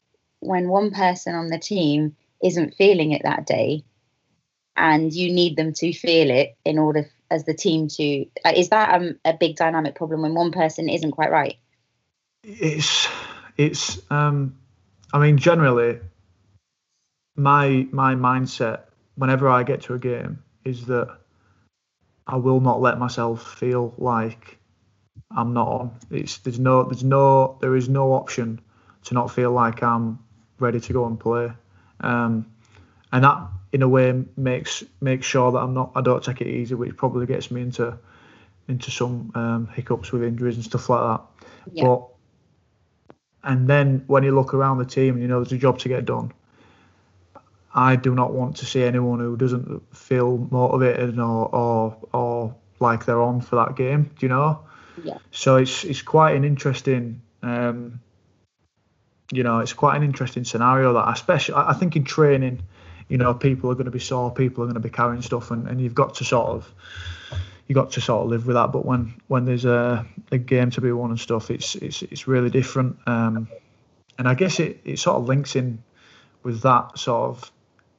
when 0.46 0.68
one 0.68 0.92
person 0.92 1.36
on 1.36 1.48
the 1.48 1.60
team 1.60 2.16
isn't 2.44 2.76
feeling 2.76 3.12
it 3.12 3.24
that 3.24 3.46
day 3.46 3.84
and 4.76 5.14
you 5.14 5.32
need 5.32 5.56
them 5.56 5.74
to 5.74 5.94
feel 5.94 6.30
it 6.30 6.56
in 6.66 6.78
order 6.78 7.10
as 7.30 7.46
the 7.46 7.54
team 7.54 7.88
to 7.88 8.26
like, 8.44 8.58
is 8.58 8.70
that 8.70 8.94
um, 8.94 9.20
a 9.26 9.34
big 9.34 9.56
dynamic 9.56 9.96
problem 9.96 10.22
when 10.22 10.34
one 10.34 10.52
person 10.52 10.90
isn't 10.90 11.12
quite 11.12 11.32
right 11.32 11.56
it's 12.44 13.08
it's 13.58 14.00
um 14.12 14.56
i 15.14 15.20
mean 15.20 15.38
generally 15.38 16.00
my 17.36 17.88
my 17.92 18.16
mindset 18.16 18.82
whenever 19.16 19.50
I 19.50 19.64
get 19.64 19.82
to 19.84 19.94
a 19.94 20.00
game 20.00 20.44
is 20.64 20.86
that 20.88 21.18
I 22.26 22.38
will 22.38 22.60
not 22.60 22.82
let 22.82 23.00
myself 23.00 23.56
feel 23.56 23.94
like 23.98 24.58
I'm 25.36 25.54
not 25.54 25.68
on. 25.68 25.92
It's 26.10 26.38
there's 26.40 26.60
no 26.60 26.84
there's 26.84 27.04
no 27.04 27.58
there 27.62 27.76
is 27.76 27.90
no 27.90 28.14
option 28.14 28.62
to 29.06 29.14
not 29.14 29.32
feel 29.32 29.52
like 29.52 29.84
I'm 29.84 30.20
ready 30.60 30.80
to 30.80 30.94
go 30.94 31.06
and 31.06 31.20
play. 31.20 31.52
Um, 32.00 32.46
and 33.12 33.24
that 33.24 33.48
in 33.72 33.82
a 33.82 33.88
way 33.88 34.24
makes 34.38 34.84
makes 35.02 35.26
sure 35.26 35.52
that 35.52 35.60
I'm 35.60 35.74
not 35.74 35.92
I 35.96 36.02
don't 36.02 36.24
take 36.24 36.42
it 36.42 36.48
easy, 36.48 36.76
which 36.76 36.96
probably 36.96 37.26
gets 37.26 37.52
me 37.52 37.62
into 37.62 37.98
into 38.68 38.92
some 38.92 39.32
um, 39.36 39.68
hiccups 39.68 40.12
with 40.12 40.24
injuries 40.24 40.56
and 40.56 40.64
stuff 40.64 40.90
like 40.90 41.02
that. 41.02 41.48
Yeah. 41.74 41.84
But 41.86 42.08
and 43.44 43.68
then 43.68 44.04
when 44.08 44.24
you 44.24 44.34
look 44.34 44.54
around 44.54 44.78
the 44.78 44.86
team 44.86 45.16
and 45.16 45.22
you 45.22 45.28
know 45.28 45.42
there's 45.44 45.52
a 45.52 45.58
job 45.58 45.80
to 45.80 45.90
get 45.90 46.06
done, 46.06 46.32
I 47.74 47.96
do 47.96 48.14
not 48.16 48.34
want 48.34 48.58
to 48.58 48.66
see 48.66 48.84
anyone 48.84 49.20
who 49.20 49.36
doesn't 49.36 49.96
feel 49.96 50.38
motivated 50.38 51.20
or 51.20 51.48
or 51.54 51.98
or 52.14 52.56
like 52.80 53.06
they're 53.06 53.22
on 53.22 53.42
for 53.42 53.56
that 53.58 53.76
game. 53.76 54.12
Do 54.18 54.26
you 54.26 54.30
know? 54.30 54.60
Yeah. 55.04 55.18
So 55.32 55.58
it's 55.58 55.84
it's 55.84 56.02
quite 56.02 56.36
an 56.36 56.44
interesting. 56.44 57.22
Um, 57.42 58.00
you 59.36 59.44
know, 59.44 59.60
it's 59.60 59.74
quite 59.74 59.96
an 59.96 60.04
interesting 60.04 60.44
scenario 60.44 60.94
that, 60.94 61.10
especially, 61.10 61.56
I 61.56 61.74
think 61.74 61.96
in 61.96 62.04
training, 62.04 62.64
you 63.08 63.18
know, 63.18 63.34
people 63.34 63.70
are 63.72 63.76
going 63.76 63.86
to 63.86 63.92
be 63.92 64.00
sore, 64.00 64.32
people 64.32 64.64
are 64.64 64.68
going 64.68 64.76
to 64.76 64.80
be 64.80 64.90
carrying 64.90 65.22
stuff, 65.22 65.52
and, 65.52 65.68
and 65.68 65.80
you've 65.82 65.96
got 65.96 66.16
to 66.16 66.26
sort 66.26 66.50
of, 66.50 66.74
you 67.68 67.76
got 67.76 67.92
to 67.92 68.02
sort 68.02 68.24
of 68.24 68.30
live 68.30 68.48
with 68.48 68.56
that. 68.56 68.72
But 68.72 68.86
when 68.86 69.14
when 69.28 69.46
there's 69.46 69.66
a, 69.66 70.06
a 70.32 70.38
game 70.38 70.72
to 70.72 70.82
be 70.82 70.92
won 70.92 71.12
and 71.12 71.20
stuff, 71.20 71.52
it's 71.52 71.76
it's 71.76 72.02
it's 72.04 72.28
really 72.28 72.50
different. 72.50 72.98
Um, 73.08 73.48
and 74.18 74.28
I 74.28 74.36
guess 74.36 74.60
it, 74.60 74.82
it 74.86 75.00
sort 75.00 75.18
of 75.18 75.28
links 75.28 75.56
in 75.56 75.84
with 76.44 76.62
that 76.62 76.98
sort 76.98 77.30
of 77.30 77.52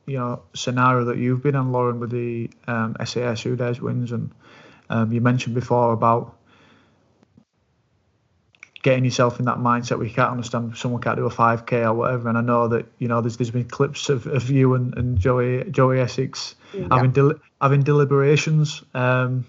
you 0.06 0.18
know 0.18 0.42
scenario 0.54 1.04
that 1.06 1.18
you've 1.18 1.42
been 1.42 1.56
on, 1.56 1.72
Lauren, 1.72 2.00
with 2.00 2.10
the 2.10 2.50
um, 2.66 2.96
SAS 3.04 3.42
Dares 3.44 3.80
Wins, 3.80 4.12
and 4.12 4.30
um, 4.90 5.12
you 5.12 5.20
mentioned 5.20 5.54
before 5.54 5.92
about 5.92 6.36
getting 8.84 9.04
yourself 9.04 9.40
in 9.40 9.46
that 9.46 9.56
mindset 9.56 9.96
where 9.96 10.06
you 10.06 10.12
can't 10.12 10.30
understand 10.30 10.76
someone 10.76 11.00
can't 11.00 11.16
do 11.16 11.24
a 11.24 11.30
5k 11.30 11.86
or 11.86 11.94
whatever. 11.94 12.28
And 12.28 12.36
I 12.36 12.42
know 12.42 12.68
that 12.68 12.86
you 12.98 13.08
know 13.08 13.20
there's 13.20 13.38
there's 13.38 13.50
been 13.50 13.64
clips 13.64 14.08
of, 14.08 14.26
of 14.26 14.50
you 14.50 14.74
and, 14.74 14.96
and 14.96 15.18
Joey 15.18 15.64
Joey 15.70 15.98
Essex 15.98 16.54
yeah. 16.72 16.86
having 16.90 17.10
del- 17.10 17.40
having 17.60 17.82
deliberations. 17.82 18.84
Um, 18.94 19.46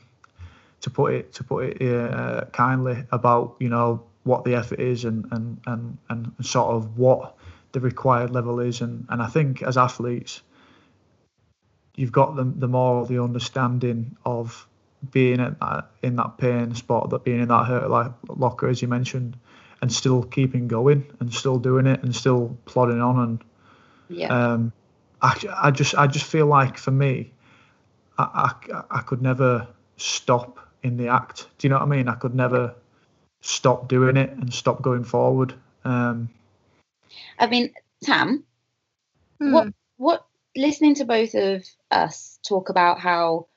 to 0.81 0.91
put 0.91 1.13
it 1.15 1.33
to 1.33 1.43
put 1.43 1.81
it 1.81 2.13
uh, 2.13 2.45
kindly 2.51 3.03
about 3.11 3.55
you 3.59 3.69
know 3.69 4.03
what 4.23 4.43
the 4.43 4.53
effort 4.53 4.79
is 4.79 5.03
and 5.03 5.25
and 5.31 5.59
and 5.65 5.97
and 6.09 6.31
sort 6.45 6.75
of 6.75 6.95
what 6.97 7.35
the 7.71 7.79
required 7.79 8.29
level 8.29 8.59
is 8.59 8.81
and 8.81 9.05
and 9.09 9.19
I 9.19 9.25
think 9.25 9.63
as 9.63 9.77
athletes 9.77 10.43
you've 11.95 12.11
got 12.11 12.35
the 12.35 12.43
the 12.43 12.67
more 12.67 13.03
the 13.07 13.23
understanding 13.23 14.15
of 14.25 14.67
being 15.11 15.39
at 15.39 15.59
that, 15.59 15.89
in 16.01 16.15
that 16.17 16.37
pain 16.37 16.75
spot, 16.75 17.09
that 17.09 17.23
being 17.23 17.41
in 17.41 17.47
that 17.49 17.65
hurt 17.65 17.89
like 17.89 18.11
locker 18.27 18.67
as 18.67 18.81
you 18.81 18.87
mentioned, 18.87 19.37
and 19.81 19.91
still 19.91 20.23
keeping 20.23 20.67
going 20.67 21.05
and 21.19 21.33
still 21.33 21.59
doing 21.59 21.87
it 21.87 22.01
and 22.03 22.15
still 22.15 22.57
plodding 22.65 23.01
on 23.01 23.19
and 23.19 23.43
yeah. 24.09 24.27
Um, 24.27 24.71
I, 25.21 25.35
I 25.55 25.71
just 25.71 25.95
I 25.95 26.07
just 26.07 26.25
feel 26.25 26.45
like 26.45 26.77
for 26.77 26.91
me, 26.91 27.31
I, 28.17 28.53
I 28.71 28.81
I 28.91 29.01
could 29.01 29.21
never 29.21 29.67
stop 29.97 30.59
in 30.83 30.97
the 30.97 31.07
act. 31.07 31.47
Do 31.57 31.67
you 31.67 31.69
know 31.69 31.77
what 31.77 31.85
I 31.85 31.87
mean? 31.87 32.07
I 32.07 32.15
could 32.15 32.35
never 32.35 32.75
stop 33.41 33.87
doing 33.87 34.17
it 34.17 34.31
and 34.31 34.53
stop 34.53 34.81
going 34.81 35.03
forward. 35.03 35.53
Um, 35.83 36.29
I 37.39 37.47
mean, 37.47 37.73
Tam, 38.03 38.43
hmm. 39.39 39.51
what 39.51 39.67
what 39.97 40.25
listening 40.55 40.95
to 40.95 41.05
both 41.05 41.33
of 41.33 41.63
us 41.91 42.39
talk 42.47 42.69
about 42.69 42.99
how 42.99 43.47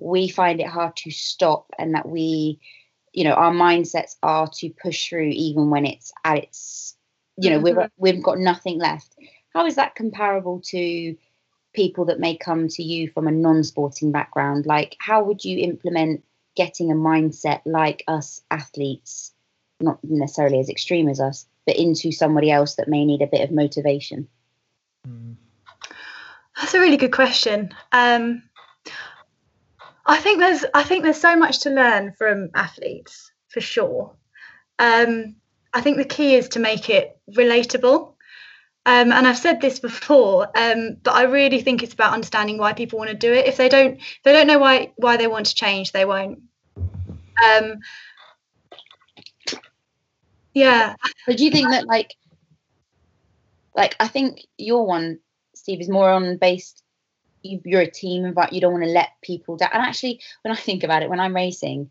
we 0.00 0.28
find 0.28 0.60
it 0.60 0.66
hard 0.66 0.96
to 0.96 1.10
stop 1.10 1.70
and 1.78 1.94
that 1.94 2.08
we 2.08 2.60
you 3.12 3.24
know 3.24 3.32
our 3.32 3.52
mindsets 3.52 4.16
are 4.22 4.48
to 4.48 4.70
push 4.70 5.08
through 5.08 5.28
even 5.28 5.70
when 5.70 5.86
it's 5.86 6.12
at 6.24 6.38
its 6.38 6.96
you 7.36 7.50
know 7.50 7.60
mm-hmm. 7.60 7.78
we've 7.78 8.14
we've 8.14 8.22
got 8.22 8.38
nothing 8.38 8.78
left 8.78 9.14
how 9.54 9.66
is 9.66 9.76
that 9.76 9.94
comparable 9.94 10.60
to 10.60 11.16
people 11.72 12.04
that 12.04 12.20
may 12.20 12.36
come 12.36 12.68
to 12.68 12.82
you 12.82 13.08
from 13.10 13.26
a 13.26 13.32
non-sporting 13.32 14.12
background 14.12 14.66
like 14.66 14.96
how 14.98 15.22
would 15.22 15.44
you 15.44 15.58
implement 15.58 16.24
getting 16.56 16.90
a 16.90 16.94
mindset 16.94 17.60
like 17.64 18.04
us 18.08 18.40
athletes 18.50 19.32
not 19.80 19.98
necessarily 20.02 20.60
as 20.60 20.68
extreme 20.68 21.08
as 21.08 21.20
us 21.20 21.46
but 21.66 21.76
into 21.76 22.12
somebody 22.12 22.50
else 22.50 22.74
that 22.74 22.88
may 22.88 23.04
need 23.04 23.22
a 23.22 23.26
bit 23.26 23.42
of 23.42 23.50
motivation 23.50 24.28
mm. 25.06 25.34
that's 26.56 26.74
a 26.74 26.80
really 26.80 26.96
good 26.96 27.12
question 27.12 27.74
um, 27.92 28.42
I 30.06 30.18
think 30.18 30.38
there's 30.38 30.64
I 30.74 30.82
think 30.82 31.02
there's 31.02 31.20
so 31.20 31.36
much 31.36 31.60
to 31.60 31.70
learn 31.70 32.12
from 32.12 32.50
athletes 32.54 33.32
for 33.48 33.60
sure. 33.60 34.16
Um, 34.78 35.36
I 35.72 35.80
think 35.80 35.96
the 35.96 36.04
key 36.04 36.34
is 36.34 36.50
to 36.50 36.58
make 36.58 36.90
it 36.90 37.18
relatable. 37.30 38.14
Um, 38.86 39.12
and 39.12 39.26
I've 39.26 39.38
said 39.38 39.62
this 39.62 39.78
before, 39.80 40.46
um, 40.58 40.96
but 41.02 41.14
I 41.14 41.22
really 41.22 41.62
think 41.62 41.82
it's 41.82 41.94
about 41.94 42.12
understanding 42.12 42.58
why 42.58 42.74
people 42.74 42.98
want 42.98 43.10
to 43.10 43.16
do 43.16 43.32
it. 43.32 43.46
If 43.46 43.56
they 43.56 43.70
don't, 43.70 43.94
if 43.96 44.20
they 44.24 44.32
don't 44.32 44.46
know 44.46 44.58
why 44.58 44.92
why 44.96 45.16
they 45.16 45.26
want 45.26 45.46
to 45.46 45.54
change, 45.54 45.92
they 45.92 46.04
won't. 46.04 46.42
Um, 46.76 47.78
yeah. 50.52 50.96
But 51.26 51.38
do 51.38 51.44
you 51.44 51.50
think 51.50 51.70
that 51.70 51.86
like, 51.86 52.14
like 53.74 53.96
I 53.98 54.06
think 54.06 54.40
your 54.58 54.86
one, 54.86 55.18
Steve, 55.54 55.80
is 55.80 55.88
more 55.88 56.10
on 56.10 56.36
based 56.36 56.83
you, 57.44 57.78
are 57.78 57.82
a 57.82 57.90
team 57.90 58.32
but 58.32 58.52
You 58.52 58.60
don't 58.60 58.72
want 58.72 58.84
to 58.84 58.90
let 58.90 59.10
people 59.22 59.56
down. 59.56 59.70
And 59.72 59.82
actually, 59.82 60.20
when 60.42 60.52
I 60.52 60.56
think 60.56 60.82
about 60.82 61.02
it, 61.02 61.10
when 61.10 61.20
I'm 61.20 61.34
racing, 61.34 61.90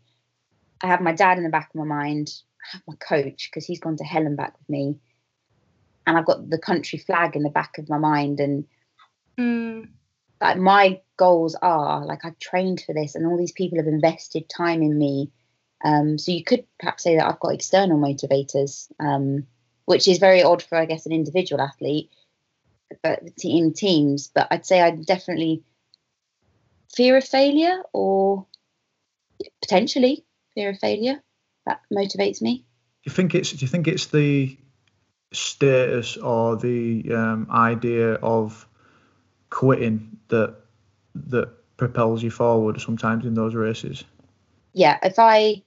I 0.82 0.88
have 0.88 1.00
my 1.00 1.12
dad 1.12 1.38
in 1.38 1.44
the 1.44 1.50
back 1.50 1.70
of 1.70 1.76
my 1.76 1.84
mind. 1.84 2.32
I 2.62 2.76
have 2.76 2.82
my 2.86 2.94
coach 2.96 3.48
because 3.50 3.66
he's 3.66 3.80
gone 3.80 3.96
to 3.96 4.04
hell 4.04 4.26
and 4.26 4.36
back 4.36 4.54
with 4.58 4.68
me, 4.68 4.98
and 6.06 6.16
I've 6.16 6.26
got 6.26 6.50
the 6.50 6.58
country 6.58 6.98
flag 6.98 7.36
in 7.36 7.42
the 7.42 7.50
back 7.50 7.78
of 7.78 7.88
my 7.88 7.98
mind. 7.98 8.40
And 8.40 8.64
mm. 9.38 9.88
like 10.40 10.58
my 10.58 11.00
goals 11.16 11.54
are 11.60 12.04
like 12.04 12.24
I've 12.24 12.38
trained 12.38 12.82
for 12.84 12.92
this, 12.92 13.14
and 13.14 13.26
all 13.26 13.38
these 13.38 13.52
people 13.52 13.78
have 13.78 13.86
invested 13.86 14.48
time 14.48 14.82
in 14.82 14.98
me. 14.98 15.30
Um, 15.84 16.18
so 16.18 16.32
you 16.32 16.42
could 16.42 16.64
perhaps 16.80 17.02
say 17.02 17.16
that 17.16 17.26
I've 17.26 17.40
got 17.40 17.52
external 17.52 17.98
motivators, 17.98 18.90
um, 18.98 19.46
which 19.84 20.08
is 20.08 20.18
very 20.18 20.42
odd 20.42 20.62
for 20.62 20.76
I 20.76 20.86
guess 20.86 21.06
an 21.06 21.12
individual 21.12 21.60
athlete 21.60 22.10
but 23.02 23.22
in 23.42 23.72
teams. 23.72 24.30
But 24.34 24.48
I'd 24.50 24.66
say 24.66 24.80
I 24.80 24.90
definitely 24.90 25.62
fear 26.94 27.16
of 27.16 27.24
failure 27.24 27.82
or 27.92 28.46
potentially 29.62 30.24
fear 30.54 30.70
of 30.70 30.78
failure 30.78 31.22
that 31.66 31.80
motivates 31.92 32.40
me. 32.40 32.64
Do 33.04 33.10
you 33.10 33.12
think 33.12 33.34
it's 33.34 33.52
do 33.52 33.64
you 33.64 33.68
think 33.68 33.88
it's 33.88 34.06
the 34.06 34.56
status 35.32 36.16
or 36.16 36.56
the 36.56 37.12
um, 37.12 37.48
idea 37.50 38.14
of 38.14 38.66
quitting 39.50 40.18
that 40.28 40.56
that 41.14 41.50
propels 41.76 42.22
you 42.22 42.30
forward 42.30 42.80
sometimes 42.80 43.24
in 43.24 43.34
those 43.34 43.54
races? 43.54 44.04
Yeah, 44.72 44.98
if 45.02 45.18
I 45.18 45.62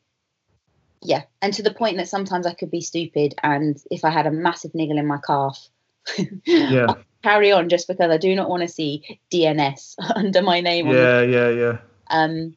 yeah, 1.01 1.23
and 1.41 1.53
to 1.53 1.63
the 1.63 1.73
point 1.73 1.97
that 1.97 2.07
sometimes 2.07 2.47
I 2.47 2.53
could 2.53 2.71
be 2.71 2.81
stupid 2.81 3.35
and 3.43 3.77
if 3.91 4.03
I 4.03 4.09
had 4.09 4.25
a 4.25 4.31
massive 4.31 4.73
niggle 4.73 4.97
in 4.97 5.05
my 5.05 5.19
calf 5.25 5.69
yeah 6.45 6.95
carry 7.23 7.51
on 7.51 7.69
just 7.69 7.87
because 7.87 8.11
I 8.11 8.17
do 8.17 8.35
not 8.35 8.49
want 8.49 8.61
to 8.61 8.67
see 8.67 9.19
DNS 9.33 9.95
under 10.15 10.41
my 10.41 10.61
name. 10.61 10.87
Yeah, 10.87 11.21
yeah, 11.21 11.49
yeah. 11.49 11.77
Um, 12.09 12.55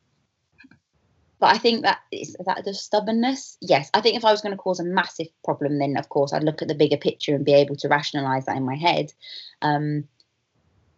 but 1.39 1.55
I 1.55 1.59
think 1.59 1.83
that 1.83 2.01
is 2.13 2.37
that 2.45 2.65
the 2.65 2.75
stubbornness. 2.75 3.57
Yes, 3.61 3.91
I 3.95 4.01
think 4.01 4.17
if 4.17 4.25
I 4.25 4.31
was 4.31 4.43
going 4.43 4.53
to 4.53 4.63
cause 4.63 4.79
a 4.79 4.85
massive 4.85 5.29
problem, 5.43 5.79
then 5.79 5.97
of 5.97 6.09
course 6.09 6.33
I'd 6.33 6.45
look 6.45 6.61
at 6.61 6.69
the 6.69 6.75
bigger 6.75 6.99
picture 6.99 7.35
and 7.35 7.45
be 7.45 7.55
able 7.55 7.77
to 7.77 7.89
rationalize 7.89 8.47
that 8.47 8.57
in 8.57 8.67
my 8.67 8.77
head. 8.77 9.13
Um, 9.63 10.05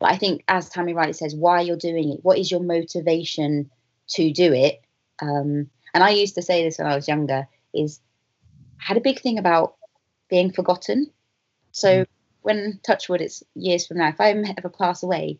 but 0.00 0.10
I 0.10 0.16
think, 0.16 0.42
as 0.48 0.68
Tammy 0.68 0.94
rightly 0.94 1.12
says, 1.12 1.34
why 1.34 1.60
you're 1.60 1.76
doing 1.76 2.10
it, 2.14 2.24
what 2.24 2.38
is 2.38 2.50
your 2.50 2.60
motivation 2.60 3.70
to 4.08 4.32
do 4.32 4.52
it? 4.52 4.82
Um, 5.20 5.70
and 5.94 6.02
I 6.02 6.10
used 6.10 6.34
to 6.34 6.42
say 6.42 6.64
this 6.64 6.78
when 6.78 6.88
I 6.88 6.96
was 6.96 7.06
younger: 7.06 7.46
is 7.72 8.00
I 8.80 8.84
had 8.88 8.96
a 8.96 9.00
big 9.00 9.20
thing 9.20 9.38
about 9.38 9.76
being 10.28 10.52
forgotten. 10.52 11.10
So 11.70 11.88
mm 11.88 12.06
when 12.42 12.80
touchwood 12.84 13.20
it's 13.20 13.42
years 13.54 13.86
from 13.86 13.98
now 13.98 14.08
if 14.08 14.20
i 14.20 14.30
ever 14.30 14.68
pass 14.68 15.02
away 15.02 15.38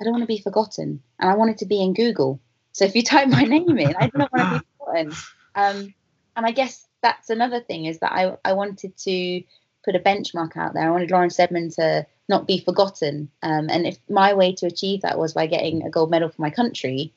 i 0.00 0.04
don't 0.04 0.12
want 0.12 0.22
to 0.22 0.26
be 0.26 0.40
forgotten 0.40 1.02
and 1.18 1.30
i 1.30 1.34
wanted 1.34 1.58
to 1.58 1.66
be 1.66 1.82
in 1.82 1.94
google. 1.94 2.40
So 2.72 2.84
if 2.84 2.94
you 2.94 3.02
type 3.02 3.28
my 3.28 3.42
name 3.42 3.78
in 3.78 3.96
i 3.96 4.08
don't 4.08 4.32
want 4.32 4.50
to 4.52 4.58
be 4.58 4.66
forgotten. 4.78 5.12
Um, 5.54 5.94
and 6.36 6.46
i 6.46 6.52
guess 6.52 6.86
that's 7.02 7.30
another 7.30 7.60
thing 7.60 7.84
is 7.84 7.98
that 8.00 8.12
I, 8.12 8.36
I 8.44 8.52
wanted 8.54 8.96
to 8.96 9.42
put 9.84 9.96
a 9.96 10.00
benchmark 10.00 10.56
out 10.56 10.74
there. 10.74 10.86
I 10.86 10.90
wanted 10.90 11.10
lauren 11.10 11.30
steadman 11.30 11.70
to 11.70 12.06
not 12.28 12.46
be 12.46 12.58
forgotten. 12.58 13.30
Um, 13.42 13.68
and 13.70 13.86
if 13.86 13.98
my 14.10 14.34
way 14.34 14.52
to 14.56 14.66
achieve 14.66 15.02
that 15.02 15.18
was 15.18 15.32
by 15.32 15.46
getting 15.46 15.82
a 15.82 15.90
gold 15.90 16.10
medal 16.10 16.28
for 16.28 16.42
my 16.42 16.50
country 16.50 17.12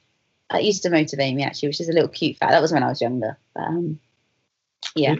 that 0.49 0.63
used 0.63 0.83
to 0.83 0.89
motivate 0.89 1.35
me 1.35 1.43
actually 1.43 1.69
which 1.69 1.81
is 1.81 1.89
a 1.89 1.93
little 1.93 2.09
cute 2.09 2.37
fact. 2.37 2.51
That 2.51 2.61
was 2.61 2.71
when 2.71 2.83
i 2.83 2.87
was 2.87 3.01
younger 3.01 3.37
but, 3.53 3.61
um, 3.61 3.99
yeah 4.95 5.15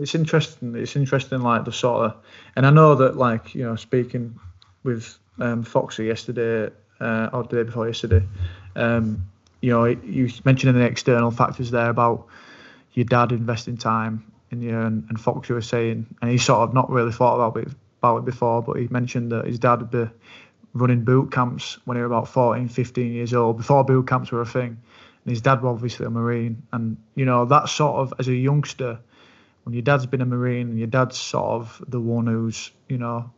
it's 0.00 0.14
interesting. 0.14 0.74
It's 0.74 0.96
interesting, 0.96 1.40
like 1.40 1.64
the 1.64 1.72
sort 1.72 2.06
of, 2.06 2.16
and 2.56 2.66
I 2.66 2.70
know 2.70 2.94
that, 2.94 3.16
like 3.16 3.54
you 3.54 3.64
know, 3.64 3.76
speaking 3.76 4.38
with 4.82 5.18
um, 5.38 5.62
Foxy 5.62 6.06
yesterday 6.06 6.72
uh, 7.00 7.28
or 7.32 7.44
the 7.44 7.56
day 7.56 7.62
before 7.64 7.86
yesterday, 7.86 8.24
um, 8.76 9.26
you 9.60 9.70
know, 9.70 9.84
you 9.84 10.30
mentioning 10.44 10.74
the 10.74 10.86
external 10.86 11.30
factors 11.30 11.70
there 11.70 11.90
about 11.90 12.26
your 12.94 13.04
dad 13.04 13.32
investing 13.32 13.76
time 13.76 14.24
in 14.50 14.62
you, 14.62 14.78
and, 14.78 15.04
and 15.08 15.20
Foxy 15.20 15.52
was 15.52 15.68
saying, 15.68 16.06
and 16.22 16.30
he 16.30 16.38
sort 16.38 16.60
of 16.60 16.74
not 16.74 16.90
really 16.90 17.12
thought 17.12 17.36
about 17.36 17.56
it 17.62 17.68
about 18.00 18.16
it 18.18 18.24
before, 18.24 18.62
but 18.62 18.78
he 18.78 18.88
mentioned 18.88 19.30
that 19.30 19.44
his 19.44 19.58
dad 19.58 19.80
would 19.80 19.90
be 19.90 20.08
running 20.72 21.04
boot 21.04 21.30
camps 21.30 21.78
when 21.84 21.98
he 21.98 22.02
was 22.02 22.08
about 22.08 22.28
14, 22.28 22.68
15 22.68 23.12
years 23.12 23.34
old, 23.34 23.58
before 23.58 23.84
boot 23.84 24.08
camps 24.08 24.32
were 24.32 24.40
a 24.40 24.46
thing. 24.46 24.78
And 25.24 25.30
his 25.30 25.42
dad 25.42 25.60
was 25.60 25.74
obviously 25.74 26.06
a 26.06 26.10
Marine, 26.10 26.62
and 26.72 26.96
you 27.14 27.26
know 27.26 27.44
that 27.44 27.68
sort 27.68 27.96
of 27.96 28.14
as 28.18 28.28
a 28.28 28.34
youngster 28.34 28.98
when 29.64 29.74
your 29.74 29.82
dad's 29.82 30.06
been 30.06 30.20
a 30.20 30.26
marine 30.26 30.68
and 30.68 30.78
your 30.78 30.86
dad's 30.86 31.18
sort 31.18 31.44
of 31.44 31.84
the 31.88 32.00
one 32.00 32.26
who's 32.26 32.70
you 32.88 32.98
know 32.98 33.30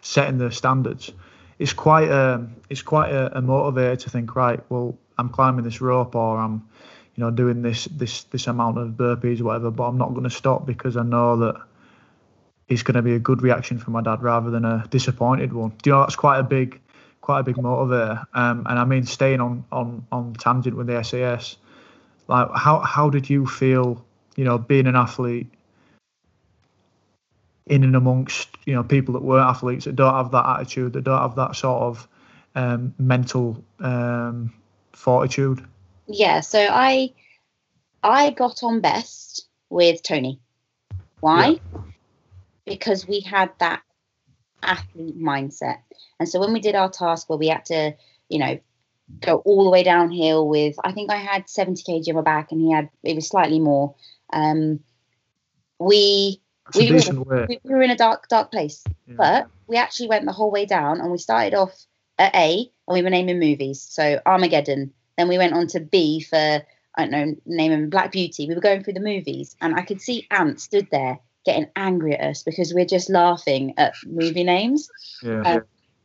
setting 0.00 0.38
the 0.38 0.50
standards 0.50 1.12
it's 1.58 1.72
quite 1.72 2.08
a 2.08 2.46
it's 2.68 2.82
quite 2.82 3.12
a, 3.12 3.38
a 3.38 3.42
motivator 3.42 3.98
to 3.98 4.10
think 4.10 4.36
right 4.36 4.60
well 4.68 4.96
i'm 5.18 5.28
climbing 5.28 5.64
this 5.64 5.80
rope 5.80 6.14
or 6.14 6.38
i'm 6.38 6.66
you 7.14 7.24
know 7.24 7.30
doing 7.30 7.62
this 7.62 7.86
this 7.86 8.24
this 8.24 8.46
amount 8.46 8.78
of 8.78 8.88
burpees 8.90 9.40
or 9.40 9.44
whatever 9.44 9.70
but 9.70 9.84
i'm 9.84 9.98
not 9.98 10.10
going 10.10 10.24
to 10.24 10.30
stop 10.30 10.66
because 10.66 10.96
i 10.96 11.02
know 11.02 11.36
that 11.36 11.56
it's 12.68 12.82
going 12.82 12.94
to 12.94 13.02
be 13.02 13.14
a 13.14 13.18
good 13.18 13.42
reaction 13.42 13.78
from 13.78 13.92
my 13.92 14.02
dad 14.02 14.22
rather 14.22 14.50
than 14.50 14.64
a 14.64 14.86
disappointed 14.90 15.52
one. 15.52 15.70
Do 15.82 15.90
you 15.90 15.94
know 15.94 16.00
that's 16.00 16.16
quite 16.16 16.38
a 16.38 16.42
big 16.42 16.80
quite 17.20 17.40
a 17.40 17.42
big 17.42 17.56
motivator. 17.56 18.24
Um, 18.34 18.66
and 18.68 18.78
i 18.78 18.84
mean 18.84 19.04
staying 19.04 19.40
on 19.40 19.64
on 19.72 20.06
on 20.12 20.34
tangent 20.34 20.76
with 20.76 20.86
the 20.86 21.02
sas 21.02 21.56
like 22.28 22.48
how 22.54 22.80
how 22.80 23.10
did 23.10 23.30
you 23.30 23.46
feel 23.46 24.04
you 24.36 24.44
know, 24.44 24.58
being 24.58 24.86
an 24.86 24.96
athlete 24.96 25.48
in 27.66 27.82
and 27.82 27.96
amongst, 27.96 28.48
you 28.66 28.74
know, 28.74 28.82
people 28.82 29.14
that 29.14 29.22
weren't 29.22 29.48
athletes 29.48 29.86
that 29.86 29.96
don't 29.96 30.14
have 30.14 30.30
that 30.32 30.46
attitude, 30.46 30.92
that 30.92 31.04
don't 31.04 31.20
have 31.20 31.36
that 31.36 31.56
sort 31.56 31.82
of 31.82 32.08
um, 32.54 32.94
mental 32.98 33.64
um, 33.80 34.52
fortitude? 34.92 35.66
Yeah, 36.06 36.40
so 36.40 36.60
I 36.60 37.12
I 38.02 38.30
got 38.30 38.62
on 38.62 38.80
best 38.80 39.48
with 39.70 40.02
Tony. 40.02 40.40
Why? 41.20 41.48
Yeah. 41.48 41.80
Because 42.66 43.08
we 43.08 43.20
had 43.20 43.50
that 43.58 43.82
athlete 44.62 45.18
mindset. 45.18 45.78
And 46.18 46.28
so 46.28 46.40
when 46.40 46.52
we 46.52 46.60
did 46.60 46.74
our 46.74 46.90
task 46.90 47.28
where 47.28 47.38
we 47.38 47.48
had 47.48 47.64
to, 47.66 47.94
you 48.28 48.38
know, 48.38 48.58
go 49.20 49.36
all 49.38 49.64
the 49.64 49.70
way 49.70 49.82
downhill 49.82 50.48
with 50.48 50.76
I 50.82 50.92
think 50.92 51.10
I 51.10 51.16
had 51.16 51.48
70 51.48 51.82
kg 51.82 52.08
on 52.08 52.14
my 52.14 52.22
back 52.22 52.52
and 52.52 52.60
he 52.60 52.72
had 52.72 52.88
it 53.02 53.14
was 53.14 53.28
slightly 53.28 53.58
more. 53.58 53.94
Um, 54.34 54.80
we 55.78 56.40
we 56.74 56.92
were, 56.92 57.46
we 57.46 57.58
were, 57.64 57.82
in 57.82 57.90
a 57.90 57.96
dark 57.96 58.28
dark 58.28 58.50
place, 58.50 58.82
yeah. 59.06 59.14
but 59.16 59.48
we 59.66 59.76
actually 59.76 60.08
went 60.08 60.24
the 60.24 60.32
whole 60.32 60.50
way 60.50 60.66
down 60.66 61.00
and 61.00 61.10
we 61.10 61.18
started 61.18 61.54
off 61.54 61.72
at 62.18 62.34
A 62.34 62.70
and 62.88 62.94
we 62.94 63.02
were 63.02 63.10
naming 63.10 63.38
movies. 63.38 63.80
So 63.82 64.20
Armageddon. 64.26 64.92
Then 65.16 65.28
we 65.28 65.38
went 65.38 65.54
on 65.54 65.68
to 65.68 65.80
B 65.80 66.20
for 66.20 66.36
I 66.96 67.06
don't 67.06 67.10
know 67.10 67.34
naming 67.46 67.90
Black 67.90 68.12
Beauty. 68.12 68.48
We 68.48 68.54
were 68.54 68.60
going 68.60 68.82
through 68.82 68.94
the 68.94 69.00
movies 69.00 69.56
and 69.60 69.76
I 69.76 69.82
could 69.82 70.00
see 70.00 70.26
Ant 70.30 70.60
stood 70.60 70.88
there 70.90 71.20
getting 71.44 71.68
angry 71.76 72.16
at 72.16 72.30
us 72.30 72.42
because 72.42 72.72
we're 72.72 72.86
just 72.86 73.10
laughing 73.10 73.74
at 73.76 73.94
movie 74.06 74.44
names. 74.44 74.88
Yeah. 75.22 75.42
Um, 75.42 75.64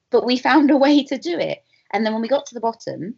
but 0.09 0.25
we 0.25 0.37
found 0.37 0.71
a 0.71 0.77
way 0.77 1.03
to 1.05 1.17
do 1.17 1.37
it. 1.37 1.63
And 1.91 2.05
then 2.05 2.13
when 2.13 2.21
we 2.21 2.27
got 2.27 2.45
to 2.47 2.53
the 2.53 2.59
bottom, 2.59 3.15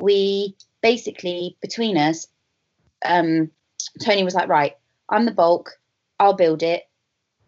we 0.00 0.56
basically 0.80 1.56
between 1.60 1.96
us, 1.98 2.26
um, 3.04 3.50
Tony 4.04 4.24
was 4.24 4.34
like, 4.34 4.48
right, 4.48 4.74
I'm 5.08 5.24
the 5.24 5.32
bulk, 5.32 5.78
I'll 6.18 6.34
build 6.34 6.62
it. 6.62 6.84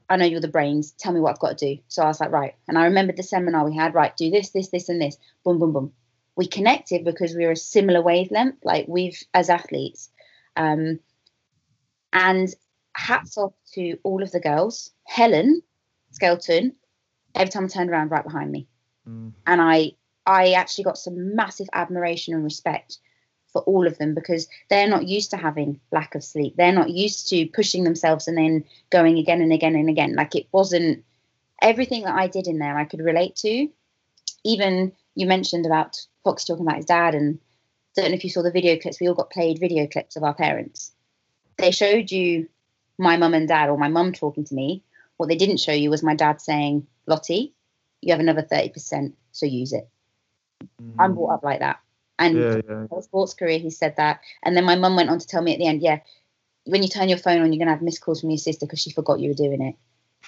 I 0.08 0.16
know 0.16 0.24
you're 0.24 0.40
the 0.40 0.48
brains. 0.48 0.90
Tell 0.92 1.12
me 1.12 1.20
what 1.20 1.30
I've 1.30 1.38
got 1.38 1.56
to 1.56 1.74
do. 1.76 1.82
So 1.86 2.02
I 2.02 2.06
was 2.06 2.20
like, 2.20 2.32
right. 2.32 2.54
And 2.66 2.76
I 2.76 2.84
remembered 2.84 3.16
the 3.16 3.22
seminar 3.22 3.64
we 3.64 3.76
had, 3.76 3.94
right, 3.94 4.16
do 4.16 4.28
this, 4.28 4.50
this, 4.50 4.68
this, 4.68 4.88
and 4.88 5.00
this. 5.00 5.16
Boom, 5.44 5.60
boom, 5.60 5.72
boom. 5.72 5.92
We 6.34 6.48
connected 6.48 7.04
because 7.04 7.34
we 7.34 7.44
were 7.44 7.52
a 7.52 7.56
similar 7.56 8.02
wavelength, 8.02 8.56
like 8.64 8.86
we've 8.88 9.22
as 9.34 9.50
athletes. 9.50 10.10
Um, 10.56 10.98
and 12.12 12.48
hats 12.94 13.38
off 13.38 13.52
to 13.74 13.96
all 14.02 14.22
of 14.22 14.32
the 14.32 14.40
girls. 14.40 14.90
Helen 15.06 15.62
Skelton, 16.10 16.74
every 17.34 17.50
time 17.50 17.64
I 17.64 17.68
turned 17.68 17.90
around, 17.90 18.10
right 18.10 18.24
behind 18.24 18.50
me, 18.50 18.66
mm. 19.08 19.32
and 19.46 19.60
I 19.60 19.92
I 20.26 20.52
actually 20.52 20.84
got 20.84 20.98
some 20.98 21.34
massive 21.34 21.68
admiration 21.72 22.34
and 22.34 22.44
respect 22.44 22.98
for 23.52 23.62
all 23.62 23.86
of 23.86 23.98
them 23.98 24.14
because 24.14 24.48
they're 24.68 24.88
not 24.88 25.08
used 25.08 25.30
to 25.30 25.36
having 25.36 25.80
lack 25.90 26.14
of 26.14 26.24
sleep. 26.24 26.54
They're 26.56 26.72
not 26.72 26.90
used 26.90 27.28
to 27.30 27.46
pushing 27.46 27.84
themselves 27.84 28.28
and 28.28 28.36
then 28.36 28.64
going 28.90 29.18
again 29.18 29.42
and 29.42 29.52
again 29.52 29.74
and 29.74 29.88
again. 29.88 30.14
Like 30.14 30.34
it 30.34 30.46
wasn't 30.52 31.04
everything 31.60 32.04
that 32.04 32.14
I 32.14 32.26
did 32.26 32.46
in 32.46 32.58
there 32.58 32.78
I 32.78 32.84
could 32.84 33.00
relate 33.00 33.36
to. 33.36 33.68
Even 34.44 34.92
you 35.14 35.26
mentioned 35.26 35.66
about 35.66 35.98
Fox 36.24 36.44
talking 36.44 36.64
about 36.64 36.76
his 36.76 36.86
dad 36.86 37.14
and 37.14 37.38
don't 37.96 38.10
know 38.10 38.16
if 38.16 38.24
you 38.24 38.30
saw 38.30 38.42
the 38.42 38.52
video 38.52 38.76
clips. 38.76 39.00
We 39.00 39.08
all 39.08 39.14
got 39.14 39.30
played 39.30 39.58
video 39.58 39.86
clips 39.86 40.16
of 40.16 40.22
our 40.22 40.34
parents. 40.34 40.92
They 41.58 41.70
showed 41.72 42.10
you 42.10 42.48
my 42.98 43.16
mum 43.16 43.34
and 43.34 43.48
dad 43.48 43.68
or 43.68 43.78
my 43.78 43.88
mum 43.88 44.12
talking 44.12 44.44
to 44.44 44.54
me. 44.54 44.84
What 45.16 45.28
they 45.28 45.36
didn't 45.36 45.60
show 45.60 45.72
you 45.72 45.90
was 45.90 46.02
my 46.02 46.14
dad 46.14 46.40
saying, 46.40 46.86
Lottie, 47.06 47.52
you 48.00 48.12
have 48.12 48.20
another 48.20 48.42
30%, 48.42 49.12
so 49.32 49.44
use 49.44 49.72
it. 49.72 49.88
Mm. 50.80 50.94
I'm 50.98 51.14
brought 51.14 51.34
up 51.34 51.42
like 51.42 51.60
that. 51.60 51.80
And 52.20 52.38
yeah, 52.38 52.60
yeah. 52.68 53.00
sports 53.00 53.34
career, 53.34 53.58
he 53.58 53.70
said 53.70 53.96
that. 53.96 54.20
And 54.42 54.56
then 54.56 54.64
my 54.64 54.76
mum 54.76 54.94
went 54.94 55.10
on 55.10 55.18
to 55.18 55.26
tell 55.26 55.42
me 55.42 55.52
at 55.52 55.58
the 55.58 55.66
end, 55.66 55.82
yeah, 55.82 56.00
when 56.64 56.82
you 56.82 56.88
turn 56.88 57.08
your 57.08 57.18
phone 57.18 57.42
on, 57.42 57.52
you're 57.52 57.58
gonna 57.58 57.72
have 57.72 57.82
missed 57.82 58.02
calls 58.02 58.20
from 58.20 58.30
your 58.30 58.38
sister 58.38 58.66
because 58.66 58.80
she 58.80 58.92
forgot 58.92 59.18
you 59.18 59.30
were 59.30 59.34
doing 59.34 59.62
it. 59.62 59.74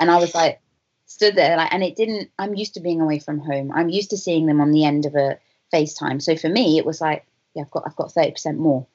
And 0.01 0.11
I 0.11 0.16
was 0.16 0.34
like, 0.34 0.61
stood 1.07 1.36
there 1.36 1.57
like, 1.57 1.72
and 1.72 1.84
it 1.84 1.95
didn't. 1.95 2.30
I'm 2.38 2.55
used 2.55 2.74
to 2.74 2.80
being 2.80 3.01
away 3.01 3.20
from 3.20 3.38
home. 3.38 3.70
I'm 3.72 3.90
used 3.90 4.11
to 4.11 4.16
seeing 4.16 4.47
them 4.47 4.61
on 4.61 4.72
the 4.72 4.84
end 4.84 5.07
of 5.07 5.14
a 5.14 5.38
FaceTime. 5.72 6.20
So 6.20 6.34
for 6.34 6.49
me, 6.49 6.78
it 6.78 6.86
was 6.86 7.01
like, 7.01 7.26
yeah, 7.55 7.62
I've 7.62 7.70
got 7.70 7.84
I've 7.86 7.97
got 7.97 8.12
thirty 8.12 8.32
percent 8.32 8.59
more. 8.59 8.86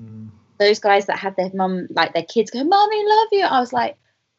Mm 0.00 0.30
those 0.62 0.78
guys 0.78 1.06
that 1.06 1.18
had 1.18 1.36
their 1.36 1.50
mum, 1.52 1.88
like 1.90 2.14
their 2.14 2.24
kids 2.24 2.50
go, 2.50 2.64
Mommy, 2.64 3.04
love 3.06 3.28
you. 3.32 3.44
I 3.44 3.60
was 3.60 3.72
like, 3.72 3.96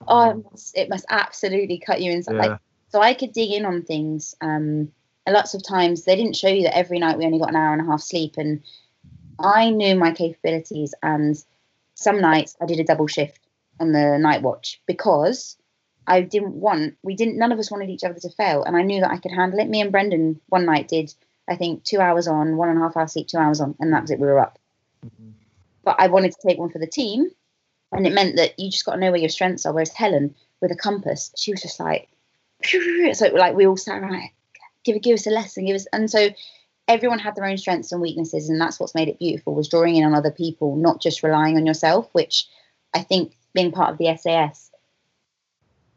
oh, 0.07 0.29
it 0.29 0.43
must, 0.51 0.77
it 0.77 0.89
must 0.89 1.05
absolutely 1.09 1.79
cut 1.79 2.01
you 2.01 2.11
inside. 2.11 2.35
Yeah. 2.35 2.41
Like, 2.41 2.59
so 2.89 3.01
I 3.01 3.13
could 3.13 3.33
dig 3.33 3.51
in 3.51 3.65
on 3.65 3.83
things. 3.83 4.35
Um, 4.41 4.91
and 5.25 5.33
lots 5.33 5.53
of 5.53 5.63
times 5.65 6.03
they 6.03 6.15
didn't 6.15 6.35
show 6.35 6.49
you 6.49 6.63
that 6.63 6.77
every 6.77 6.99
night 6.99 7.17
we 7.17 7.25
only 7.25 7.39
got 7.39 7.49
an 7.49 7.55
hour 7.55 7.73
and 7.73 7.81
a 7.81 7.85
half 7.85 8.01
sleep. 8.01 8.35
And 8.37 8.61
I 9.39 9.69
knew 9.69 9.95
my 9.95 10.11
capabilities. 10.11 10.93
And 11.01 11.41
some 11.95 12.19
nights 12.21 12.55
I 12.61 12.65
did 12.65 12.79
a 12.79 12.83
double 12.83 13.07
shift 13.07 13.39
on 13.79 13.91
the 13.91 14.17
night 14.17 14.41
watch 14.41 14.81
because 14.85 15.57
I 16.05 16.21
didn't 16.21 16.55
want, 16.55 16.95
we 17.03 17.15
didn't, 17.15 17.37
none 17.37 17.51
of 17.51 17.59
us 17.59 17.71
wanted 17.71 17.89
each 17.89 18.03
other 18.03 18.19
to 18.19 18.29
fail. 18.29 18.63
And 18.63 18.75
I 18.75 18.81
knew 18.81 19.01
that 19.01 19.11
I 19.11 19.17
could 19.17 19.31
handle 19.31 19.59
it. 19.59 19.69
Me 19.69 19.81
and 19.81 19.91
Brendan 19.91 20.41
one 20.47 20.65
night 20.65 20.87
did, 20.87 21.13
I 21.47 21.55
think, 21.55 21.83
two 21.83 21.99
hours 21.99 22.27
on, 22.27 22.57
one 22.57 22.69
and 22.69 22.77
a 22.77 22.81
half 22.81 22.97
hours 22.97 23.13
sleep, 23.13 23.27
two 23.27 23.37
hours 23.37 23.61
on. 23.61 23.75
And 23.79 23.93
that 23.93 24.01
was 24.01 24.11
it. 24.11 24.19
We 24.19 24.27
were 24.27 24.39
up. 24.39 24.59
Mm-hmm 25.05 25.29
but 25.83 25.97
I 25.99 26.07
wanted 26.07 26.31
to 26.31 26.47
take 26.47 26.57
one 26.57 26.69
for 26.69 26.79
the 26.79 26.87
team. 26.87 27.29
And 27.91 28.07
it 28.07 28.13
meant 28.13 28.37
that 28.37 28.59
you 28.59 28.71
just 28.71 28.85
got 28.85 28.93
to 28.93 28.99
know 28.99 29.11
where 29.11 29.19
your 29.19 29.29
strengths 29.29 29.65
are. 29.65 29.73
Whereas 29.73 29.91
Helen, 29.91 30.33
with 30.61 30.71
a 30.71 30.75
compass, 30.75 31.31
she 31.37 31.51
was 31.51 31.61
just 31.61 31.79
like, 31.79 32.09
so 33.13 33.27
like 33.27 33.55
we 33.55 33.67
all 33.67 33.77
sat 33.77 34.01
around, 34.01 34.13
like, 34.13 34.33
give 34.83 35.01
give 35.01 35.15
us 35.15 35.27
a 35.27 35.31
lesson, 35.31 35.65
give 35.65 35.75
us. 35.75 35.87
And 35.93 36.09
so 36.09 36.29
everyone 36.87 37.19
had 37.19 37.35
their 37.35 37.45
own 37.45 37.57
strengths 37.57 37.91
and 37.91 38.01
weaknesses, 38.01 38.49
and 38.49 38.59
that's 38.59 38.79
what's 38.79 38.95
made 38.95 39.09
it 39.09 39.19
beautiful. 39.19 39.55
Was 39.55 39.69
drawing 39.69 39.95
in 39.95 40.03
on 40.03 40.13
other 40.13 40.31
people, 40.31 40.75
not 40.75 41.01
just 41.01 41.23
relying 41.23 41.57
on 41.57 41.65
yourself. 41.65 42.09
Which 42.13 42.47
I 42.93 43.01
think 43.01 43.33
being 43.53 43.71
part 43.71 43.91
of 43.91 43.97
the 43.97 44.15
SAS, 44.17 44.71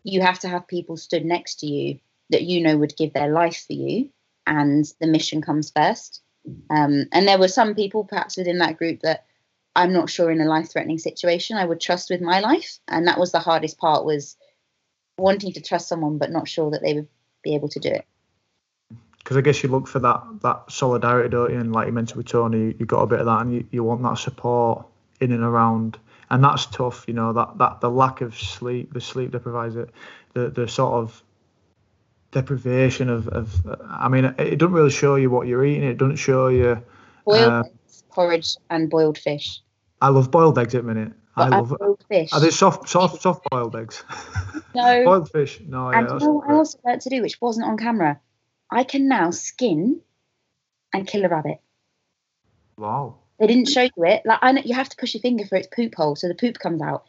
you 0.02 0.20
have 0.22 0.38
to 0.40 0.48
have 0.48 0.68
people 0.68 0.96
stood 0.96 1.24
next 1.24 1.60
to 1.60 1.66
you 1.66 1.98
that 2.30 2.42
you 2.42 2.62
know 2.62 2.76
would 2.76 2.96
give 2.96 3.12
their 3.12 3.28
life 3.28 3.64
for 3.66 3.74
you, 3.74 4.10
and 4.46 4.84
the 5.00 5.06
mission 5.06 5.42
comes 5.42 5.70
first. 5.70 6.22
Um, 6.70 7.06
and 7.12 7.26
there 7.26 7.38
were 7.38 7.48
some 7.48 7.74
people 7.74 8.04
perhaps 8.04 8.36
within 8.36 8.58
that 8.58 8.78
group 8.78 9.00
that 9.00 9.26
I'm 9.76 9.92
not 9.92 10.08
sure 10.08 10.30
in 10.30 10.40
a 10.40 10.46
life 10.46 10.72
threatening 10.72 10.98
situation 10.98 11.58
I 11.58 11.66
would 11.66 11.80
trust 11.80 12.08
with 12.10 12.22
my 12.22 12.40
life. 12.40 12.78
And 12.88 13.06
that 13.06 13.20
was 13.20 13.30
the 13.30 13.38
hardest 13.38 13.78
part 13.78 14.06
was 14.06 14.36
wanting 15.18 15.52
to 15.52 15.60
trust 15.60 15.88
someone 15.88 16.18
but 16.18 16.30
not 16.30 16.48
sure 16.48 16.70
that 16.70 16.82
they 16.82 16.94
would 16.94 17.08
be 17.42 17.54
able 17.54 17.68
to 17.68 17.80
do 17.80 17.90
it. 17.90 18.06
Because 19.26 19.38
I 19.38 19.40
guess 19.40 19.60
you 19.64 19.68
look 19.68 19.88
for 19.88 19.98
that 19.98 20.22
that 20.42 20.70
solidarity, 20.70 21.30
don't 21.30 21.50
you? 21.50 21.58
And 21.58 21.72
like 21.72 21.88
you 21.88 21.92
mentioned 21.92 22.16
with 22.16 22.28
Tony, 22.28 22.76
you 22.78 22.86
got 22.86 23.00
a 23.00 23.08
bit 23.08 23.18
of 23.18 23.26
that, 23.26 23.40
and 23.40 23.52
you, 23.52 23.66
you 23.72 23.82
want 23.82 24.00
that 24.04 24.18
support 24.18 24.86
in 25.20 25.32
and 25.32 25.42
around, 25.42 25.98
and 26.30 26.44
that's 26.44 26.66
tough. 26.66 27.06
You 27.08 27.14
know 27.14 27.32
that 27.32 27.58
that 27.58 27.80
the 27.80 27.90
lack 27.90 28.20
of 28.20 28.38
sleep, 28.38 28.92
the 28.92 29.00
sleep 29.00 29.32
deprives 29.32 29.74
it, 29.74 29.90
the 30.34 30.50
the 30.50 30.68
sort 30.68 30.92
of 30.92 31.24
deprivation 32.30 33.08
of, 33.08 33.26
of 33.26 33.66
I 33.88 34.08
mean, 34.08 34.26
it 34.38 34.58
doesn't 34.58 34.72
really 34.72 34.90
show 34.90 35.16
you 35.16 35.28
what 35.28 35.48
you're 35.48 35.64
eating. 35.64 35.82
It 35.82 35.98
doesn't 35.98 36.16
show 36.16 36.46
you 36.46 36.80
boiled 37.24 37.52
uh, 37.52 37.64
porridge 38.10 38.54
and 38.70 38.88
boiled 38.88 39.18
fish. 39.18 39.60
I 40.00 40.10
love 40.10 40.30
boiled 40.30 40.56
eggs 40.56 40.76
at 40.76 40.82
the 40.84 40.94
minute. 40.94 41.12
But 41.34 41.52
I 41.52 41.58
love 41.58 41.74
boiled 41.80 42.04
fish. 42.08 42.32
Are 42.32 42.38
they 42.38 42.50
soft, 42.50 42.88
soft, 42.88 43.22
soft 43.22 43.42
boiled 43.50 43.74
eggs? 43.74 44.04
No. 44.72 45.04
boiled 45.04 45.32
fish. 45.32 45.60
No. 45.66 45.88
And 45.88 46.06
yeah, 46.06 46.14
you 46.14 46.20
know 46.20 46.32
what 46.34 46.48
I 46.48 46.54
also 46.54 46.78
learned 46.84 47.00
to 47.00 47.10
do, 47.10 47.22
which 47.22 47.40
wasn't 47.40 47.66
on 47.66 47.76
camera? 47.76 48.20
I 48.70 48.84
can 48.84 49.08
now 49.08 49.30
skin 49.30 50.00
and 50.92 51.06
kill 51.06 51.24
a 51.24 51.28
rabbit. 51.28 51.60
Wow. 52.76 53.16
They 53.38 53.46
didn't 53.46 53.68
show 53.68 53.82
you 53.82 54.04
it. 54.04 54.22
Like 54.24 54.38
I 54.42 54.52
know 54.52 54.62
you 54.64 54.74
have 54.74 54.88
to 54.88 54.96
push 54.96 55.14
your 55.14 55.20
finger 55.20 55.46
for 55.46 55.56
its 55.56 55.68
poop 55.68 55.94
hole 55.94 56.16
so 56.16 56.28
the 56.28 56.34
poop 56.34 56.58
comes 56.58 56.82
out. 56.82 57.04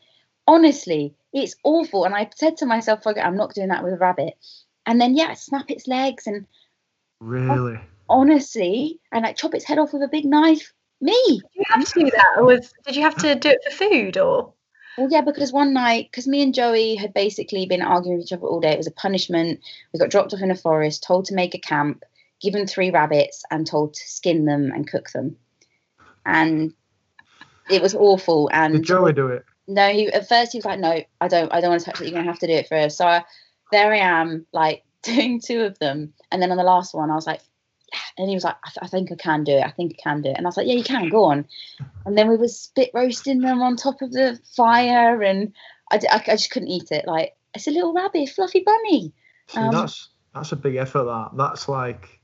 Honestly, 0.46 1.14
it's 1.34 1.56
awful. 1.64 2.06
And 2.06 2.16
I 2.16 2.30
said 2.36 2.58
to 2.58 2.66
myself, 2.66 3.02
I'm 3.06 3.38
not 3.38 3.54
doing 3.54 3.70
that 3.70 3.84
with 3.84 3.94
a 3.94 3.98
rabbit. 3.98 4.34
And 4.86 5.00
then 5.00 5.16
yeah, 5.16 5.34
snap 5.34 5.70
its 5.70 5.88
legs 5.88 6.28
and 6.28 6.46
really 7.20 7.80
honestly, 8.10 9.00
and 9.12 9.24
like 9.24 9.36
chop 9.36 9.54
its 9.54 9.66
head 9.66 9.80
off 9.80 9.94
with 9.94 10.04
a 10.04 10.08
big 10.08 10.26
knife. 10.26 10.74
Me. 11.00 11.14
Did 11.26 11.44
you 11.54 11.64
have 11.68 11.86
to 11.86 12.00
do 12.00 12.10
that, 12.10 12.36
or 12.38 12.46
was 12.46 12.74
did 12.86 12.96
you 12.96 13.04
have 13.04 13.16
to 13.18 13.36
do 13.36 13.50
it 13.50 13.60
for 13.64 13.72
food, 13.72 14.18
or? 14.18 14.54
Well, 14.98 15.10
yeah, 15.12 15.22
because 15.22 15.54
one 15.54 15.74
night, 15.74 16.10
because 16.10 16.28
me 16.28 16.42
and 16.42 16.54
Joey 16.54 16.96
had 16.96 17.14
basically 17.14 17.68
been 17.68 17.84
arguing 17.84 18.18
with 18.18 18.26
each 18.26 18.34
other 18.34 18.48
all 18.48 18.60
day. 18.60 18.72
It 18.72 18.78
was 18.78 18.88
a 18.88 18.92
punishment. 18.92 19.60
We 19.94 20.00
got 20.00 20.10
dropped 20.10 20.34
off 20.34 20.42
in 20.42 20.50
a 20.50 20.56
forest, 20.56 21.04
told 21.04 21.26
to 21.26 21.36
make 21.36 21.54
a 21.54 21.60
camp, 21.60 22.04
given 22.42 22.66
three 22.66 22.90
rabbits, 22.90 23.44
and 23.52 23.68
told 23.68 23.94
to 23.94 24.08
skin 24.08 24.46
them 24.46 24.72
and 24.72 24.90
cook 24.90 25.12
them. 25.12 25.38
And 26.26 26.74
it 27.70 27.82
was 27.82 27.94
awful. 27.94 28.50
And 28.52 28.74
did 28.74 28.84
Joey 28.84 29.14
do 29.14 29.28
it? 29.28 29.46
No, 29.68 29.90
he 29.90 30.08
at 30.08 30.28
first 30.28 30.54
he 30.54 30.58
was 30.58 30.66
like, 30.66 30.80
"No, 30.80 31.04
I 31.22 31.28
don't. 31.28 31.54
I 31.54 31.62
don't 31.62 31.72
want 31.72 31.84
to 31.84 31.92
touch 31.92 32.02
it. 32.02 32.06
You're 32.06 32.14
gonna 32.14 32.32
have 32.32 32.40
to 32.40 32.48
do 32.48 32.54
it 32.54 32.68
first. 32.68 32.98
So 32.98 33.06
I, 33.06 33.24
there 33.72 33.94
I 33.94 33.98
am, 33.98 34.48
like 34.52 34.84
doing 35.04 35.40
two 35.40 35.62
of 35.62 35.78
them, 35.78 36.14
and 36.32 36.42
then 36.42 36.52
on 36.52 36.58
the 36.58 36.64
last 36.64 36.96
one, 36.96 37.12
I 37.12 37.16
was 37.16 37.28
like, 37.28 37.42
and 38.18 38.30
he 38.30 38.36
was 38.36 38.44
like, 38.44 38.56
I, 38.64 38.70
th- 38.70 38.78
I, 38.82 38.88
think 38.88 39.12
I 39.12 39.16
can 39.16 39.44
do 39.44 39.54
it. 39.54 39.64
I 39.64 39.72
think 39.72 39.96
I 40.00 40.02
can 40.02 40.22
do 40.22 40.30
it. 40.30 40.38
And 40.38 40.46
I 40.46 40.50
was 40.50 40.58
like, 40.58 40.68
yeah, 40.68 40.74
you 40.74 40.84
can. 40.84 41.10
Go 41.10 41.26
on. 41.26 41.48
And 42.08 42.18
then 42.18 42.30
we 42.30 42.38
were 42.38 42.48
spit 42.48 42.90
roasting 42.94 43.42
them 43.42 43.62
on 43.62 43.76
top 43.76 44.02
of 44.02 44.14
the 44.14 44.40
fire, 44.56 45.22
and 45.22 45.52
I, 45.92 46.00
I, 46.10 46.24
I 46.26 46.32
just 46.38 46.52
couldn't 46.52 46.70
eat 46.70 46.90
it. 46.90 47.06
Like 47.06 47.36
it's 47.54 47.68
a 47.68 47.72
little 47.72 47.94
rabbit, 47.94 48.30
fluffy 48.30 48.64
bunny. 48.66 49.12
Um, 49.54 49.72
that's 49.72 50.08
that's 50.34 50.54
a 50.54 50.56
big 50.56 50.78
effort. 50.78 51.04
That 51.04 51.32
that's 51.36 51.68
like, 51.68 52.22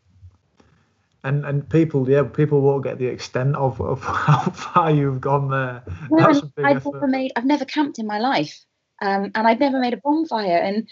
and 1.25 1.45
and 1.45 1.69
people, 1.69 2.09
yeah, 2.09 2.23
people 2.23 2.61
won't 2.61 2.85
get 2.85 2.97
the 2.97 3.07
extent 3.07 3.57
of, 3.57 3.81
of 3.81 4.01
how 4.03 4.51
far 4.51 4.89
you've 4.89 5.19
gone 5.19 5.49
there. 5.49 5.83
Well, 6.09 6.29
I've 6.29 6.77
effort. 6.77 6.93
never 6.93 7.07
made. 7.07 7.33
I've 7.35 7.45
never 7.45 7.65
camped 7.65 7.99
in 7.99 8.07
my 8.07 8.19
life, 8.19 8.65
um, 9.01 9.31
and 9.35 9.45
I've 9.45 9.59
never 9.59 9.81
made 9.81 9.93
a 9.93 9.97
bonfire, 9.97 10.59
and 10.59 10.87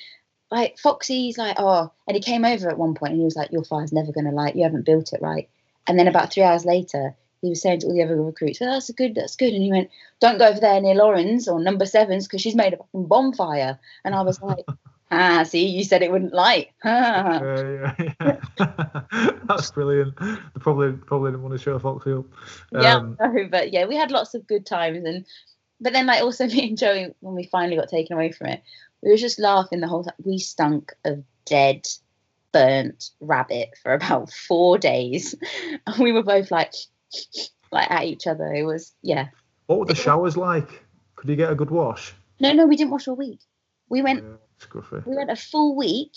like 0.51 0.77
Foxy's 0.79 1.37
like, 1.37 1.55
oh, 1.59 1.93
and 2.09 2.15
he 2.15 2.21
came 2.21 2.43
over 2.43 2.69
at 2.69 2.77
one 2.77 2.95
point 2.95 3.13
and 3.13 3.21
he 3.21 3.25
was 3.25 3.37
like, 3.37 3.53
your 3.53 3.63
fire's 3.63 3.93
never 3.93 4.11
gonna 4.11 4.33
light. 4.33 4.57
You 4.57 4.63
haven't 4.63 4.85
built 4.85 5.13
it 5.13 5.21
right. 5.21 5.47
And 5.87 5.97
then 5.97 6.09
about 6.09 6.33
three 6.33 6.43
hours 6.43 6.65
later, 6.65 7.15
he 7.41 7.49
was 7.49 7.61
saying 7.61 7.79
to 7.79 7.87
all 7.87 7.93
the 7.93 8.03
other 8.03 8.21
recruits, 8.21 8.59
well, 8.59 8.71
that's 8.71 8.89
good, 8.91 9.15
that's 9.15 9.35
good. 9.35 9.53
And 9.53 9.63
he 9.63 9.71
went, 9.71 9.89
don't 10.19 10.37
go 10.37 10.47
over 10.47 10.59
there 10.59 10.79
near 10.79 10.95
Lauren's 10.95 11.47
or 11.47 11.59
number 11.59 11.85
seven's 11.85 12.27
because 12.27 12.41
she's 12.41 12.55
made 12.55 12.73
a 12.73 12.77
fucking 12.77 13.07
bonfire. 13.07 13.79
And 14.05 14.13
I 14.13 14.21
was 14.21 14.41
like, 14.43 14.65
ah, 15.11 15.43
see, 15.43 15.65
you 15.65 15.83
said 15.83 16.01
it 16.01 16.11
wouldn't 16.11 16.33
light. 16.33 16.69
yeah, 16.85 17.93
yeah, 17.99 18.37
yeah. 18.59 19.31
that's 19.45 19.71
brilliant. 19.71 20.15
They 20.19 20.59
probably 20.59 20.93
probably 20.93 21.31
didn't 21.31 21.43
want 21.43 21.53
to 21.53 21.63
show 21.63 21.75
up. 21.75 21.85
Um, 21.85 23.17
yeah, 23.19 23.47
but 23.49 23.73
yeah, 23.73 23.85
we 23.85 23.95
had 23.95 24.11
lots 24.11 24.33
of 24.35 24.47
good 24.47 24.65
times 24.65 25.03
and 25.03 25.25
but 25.81 25.93
then 25.93 26.05
like 26.05 26.21
also 26.21 26.45
me 26.45 26.69
and 26.69 26.77
Joey 26.77 27.13
when 27.21 27.35
we 27.35 27.45
finally 27.45 27.75
got 27.75 27.89
taken 27.89 28.13
away 28.13 28.31
from 28.31 28.47
it, 28.47 28.61
we 29.01 29.09
were 29.09 29.17
just 29.17 29.39
laughing 29.39 29.79
the 29.79 29.87
whole 29.87 30.03
time. 30.03 30.13
We 30.23 30.37
stunk 30.37 30.93
of 31.03 31.23
dead, 31.45 31.87
burnt 32.51 33.09
rabbit 33.19 33.69
for 33.81 33.93
about 33.93 34.31
four 34.31 34.77
days. 34.77 35.35
And 35.87 35.97
we 35.97 36.11
were 36.11 36.23
both 36.23 36.51
like 36.51 36.73
like 37.71 37.89
at 37.89 38.03
each 38.03 38.27
other. 38.27 38.53
It 38.53 38.63
was 38.63 38.93
yeah. 39.01 39.27
What 39.67 39.79
were 39.79 39.85
the 39.85 39.95
showers 39.95 40.37
like? 40.37 40.83
Could 41.15 41.29
you 41.29 41.35
get 41.35 41.51
a 41.51 41.55
good 41.55 41.71
wash? 41.71 42.13
No, 42.39 42.51
no, 42.53 42.65
we 42.65 42.75
didn't 42.75 42.91
wash 42.91 43.07
all 43.07 43.15
week. 43.15 43.39
We 43.89 44.01
went 44.01 44.23
yeah, 44.23 44.99
we 45.05 45.15
went 45.15 45.31
a 45.31 45.35
full 45.35 45.75
week 45.75 46.11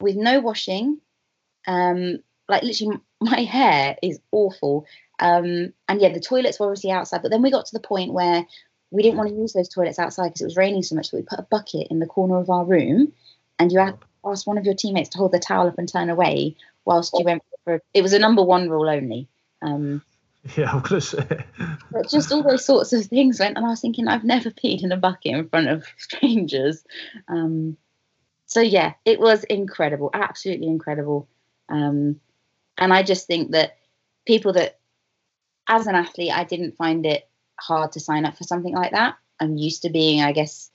with 0.00 0.16
no 0.16 0.40
washing. 0.40 0.98
Um 1.66 2.18
like 2.48 2.62
literally 2.62 2.98
my 3.20 3.42
hair 3.42 3.96
is 4.02 4.18
awful. 4.32 4.86
Um 5.18 5.72
and 5.88 6.00
yeah, 6.00 6.12
the 6.12 6.20
toilets 6.20 6.58
were 6.58 6.66
obviously 6.66 6.90
outside, 6.90 7.22
but 7.22 7.30
then 7.30 7.42
we 7.42 7.50
got 7.50 7.66
to 7.66 7.74
the 7.74 7.80
point 7.80 8.12
where 8.12 8.46
we 8.90 9.02
didn't 9.02 9.16
want 9.16 9.30
to 9.30 9.36
use 9.36 9.54
those 9.54 9.68
toilets 9.68 9.98
outside 9.98 10.28
because 10.28 10.42
it 10.42 10.46
was 10.46 10.56
raining 10.56 10.82
so 10.82 10.94
much 10.94 11.10
that 11.10 11.16
we 11.16 11.22
put 11.22 11.38
a 11.38 11.46
bucket 11.50 11.88
in 11.90 11.98
the 11.98 12.06
corner 12.06 12.36
of 12.36 12.50
our 12.50 12.64
room 12.64 13.12
and 13.58 13.72
you 13.72 13.80
asked 14.24 14.46
one 14.46 14.58
of 14.58 14.66
your 14.66 14.74
teammates 14.74 15.08
to 15.10 15.18
hold 15.18 15.32
the 15.32 15.38
towel 15.38 15.66
up 15.66 15.78
and 15.78 15.90
turn 15.90 16.10
away 16.10 16.56
whilst 16.84 17.14
you 17.18 17.24
went 17.24 17.42
for 17.64 17.80
it 17.94 18.02
was 18.02 18.12
a 18.12 18.18
number 18.18 18.42
one 18.42 18.68
rule 18.68 18.88
only 18.88 19.28
um, 19.62 20.02
yeah, 20.56 20.72
I'm 20.72 20.80
gonna 20.82 21.00
say. 21.00 21.44
but 21.90 22.08
just 22.08 22.32
all 22.32 22.42
those 22.42 22.64
sorts 22.64 22.92
of 22.92 23.06
things 23.06 23.38
went, 23.38 23.56
and 23.56 23.64
I 23.64 23.70
was 23.70 23.80
thinking, 23.80 24.08
I've 24.08 24.24
never 24.24 24.50
peed 24.50 24.82
in 24.82 24.92
a 24.92 24.96
bucket 24.96 25.34
in 25.34 25.48
front 25.48 25.68
of 25.68 25.86
strangers. 25.98 26.84
Um, 27.28 27.76
so 28.46 28.60
yeah, 28.60 28.94
it 29.04 29.20
was 29.20 29.44
incredible, 29.44 30.10
absolutely 30.12 30.66
incredible. 30.66 31.28
Um, 31.68 32.20
and 32.76 32.92
I 32.92 33.02
just 33.02 33.26
think 33.26 33.52
that 33.52 33.76
people 34.26 34.52
that, 34.54 34.78
as 35.68 35.86
an 35.86 35.94
athlete, 35.94 36.32
I 36.32 36.44
didn't 36.44 36.76
find 36.76 37.06
it 37.06 37.28
hard 37.60 37.92
to 37.92 38.00
sign 38.00 38.24
up 38.24 38.36
for 38.36 38.44
something 38.44 38.74
like 38.74 38.90
that. 38.92 39.16
I'm 39.40 39.56
used 39.56 39.82
to 39.82 39.90
being, 39.90 40.22
I 40.22 40.32
guess, 40.32 40.70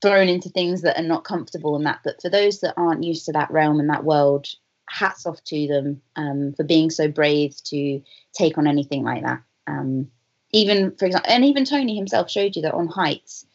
thrown 0.00 0.28
into 0.28 0.48
things 0.48 0.82
that 0.82 0.98
are 0.98 1.06
not 1.06 1.24
comfortable 1.24 1.76
and 1.76 1.86
that. 1.86 2.00
But 2.04 2.22
for 2.22 2.30
those 2.30 2.60
that 2.60 2.74
aren't 2.76 3.04
used 3.04 3.26
to 3.26 3.32
that 3.32 3.50
realm 3.50 3.80
and 3.80 3.90
that 3.90 4.04
world, 4.04 4.46
hats 4.88 5.26
off 5.26 5.42
to 5.44 5.66
them 5.66 6.02
um, 6.16 6.54
for 6.56 6.64
being 6.64 6.90
so 6.90 7.08
brave 7.08 7.56
to 7.64 8.02
take 8.32 8.58
on 8.58 8.66
anything 8.66 9.02
like 9.02 9.22
that. 9.22 9.42
Um, 9.66 10.10
even 10.52 10.96
for 10.96 11.06
example, 11.06 11.30
and 11.30 11.44
even 11.44 11.64
Tony 11.64 11.96
himself 11.96 12.30
showed 12.30 12.56
you 12.56 12.62
that 12.62 12.74
on 12.74 12.86
heights, 12.86 13.46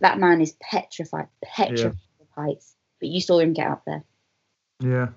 that 0.00 0.18
man 0.18 0.40
is 0.40 0.56
petrified, 0.60 1.28
petrified 1.42 1.96
yeah. 2.18 2.22
of 2.22 2.28
heights. 2.34 2.74
But 3.00 3.08
you 3.08 3.20
saw 3.20 3.38
him 3.38 3.52
get 3.52 3.68
up 3.68 3.84
there. 3.86 4.04
Yeah, 4.80 5.08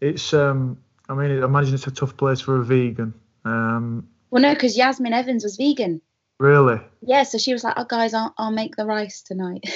it's. 0.00 0.32
um 0.32 0.78
I 1.08 1.14
mean, 1.14 1.42
I 1.42 1.44
imagine 1.44 1.74
it's 1.74 1.86
a 1.86 1.90
tough 1.90 2.16
place 2.16 2.40
for 2.40 2.56
a 2.56 2.64
vegan. 2.64 3.12
Um, 3.44 4.08
well, 4.30 4.40
no, 4.40 4.54
because 4.54 4.78
Yasmin 4.78 5.12
Evans 5.12 5.44
was 5.44 5.56
vegan. 5.56 6.00
Really? 6.38 6.80
Yeah, 7.02 7.24
so 7.24 7.38
she 7.38 7.52
was 7.52 7.64
like, 7.64 7.74
"Oh, 7.76 7.84
guys, 7.84 8.14
I'll, 8.14 8.32
I'll 8.38 8.50
make 8.50 8.76
the 8.76 8.86
rice 8.86 9.22
tonight." 9.22 9.64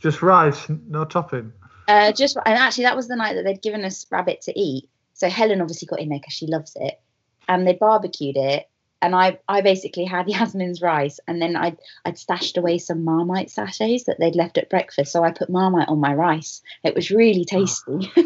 Just 0.00 0.22
rice, 0.22 0.68
no 0.68 1.04
topping. 1.04 1.52
Uh, 1.90 2.12
just 2.12 2.36
and 2.36 2.56
actually, 2.56 2.84
that 2.84 2.94
was 2.94 3.08
the 3.08 3.16
night 3.16 3.34
that 3.34 3.42
they'd 3.42 3.60
given 3.60 3.84
us 3.84 4.06
rabbit 4.12 4.42
to 4.42 4.56
eat. 4.56 4.88
So 5.14 5.28
Helen 5.28 5.60
obviously 5.60 5.86
got 5.86 5.98
in 5.98 6.08
there 6.08 6.20
because 6.20 6.32
she 6.32 6.46
loves 6.46 6.76
it, 6.76 7.00
and 7.48 7.66
they 7.66 7.74
barbecued 7.74 8.36
it. 8.36 8.68
And 9.02 9.12
I, 9.12 9.38
I 9.48 9.62
basically 9.62 10.04
had 10.04 10.28
Yasmin's 10.28 10.80
rice, 10.80 11.18
and 11.26 11.42
then 11.42 11.56
I'd, 11.56 11.78
I'd 12.04 12.16
stashed 12.16 12.58
away 12.58 12.78
some 12.78 13.04
Marmite 13.04 13.50
sachets 13.50 14.04
that 14.04 14.20
they'd 14.20 14.36
left 14.36 14.56
at 14.56 14.70
breakfast. 14.70 15.10
So 15.10 15.24
I 15.24 15.32
put 15.32 15.50
Marmite 15.50 15.88
on 15.88 15.98
my 15.98 16.14
rice. 16.14 16.62
It 16.84 16.94
was 16.94 17.10
really 17.10 17.44
tasty. 17.44 18.12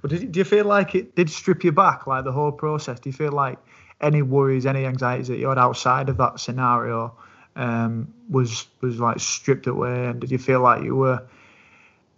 But 0.00 0.10
did, 0.10 0.32
do 0.32 0.38
you 0.38 0.44
feel 0.44 0.64
like 0.64 0.94
it 0.94 1.14
did 1.14 1.28
strip 1.28 1.64
you 1.64 1.72
back, 1.72 2.06
like 2.06 2.24
the 2.24 2.32
whole 2.32 2.52
process? 2.52 3.00
Do 3.00 3.10
you 3.10 3.12
feel 3.12 3.32
like 3.32 3.58
any 4.00 4.22
worries, 4.22 4.64
any 4.64 4.86
anxieties 4.86 5.28
that 5.28 5.36
you 5.36 5.48
had 5.48 5.58
outside 5.58 6.08
of 6.08 6.16
that 6.18 6.40
scenario 6.40 7.14
um, 7.56 8.14
was 8.30 8.66
was 8.80 8.98
like 8.98 9.20
stripped 9.20 9.66
away? 9.66 10.06
And 10.06 10.20
did 10.20 10.30
you 10.30 10.38
feel 10.38 10.60
like 10.60 10.82
you 10.84 10.96
were? 10.96 11.26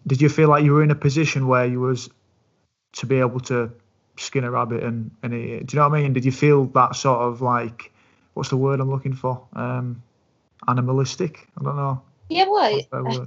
Did 0.07 0.21
you 0.21 0.29
feel 0.29 0.49
like 0.49 0.65
you 0.65 0.73
were 0.73 0.83
in 0.83 0.91
a 0.91 0.95
position 0.97 1.47
where 1.47 1.67
you 1.67 1.81
was 1.81 2.11
to 2.95 3.07
be 3.07 3.21
able 3.21 3.41
to 3.41 3.71
skin 4.17 4.45
a 4.45 4.51
rabbit 4.51 4.83
and 4.83 5.11
and 5.23 5.35
eat 5.35 5.51
it? 5.51 5.67
Do 5.67 5.77
you 5.77 5.83
know 5.83 5.89
what 5.89 5.99
I 5.99 6.03
mean? 6.03 6.13
Did 6.13 6.25
you 6.25 6.33
feel 6.33 6.67
that 6.67 6.97
sort 6.97 7.21
of 7.21 7.43
like 7.43 7.93
what's 8.35 8.51
the 8.51 8.57
word 8.57 8.81
I'm 8.81 8.91
looking 8.91 9.15
for? 9.15 9.47
Um, 9.53 10.03
animalistic? 10.69 11.49
I 11.59 11.65
don't 11.65 11.77
know. 11.77 12.03
Yeah, 12.29 12.47
well, 12.49 12.81
I, 12.93 13.27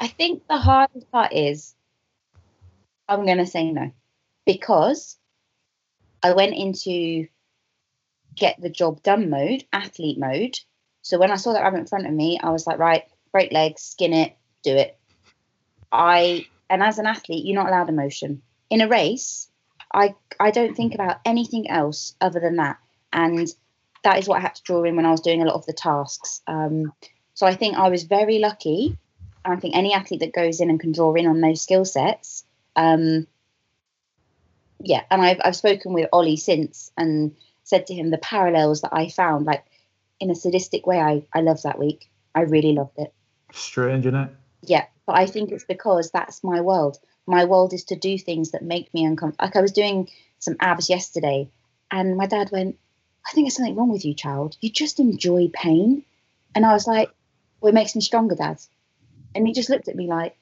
I 0.00 0.08
think 0.08 0.42
the 0.48 0.58
hardest 0.58 1.10
part 1.10 1.32
is 1.32 1.74
I'm 3.08 3.24
going 3.24 3.38
to 3.38 3.46
say 3.46 3.70
no 3.70 3.92
because 4.46 5.16
I 6.22 6.32
went 6.32 6.54
into 6.54 7.26
get 8.34 8.60
the 8.60 8.70
job 8.70 9.02
done 9.02 9.30
mode, 9.30 9.64
athlete 9.72 10.18
mode. 10.18 10.56
So 11.02 11.18
when 11.18 11.30
I 11.30 11.36
saw 11.36 11.52
that 11.52 11.62
rabbit 11.62 11.78
in 11.80 11.86
front 11.86 12.06
of 12.06 12.12
me, 12.12 12.38
I 12.42 12.50
was 12.50 12.66
like, 12.66 12.78
right, 12.78 13.04
break 13.32 13.52
legs, 13.52 13.82
skin 13.82 14.12
it, 14.12 14.36
do 14.62 14.74
it. 14.74 14.97
I 15.92 16.46
and 16.70 16.82
as 16.82 16.98
an 16.98 17.06
athlete, 17.06 17.46
you're 17.46 17.54
not 17.54 17.68
allowed 17.68 17.88
emotion. 17.88 18.42
In 18.70 18.80
a 18.80 18.88
race, 18.88 19.48
I 19.92 20.14
I 20.38 20.50
don't 20.50 20.74
think 20.74 20.94
about 20.94 21.20
anything 21.24 21.70
else 21.70 22.14
other 22.20 22.40
than 22.40 22.56
that. 22.56 22.78
And 23.12 23.48
that 24.04 24.18
is 24.18 24.28
what 24.28 24.38
I 24.38 24.42
had 24.42 24.54
to 24.56 24.62
draw 24.62 24.84
in 24.84 24.96
when 24.96 25.06
I 25.06 25.10
was 25.10 25.20
doing 25.20 25.42
a 25.42 25.46
lot 25.46 25.54
of 25.54 25.66
the 25.66 25.72
tasks. 25.72 26.42
Um, 26.46 26.92
so 27.34 27.46
I 27.46 27.54
think 27.54 27.76
I 27.76 27.88
was 27.88 28.04
very 28.04 28.38
lucky. 28.38 28.98
I 29.44 29.56
think 29.56 29.74
any 29.74 29.94
athlete 29.94 30.20
that 30.20 30.34
goes 30.34 30.60
in 30.60 30.68
and 30.68 30.78
can 30.78 30.92
draw 30.92 31.14
in 31.14 31.26
on 31.26 31.40
those 31.40 31.62
skill 31.62 31.84
sets 31.84 32.44
um, 32.78 33.26
yeah, 34.80 35.02
and 35.10 35.20
I've 35.20 35.40
I've 35.44 35.56
spoken 35.56 35.92
with 35.92 36.08
Ollie 36.12 36.36
since 36.36 36.92
and 36.96 37.34
said 37.64 37.88
to 37.88 37.94
him 37.94 38.10
the 38.10 38.18
parallels 38.18 38.82
that 38.82 38.94
I 38.94 39.08
found, 39.08 39.44
like 39.44 39.64
in 40.20 40.30
a 40.30 40.34
sadistic 40.34 40.86
way. 40.86 41.00
I 41.00 41.24
I 41.34 41.40
loved 41.40 41.64
that 41.64 41.78
week. 41.78 42.08
I 42.34 42.42
really 42.42 42.72
loved 42.72 42.96
it. 42.98 43.12
Strange, 43.52 44.06
isn't 44.06 44.14
it? 44.14 44.30
Yeah, 44.62 44.86
but 45.06 45.16
I 45.16 45.26
think 45.26 45.50
it's 45.50 45.64
because 45.64 46.10
that's 46.10 46.44
my 46.44 46.60
world. 46.60 46.98
My 47.26 47.44
world 47.44 47.72
is 47.72 47.84
to 47.84 47.96
do 47.96 48.18
things 48.18 48.52
that 48.52 48.62
make 48.62 48.92
me 48.92 49.04
uncomfortable. 49.04 49.46
Like 49.46 49.56
I 49.56 49.60
was 49.60 49.72
doing 49.72 50.08
some 50.38 50.56
abs 50.60 50.88
yesterday, 50.88 51.50
and 51.90 52.16
my 52.16 52.26
dad 52.26 52.50
went, 52.50 52.78
"I 53.26 53.32
think 53.32 53.46
there's 53.46 53.56
something 53.56 53.76
wrong 53.76 53.92
with 53.92 54.04
you, 54.04 54.14
child. 54.14 54.56
You 54.60 54.70
just 54.70 55.00
enjoy 55.00 55.48
pain." 55.52 56.04
And 56.54 56.64
I 56.64 56.72
was 56.72 56.86
like, 56.86 57.10
"Well, 57.60 57.70
it 57.70 57.74
makes 57.74 57.94
me 57.94 58.00
stronger, 58.00 58.34
Dad." 58.34 58.58
And 59.34 59.46
he 59.46 59.52
just 59.52 59.70
looked 59.70 59.88
at 59.88 59.96
me 59.96 60.06
like, 60.06 60.36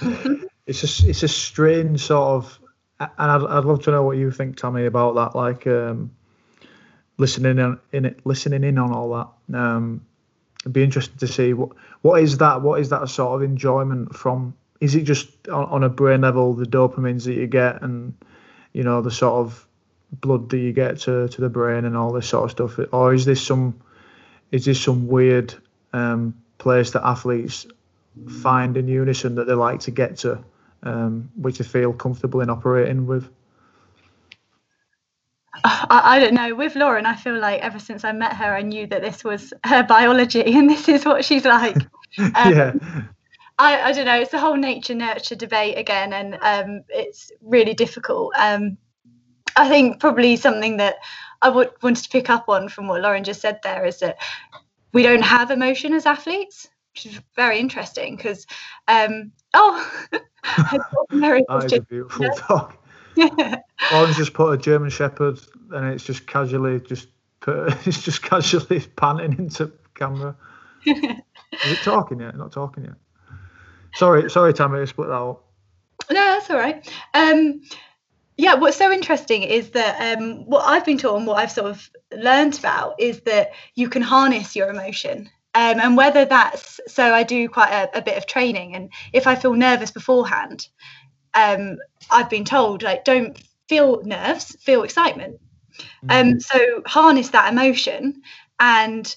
it's 0.66 0.82
a 0.82 1.08
it's 1.08 1.22
a 1.22 1.28
strange 1.28 2.00
sort 2.00 2.44
of, 2.44 2.58
and 3.00 3.10
I'd, 3.18 3.42
I'd 3.42 3.64
love 3.64 3.82
to 3.84 3.90
know 3.90 4.02
what 4.02 4.16
you 4.16 4.30
think, 4.30 4.56
Tammy, 4.56 4.86
about 4.86 5.14
that. 5.14 5.36
Like 5.36 5.66
um, 5.66 6.12
listening 7.18 7.58
in, 7.58 7.78
in 7.92 8.04
it, 8.06 8.20
listening 8.24 8.64
in 8.64 8.78
on 8.78 8.92
all 8.92 9.12
that. 9.14 9.58
Um, 9.58 10.06
it'd 10.62 10.72
be 10.72 10.84
interesting 10.84 11.18
to 11.18 11.26
see 11.26 11.52
what 11.52 11.70
what 12.02 12.22
is 12.22 12.38
that. 12.38 12.62
What 12.62 12.80
is 12.80 12.88
that 12.90 13.08
sort 13.08 13.34
of 13.34 13.42
enjoyment 13.42 14.14
from? 14.14 14.54
Is 14.80 14.94
it 14.94 15.02
just 15.02 15.48
on, 15.48 15.64
on 15.66 15.84
a 15.84 15.88
brain 15.88 16.22
level 16.22 16.54
the 16.54 16.64
dopamines 16.64 17.24
that 17.24 17.34
you 17.34 17.46
get, 17.46 17.82
and 17.82 18.14
you 18.72 18.82
know 18.84 19.02
the 19.02 19.10
sort 19.10 19.34
of 19.34 19.66
blood 20.12 20.50
that 20.50 20.58
you 20.58 20.72
get 20.72 21.00
to, 21.00 21.26
to 21.28 21.40
the 21.40 21.48
brain 21.48 21.84
and 21.84 21.96
all 21.96 22.12
this 22.12 22.28
sort 22.28 22.44
of 22.44 22.50
stuff, 22.50 22.86
or 22.92 23.12
is 23.12 23.24
this 23.24 23.44
some 23.44 23.80
is 24.52 24.64
this 24.64 24.80
some 24.80 25.08
weird 25.08 25.54
um, 25.92 26.34
place 26.58 26.92
that 26.92 27.04
athletes 27.04 27.66
find 28.42 28.76
in 28.76 28.86
unison 28.86 29.34
that 29.34 29.46
they 29.46 29.54
like 29.54 29.80
to 29.80 29.90
get 29.90 30.18
to 30.18 30.38
um, 30.82 31.30
which 31.36 31.58
they 31.58 31.64
feel 31.64 31.92
comfortable 31.92 32.40
in 32.40 32.50
operating 32.50 33.06
with? 33.06 33.28
I, 35.64 36.16
I, 36.16 36.18
don't 36.18 36.34
know. 36.34 36.54
With 36.54 36.76
Lauren, 36.76 37.06
I 37.06 37.14
feel 37.14 37.38
like 37.38 37.60
ever 37.60 37.78
since 37.78 38.04
I 38.04 38.12
met 38.12 38.34
her, 38.36 38.54
I 38.54 38.62
knew 38.62 38.86
that 38.86 39.02
this 39.02 39.22
was 39.22 39.52
her 39.64 39.82
biology 39.82 40.42
and 40.54 40.68
this 40.68 40.88
is 40.88 41.04
what 41.04 41.24
she's 41.24 41.44
like. 41.44 41.76
Um, 42.18 42.54
yeah. 42.54 42.72
I, 43.58 43.84
I 43.84 43.92
don't 43.92 44.04
know. 44.04 44.20
It's 44.20 44.32
the 44.32 44.38
whole 44.38 44.56
nature 44.56 44.94
nurture 44.94 45.34
debate 45.34 45.78
again, 45.78 46.12
and 46.12 46.34
um, 46.42 46.84
it's 46.90 47.32
really 47.40 47.72
difficult. 47.72 48.34
Um, 48.36 48.76
I 49.56 49.66
think 49.66 49.98
probably 49.98 50.36
something 50.36 50.76
that 50.76 50.96
I 51.40 51.48
would 51.48 51.70
wanted 51.82 52.04
to 52.04 52.10
pick 52.10 52.28
up 52.28 52.50
on 52.50 52.68
from 52.68 52.86
what 52.86 53.00
Lauren 53.00 53.24
just 53.24 53.40
said 53.40 53.60
there 53.62 53.86
is 53.86 54.00
that 54.00 54.18
we 54.92 55.02
don't 55.02 55.22
have 55.22 55.50
emotion 55.50 55.94
as 55.94 56.04
athletes, 56.04 56.68
which 56.92 57.06
is 57.06 57.20
very 57.34 57.58
interesting 57.58 58.16
because 58.16 58.46
um, 58.88 59.32
oh 59.54 59.90
a 61.72 61.80
beautiful 61.80 62.26
dog. 62.48 62.76
Orange 63.92 64.16
just 64.16 64.34
put 64.34 64.52
a 64.52 64.56
German 64.56 64.90
Shepherd, 64.90 65.38
and 65.70 65.88
it's 65.88 66.04
just 66.04 66.26
casually 66.26 66.80
just 66.80 67.08
put, 67.40 67.74
it's 67.86 68.02
just 68.02 68.22
casually 68.22 68.80
panting 68.96 69.38
into 69.38 69.72
camera. 69.94 70.36
Is 70.84 70.98
it 71.64 71.78
talking 71.82 72.20
yet? 72.20 72.36
Not 72.36 72.52
talking 72.52 72.84
yet. 72.84 72.94
Sorry, 73.94 74.30
sorry, 74.30 74.54
Tammy, 74.54 74.80
I 74.80 74.84
split 74.86 75.08
that 75.08 75.14
up. 75.14 75.44
No, 76.10 76.16
that's 76.16 76.50
all 76.50 76.56
right. 76.56 76.88
Um, 77.14 77.62
yeah, 78.36 78.54
what's 78.54 78.78
so 78.78 78.90
interesting 78.90 79.42
is 79.42 79.70
that 79.70 80.18
um, 80.18 80.46
what 80.46 80.64
I've 80.66 80.84
been 80.84 80.98
taught 80.98 81.18
and 81.18 81.26
what 81.26 81.38
I've 81.38 81.52
sort 81.52 81.70
of 81.70 81.90
learned 82.16 82.58
about 82.58 82.98
is 82.98 83.20
that 83.20 83.52
you 83.74 83.88
can 83.88 84.02
harness 84.02 84.56
your 84.56 84.68
emotion. 84.68 85.28
Um, 85.54 85.80
and 85.80 85.96
whether 85.98 86.24
that's 86.24 86.80
so, 86.88 87.12
I 87.12 87.24
do 87.24 87.46
quite 87.48 87.70
a, 87.70 87.98
a, 87.98 88.02
bit 88.02 88.16
of 88.16 88.24
training, 88.24 88.74
and 88.74 88.90
if 89.12 89.26
I 89.26 89.34
feel 89.34 89.52
nervous 89.52 89.90
beforehand, 89.90 90.66
um, 91.34 91.78
I've 92.10 92.30
been 92.30 92.44
told 92.44 92.82
like 92.82 93.04
don't 93.04 93.40
feel 93.68 94.02
nerves, 94.04 94.56
feel 94.60 94.82
excitement. 94.82 95.40
Um, 96.08 96.34
mm. 96.34 96.42
so 96.42 96.82
harness 96.86 97.30
that 97.30 97.50
emotion 97.50 98.22
and 98.60 99.16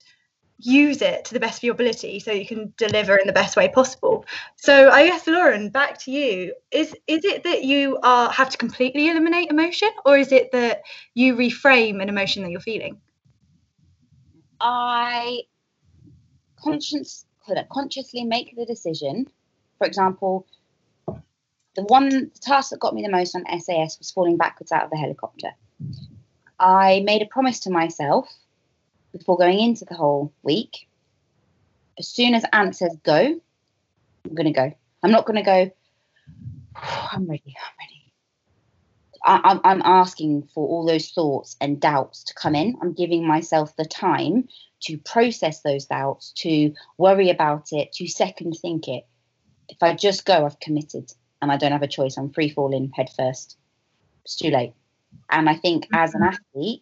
use 0.58 1.02
it 1.02 1.26
to 1.26 1.34
the 1.34 1.40
best 1.40 1.60
of 1.60 1.64
your 1.64 1.74
ability 1.74 2.20
so 2.20 2.32
you 2.32 2.46
can 2.46 2.74
deliver 2.78 3.18
in 3.18 3.28
the 3.28 3.34
best 3.34 3.58
way 3.58 3.68
possible 3.68 4.26
so 4.56 4.90
i 4.90 5.06
guess 5.06 5.28
lauren 5.28 5.70
back 5.70 6.00
to 6.00 6.12
you 6.12 6.54
is 6.72 6.96
is 7.08 7.26
it 7.26 7.44
that 7.44 7.66
you 7.66 8.00
are 8.04 8.32
have 8.32 8.50
to 8.50 8.58
completely 8.58 9.10
eliminate 9.10 9.52
emotion 9.52 9.90
or 10.06 10.18
is 10.18 10.32
it 10.32 10.52
that 10.54 10.82
you 11.14 11.36
reframe 11.36 12.02
an 12.02 12.08
emotion 12.08 12.42
that 12.42 12.52
you're 12.52 12.62
feeling 12.62 12.98
i 14.62 15.42
conscious 16.56 17.26
consciously 17.70 18.24
make 18.24 18.56
the 18.56 18.66
decision 18.66 19.28
for 19.78 19.86
example 19.86 20.48
the 21.76 21.84
one 21.84 22.32
task 22.42 22.70
that 22.70 22.80
got 22.80 22.94
me 22.94 23.02
the 23.02 23.10
most 23.10 23.36
on 23.36 23.44
sas 23.60 23.98
was 24.00 24.12
falling 24.12 24.38
backwards 24.38 24.72
out 24.72 24.84
of 24.84 24.90
the 24.90 24.98
helicopter 24.98 25.50
i 26.60 27.02
made 27.06 27.22
a 27.22 27.26
promise 27.26 27.60
to 27.60 27.70
myself 27.70 28.28
before 29.18 29.38
going 29.38 29.60
into 29.60 29.86
the 29.86 29.96
whole 29.96 30.34
week. 30.44 30.88
As 31.98 32.08
soon 32.08 32.34
as 32.34 32.44
Ant 32.52 32.76
says 32.76 32.98
go, 33.04 33.40
I'm 34.26 34.36
going 34.36 34.46
to 34.46 34.52
go. 34.52 34.74
I'm 35.04 35.12
not 35.12 35.26
going 35.26 35.38
to 35.38 35.42
go, 35.44 35.72
I'm 37.12 37.28
ready, 37.28 37.56
I'm 37.56 37.76
ready. 37.80 38.02
I, 39.28 39.60
I'm 39.64 39.82
asking 39.84 40.50
for 40.54 40.68
all 40.68 40.86
those 40.86 41.10
thoughts 41.10 41.56
and 41.60 41.82
doubts 41.82 42.26
to 42.26 42.36
come 42.36 42.54
in. 42.54 42.76
I'm 42.82 42.94
giving 42.94 43.26
myself 43.26 43.76
the 43.76 43.86
time 43.86 44.48
to 44.82 45.00
process 45.00 45.62
those 45.62 45.86
doubts, 45.86 46.32
to 46.38 46.74
worry 47.00 47.32
about 47.32 47.70
it, 47.72 47.92
to 47.94 48.08
second 48.08 48.54
think 48.62 48.88
it. 48.88 49.08
If 49.68 49.82
I 49.82 49.96
just 49.96 50.26
go, 50.26 50.46
I've 50.46 50.60
committed 50.60 51.12
and 51.46 51.52
I 51.52 51.58
don't 51.58 51.74
have 51.74 51.84
a 51.84 51.88
choice. 51.88 52.18
I'm 52.18 52.32
free 52.32 52.50
falling 52.50 52.92
head 52.96 53.12
first. 53.16 53.56
It's 54.24 54.36
too 54.36 54.50
late. 54.50 54.74
And 55.30 55.48
I 55.48 55.56
think 55.56 55.86
mm-hmm. 55.86 55.96
as 55.96 56.16
an 56.16 56.22
mm-hmm. 56.22 56.34
athlete, 56.34 56.82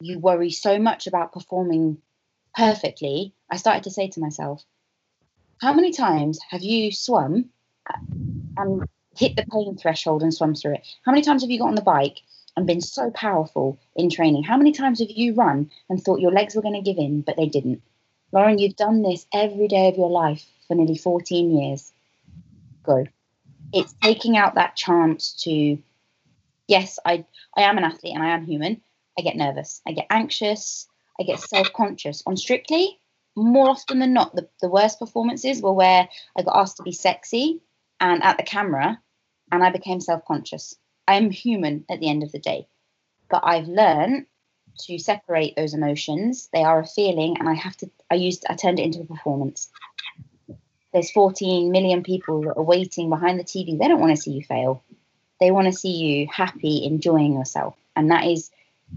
you 0.00 0.20
worry 0.20 0.50
so 0.50 0.78
much 0.78 1.08
about 1.08 1.32
performing 1.32 1.98
perfectly, 2.54 3.34
I 3.50 3.56
started 3.56 3.82
to 3.84 3.90
say 3.90 4.06
to 4.10 4.20
myself, 4.20 4.64
how 5.60 5.72
many 5.72 5.90
times 5.90 6.38
have 6.48 6.62
you 6.62 6.92
swum 6.92 7.50
and 8.56 8.88
hit 9.16 9.34
the 9.34 9.44
pain 9.50 9.76
threshold 9.76 10.22
and 10.22 10.32
swum 10.32 10.54
through 10.54 10.74
it? 10.74 10.86
How 11.04 11.10
many 11.10 11.22
times 11.22 11.42
have 11.42 11.50
you 11.50 11.58
got 11.58 11.68
on 11.68 11.74
the 11.74 11.82
bike 11.82 12.18
and 12.56 12.68
been 12.68 12.80
so 12.80 13.10
powerful 13.10 13.80
in 13.96 14.10
training? 14.10 14.44
How 14.44 14.56
many 14.56 14.70
times 14.70 15.00
have 15.00 15.10
you 15.10 15.34
run 15.34 15.72
and 15.88 16.00
thought 16.00 16.20
your 16.20 16.30
legs 16.30 16.54
were 16.54 16.62
going 16.62 16.80
to 16.80 16.88
give 16.88 16.98
in, 16.98 17.22
but 17.22 17.36
they 17.36 17.46
didn't? 17.46 17.82
Lauren, 18.30 18.60
you've 18.60 18.76
done 18.76 19.02
this 19.02 19.26
every 19.32 19.66
day 19.66 19.88
of 19.88 19.96
your 19.96 20.10
life 20.10 20.46
for 20.68 20.76
nearly 20.76 20.96
14 20.96 21.50
years. 21.50 21.92
Go. 22.84 23.06
It's 23.72 23.94
taking 24.02 24.36
out 24.36 24.54
that 24.54 24.76
chance 24.76 25.32
to, 25.44 25.78
yes, 26.68 26.98
I, 27.04 27.24
I 27.56 27.62
am 27.62 27.78
an 27.78 27.84
athlete 27.84 28.14
and 28.14 28.22
I 28.22 28.34
am 28.34 28.44
human, 28.44 28.82
I 29.18 29.22
get 29.22 29.36
nervous, 29.36 29.80
I 29.86 29.92
get 29.92 30.06
anxious, 30.10 30.86
I 31.18 31.24
get 31.24 31.40
self 31.40 31.72
conscious. 31.72 32.22
On 32.26 32.36
Strictly, 32.36 32.98
more 33.36 33.68
often 33.68 33.98
than 33.98 34.12
not, 34.12 34.34
the, 34.34 34.48
the 34.60 34.68
worst 34.68 34.98
performances 34.98 35.62
were 35.62 35.72
where 35.72 36.08
I 36.36 36.42
got 36.42 36.56
asked 36.56 36.76
to 36.78 36.82
be 36.82 36.92
sexy 36.92 37.62
and 38.00 38.22
at 38.22 38.36
the 38.36 38.42
camera, 38.42 39.00
and 39.50 39.62
I 39.62 39.70
became 39.70 40.00
self 40.00 40.24
conscious. 40.26 40.74
I 41.06 41.16
am 41.16 41.30
human 41.30 41.84
at 41.90 42.00
the 42.00 42.08
end 42.08 42.22
of 42.22 42.32
the 42.32 42.38
day, 42.38 42.66
but 43.30 43.42
I've 43.44 43.68
learned 43.68 44.26
to 44.80 44.98
separate 44.98 45.56
those 45.56 45.74
emotions. 45.74 46.48
They 46.52 46.62
are 46.62 46.80
a 46.80 46.86
feeling, 46.86 47.36
and 47.38 47.48
I 47.48 47.54
have 47.54 47.76
to. 47.78 47.90
I 48.10 48.16
used. 48.16 48.44
I 48.48 48.54
turned 48.54 48.78
it 48.78 48.84
into 48.84 49.00
a 49.00 49.04
performance. 49.04 49.70
There's 50.92 51.10
14 51.10 51.70
million 51.70 52.02
people 52.02 52.42
that 52.42 52.56
are 52.56 52.62
waiting 52.62 53.08
behind 53.08 53.38
the 53.40 53.44
TV. 53.44 53.78
They 53.78 53.88
don't 53.88 54.00
want 54.00 54.14
to 54.14 54.20
see 54.20 54.32
you 54.32 54.42
fail. 54.42 54.82
They 55.40 55.50
want 55.50 55.66
to 55.66 55.72
see 55.72 55.92
you 55.92 56.28
happy, 56.30 56.84
enjoying 56.84 57.34
yourself, 57.34 57.74
and 57.96 58.10
that 58.10 58.26
is 58.26 58.50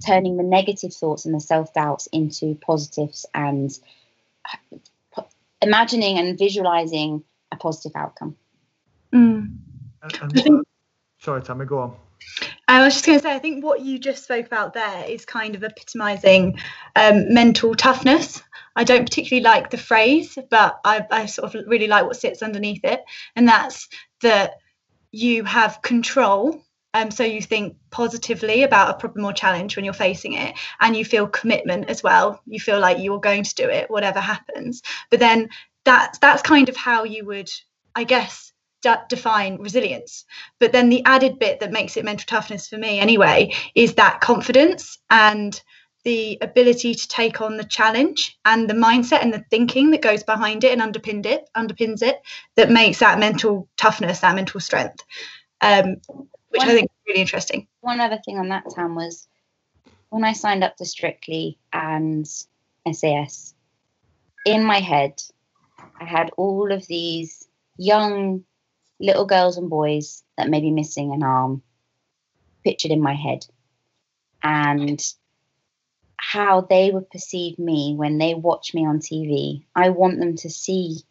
turning 0.05 0.37
the 0.37 0.43
negative 0.43 0.93
thoughts 0.93 1.25
and 1.25 1.33
the 1.33 1.39
self 1.39 1.73
doubts 1.73 2.07
into 2.07 2.55
positives 2.55 3.25
and 3.33 3.77
imagining 5.61 6.17
and 6.19 6.37
visualizing 6.37 7.23
a 7.51 7.55
positive 7.55 7.93
outcome. 7.95 8.35
Mm. 9.13 9.57
And, 10.03 10.39
and 10.45 10.65
sorry, 11.19 11.41
Tammy, 11.41 11.65
go 11.65 11.79
on. 11.79 11.95
I 12.67 12.83
was 12.83 12.93
just 12.93 13.05
going 13.05 13.19
to 13.19 13.23
say, 13.23 13.33
I 13.33 13.39
think 13.39 13.63
what 13.63 13.81
you 13.81 13.99
just 13.99 14.23
spoke 14.23 14.45
about 14.45 14.73
there 14.73 15.05
is 15.07 15.25
kind 15.25 15.55
of 15.55 15.63
epitomizing 15.63 16.59
um, 16.95 17.33
mental 17.33 17.75
toughness. 17.75 18.41
I 18.75 18.83
don't 18.83 19.05
particularly 19.05 19.43
like 19.43 19.69
the 19.69 19.77
phrase, 19.77 20.37
but 20.49 20.79
I, 20.83 21.05
I 21.11 21.25
sort 21.27 21.53
of 21.53 21.67
really 21.67 21.87
like 21.87 22.05
what 22.05 22.15
sits 22.15 22.41
underneath 22.41 22.83
it. 22.83 23.01
And 23.35 23.47
that's 23.47 23.87
that 24.21 24.55
you 25.11 25.43
have 25.43 25.81
control 25.81 26.65
um, 26.95 27.11
so 27.11 27.25
you 27.25 27.41
think 27.41 27.75
positively 27.91 28.63
about 28.63 28.89
a 28.89 28.97
problem 28.97 29.25
or 29.25 29.33
challenge 29.33 29.75
when 29.75 29.83
you're 29.83 29.93
facing 29.93 30.31
it, 30.31 30.55
and 30.79 30.95
you 30.95 31.03
feel 31.03 31.27
commitment 31.27 31.89
as 31.89 32.01
well. 32.01 32.39
You 32.45 32.57
feel 32.57 32.79
like 32.79 32.99
you're 32.99 33.19
going 33.19 33.43
to 33.43 33.53
do 33.53 33.69
it, 33.69 33.91
whatever 33.91 34.21
happens. 34.21 34.81
But 35.11 35.19
then 35.19 35.49
that's 35.83 36.19
that's 36.19 36.41
kind 36.41 36.69
of 36.69 36.77
how 36.77 37.03
you 37.03 37.25
would, 37.25 37.51
I 37.93 38.05
guess, 38.05 38.53
define 39.09 39.57
resilience. 39.57 40.25
But 40.59 40.71
then 40.71 40.89
the 40.89 41.03
added 41.05 41.39
bit 41.39 41.59
that 41.59 41.71
makes 41.71 41.97
it 41.97 42.05
mental 42.05 42.25
toughness 42.27 42.67
for 42.67 42.77
me, 42.77 42.99
anyway, 42.99 43.53
is 43.75 43.95
that 43.95 44.21
confidence 44.21 44.97
and 45.09 45.59
the 46.03 46.37
ability 46.41 46.93
to 46.93 47.07
take 47.07 47.41
on 47.41 47.57
the 47.57 47.63
challenge 47.63 48.37
and 48.45 48.69
the 48.69 48.75
mindset 48.75 49.23
and 49.23 49.33
the 49.33 49.43
thinking 49.49 49.91
that 49.91 50.03
goes 50.03 50.21
behind 50.21 50.63
it 50.63 50.71
and 50.71 50.81
underpinned 50.81 51.25
it 51.25 51.49
underpins 51.57 52.03
it 52.03 52.21
that 52.55 52.69
makes 52.69 52.99
that 52.99 53.17
mental 53.17 53.67
toughness 53.75 54.19
that 54.19 54.35
mental 54.35 54.59
strength 54.59 55.03
um, 55.61 55.95
which 56.49 56.59
one, 56.59 56.69
I 56.69 56.73
think 56.73 56.85
is 56.85 57.07
really 57.07 57.21
interesting. 57.21 57.67
One 57.81 57.99
other 57.99 58.19
thing 58.23 58.37
on 58.37 58.49
that, 58.49 58.63
Tam, 58.69 58.95
was 58.95 59.27
when 60.09 60.23
I 60.23 60.33
signed 60.33 60.63
up 60.63 60.77
to 60.77 60.85
Strictly 60.85 61.57
and 61.73 62.27
SAS, 62.91 63.53
in 64.45 64.63
my 64.63 64.79
head, 64.79 65.21
I 65.99 66.05
had 66.05 66.31
all 66.37 66.71
of 66.71 66.85
these 66.87 67.47
young 67.77 68.43
little 68.99 69.25
girls 69.25 69.57
and 69.57 69.69
boys 69.69 70.23
that 70.37 70.49
may 70.49 70.61
be 70.61 70.71
missing 70.71 71.13
an 71.13 71.23
arm 71.23 71.61
pictured 72.63 72.91
in 72.91 73.01
my 73.01 73.13
head. 73.13 73.45
And 74.43 75.01
how 76.17 76.61
they 76.61 76.91
would 76.91 77.09
perceive 77.09 77.59
me 77.59 77.93
when 77.95 78.17
they 78.17 78.33
watch 78.33 78.73
me 78.73 78.85
on 78.85 78.99
TV. 78.99 79.63
I 79.75 79.89
want 79.89 80.19
them 80.19 80.35
to 80.37 80.49
see 80.49 81.01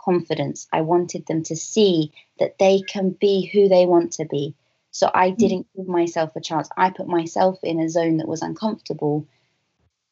confidence. 0.00 0.66
I 0.72 0.80
wanted 0.80 1.26
them 1.26 1.42
to 1.44 1.56
see 1.56 2.12
that 2.38 2.58
they 2.58 2.80
can 2.80 3.10
be 3.10 3.46
who 3.46 3.68
they 3.68 3.86
want 3.86 4.12
to 4.14 4.24
be. 4.24 4.54
So 4.90 5.10
I 5.14 5.30
mm. 5.30 5.36
didn't 5.36 5.66
give 5.76 5.88
myself 5.88 6.34
a 6.36 6.40
chance. 6.40 6.68
I 6.76 6.90
put 6.90 7.06
myself 7.06 7.58
in 7.62 7.80
a 7.80 7.88
zone 7.88 8.18
that 8.18 8.28
was 8.28 8.42
uncomfortable 8.42 9.26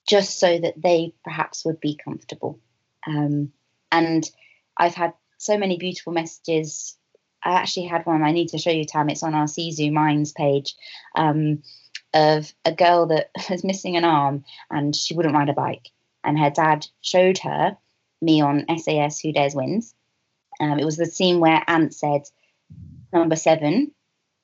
just 0.07 0.39
so 0.39 0.59
that 0.59 0.81
they 0.81 1.14
perhaps 1.24 1.64
would 1.64 1.81
be 1.81 1.99
comfortable. 2.03 2.59
Um, 3.07 3.53
and 3.93 4.28
I've 4.76 4.95
had 4.95 5.14
so 5.39 5.59
many 5.59 5.78
beautiful 5.78 6.12
messages. 6.12 6.97
I 7.43 7.53
actually 7.53 7.86
had 7.86 8.07
one 8.07 8.22
I 8.22 8.32
need 8.32 8.49
to 8.51 8.59
show 8.59 8.70
you, 8.70 8.84
Tam. 8.84 9.09
It's 9.09 9.22
on 9.22 9.34
our 9.34 9.47
Sisu 9.47 9.93
Minds 9.93 10.32
page 10.32 10.74
um, 11.14 11.62
of 12.12 12.53
a 12.64 12.72
girl 12.72 13.07
that 13.07 13.30
was 13.51 13.64
missing 13.64 13.97
an 13.97 14.05
arm 14.05 14.45
and 14.70 14.95
she 14.95 15.14
wouldn't 15.14 15.34
ride 15.34 15.49
a 15.49 15.55
bike. 15.55 15.91
And 16.22 16.38
her 16.38 16.51
dad 16.51 16.86
showed 17.01 17.38
her 17.38 17.76
me 18.20 18.43
on 18.43 18.66
SAS 18.78 19.20
Who 19.20 19.32
Dares 19.32 19.55
Wins. 19.55 19.95
Um, 20.61 20.78
it 20.78 20.84
was 20.84 20.99
the 20.99 21.07
scene 21.07 21.41
where 21.41 21.62
Ant 21.66 21.95
said, 21.95 22.22
Number 23.12 23.36
seven, 23.36 23.93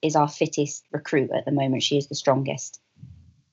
is 0.02 0.16
our 0.16 0.28
fittest 0.28 0.84
recruit 0.92 1.30
at 1.32 1.44
the 1.44 1.52
moment. 1.52 1.82
She 1.82 1.98
is 1.98 2.06
the 2.06 2.14
strongest. 2.14 2.80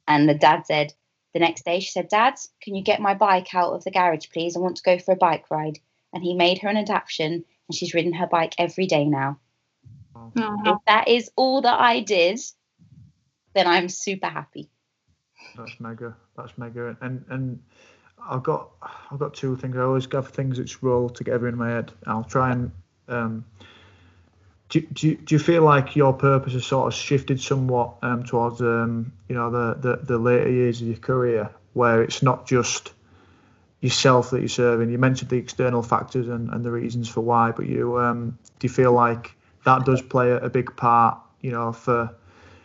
And 0.07 0.27
the 0.27 0.33
dad 0.33 0.65
said 0.65 0.93
the 1.33 1.39
next 1.39 1.65
day, 1.65 1.79
she 1.79 1.91
said, 1.91 2.09
Dad, 2.09 2.35
can 2.61 2.75
you 2.75 2.83
get 2.83 3.01
my 3.01 3.13
bike 3.13 3.53
out 3.55 3.73
of 3.73 3.83
the 3.83 3.91
garage, 3.91 4.27
please? 4.31 4.55
I 4.55 4.59
want 4.59 4.77
to 4.77 4.83
go 4.83 4.99
for 4.99 5.13
a 5.13 5.17
bike 5.17 5.49
ride. 5.49 5.79
And 6.13 6.23
he 6.23 6.35
made 6.35 6.59
her 6.59 6.69
an 6.69 6.77
adaptation 6.77 7.43
and 7.67 7.75
she's 7.75 7.93
ridden 7.93 8.13
her 8.13 8.27
bike 8.27 8.53
every 8.57 8.87
day 8.87 9.05
now. 9.05 9.39
If 10.35 10.77
that 10.87 11.07
is 11.07 11.31
all 11.35 11.61
that 11.61 11.79
I 11.79 11.99
did, 11.99 12.39
then 13.53 13.67
I'm 13.67 13.89
super 13.89 14.27
happy. 14.27 14.69
That's 15.57 15.79
mega. 15.79 16.15
That's 16.37 16.57
mega. 16.57 16.97
And 17.01 17.25
and 17.29 17.61
I've 18.27 18.43
got 18.43 18.69
I've 19.11 19.19
got 19.19 19.33
two 19.33 19.55
things. 19.57 19.75
I 19.75 19.81
always 19.81 20.07
gather 20.07 20.27
things 20.27 20.59
which 20.59 20.81
roll 20.81 21.09
together 21.09 21.47
in 21.47 21.57
my 21.57 21.69
head. 21.69 21.91
I'll 22.07 22.23
try 22.23 22.51
and 22.51 22.71
um, 23.07 23.45
do, 24.69 24.81
do, 24.81 25.15
do 25.15 25.35
you 25.35 25.39
feel 25.39 25.63
like 25.63 25.95
your 25.95 26.13
purpose 26.13 26.53
has 26.53 26.65
sort 26.65 26.87
of 26.87 26.97
shifted 26.97 27.39
somewhat 27.39 27.97
um, 28.01 28.23
towards 28.23 28.61
um, 28.61 29.11
you 29.27 29.35
know 29.35 29.51
the, 29.51 29.75
the, 29.75 29.97
the 30.03 30.17
later 30.17 30.49
years 30.49 30.81
of 30.81 30.87
your 30.87 30.97
career 30.97 31.49
where 31.73 32.01
it's 32.01 32.23
not 32.23 32.47
just 32.47 32.93
yourself 33.83 34.29
that 34.29 34.39
you're 34.39 34.47
serving. 34.47 34.89
You 34.89 34.97
mentioned 34.97 35.29
the 35.29 35.37
external 35.37 35.83
factors 35.83 36.29
and, 36.29 36.49
and 36.49 36.63
the 36.63 36.71
reasons 36.71 37.09
for 37.09 37.19
why, 37.19 37.51
but 37.51 37.67
you 37.67 37.99
um, 37.99 38.37
do 38.59 38.67
you 38.67 38.73
feel 38.73 38.93
like 38.93 39.35
that 39.65 39.83
does 39.83 40.01
play 40.01 40.31
a, 40.31 40.49
big 40.49 40.75
part, 40.77 41.19
you 41.41 41.51
know, 41.51 41.73
for 41.73 42.15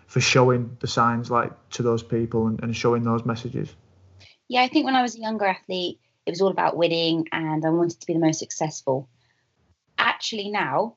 for 0.06 0.20
showing 0.20 0.76
the 0.80 0.86
signs 0.86 1.28
like 1.30 1.52
to 1.70 1.82
those 1.82 2.04
people 2.04 2.46
and, 2.46 2.62
and 2.62 2.74
showing 2.76 3.02
those 3.02 3.26
messages? 3.26 3.74
Yeah, 4.46 4.62
I 4.62 4.68
think 4.68 4.84
when 4.86 4.94
I 4.94 5.02
was 5.02 5.16
a 5.16 5.20
younger 5.20 5.44
athlete, 5.44 5.98
it 6.24 6.30
was 6.30 6.40
all 6.40 6.50
about 6.50 6.76
winning 6.76 7.26
and 7.32 7.66
I 7.66 7.70
wanted 7.70 8.00
to 8.00 8.06
be 8.06 8.12
the 8.12 8.20
most 8.20 8.38
successful. 8.38 9.08
Actually, 9.98 10.50
now 10.50 10.96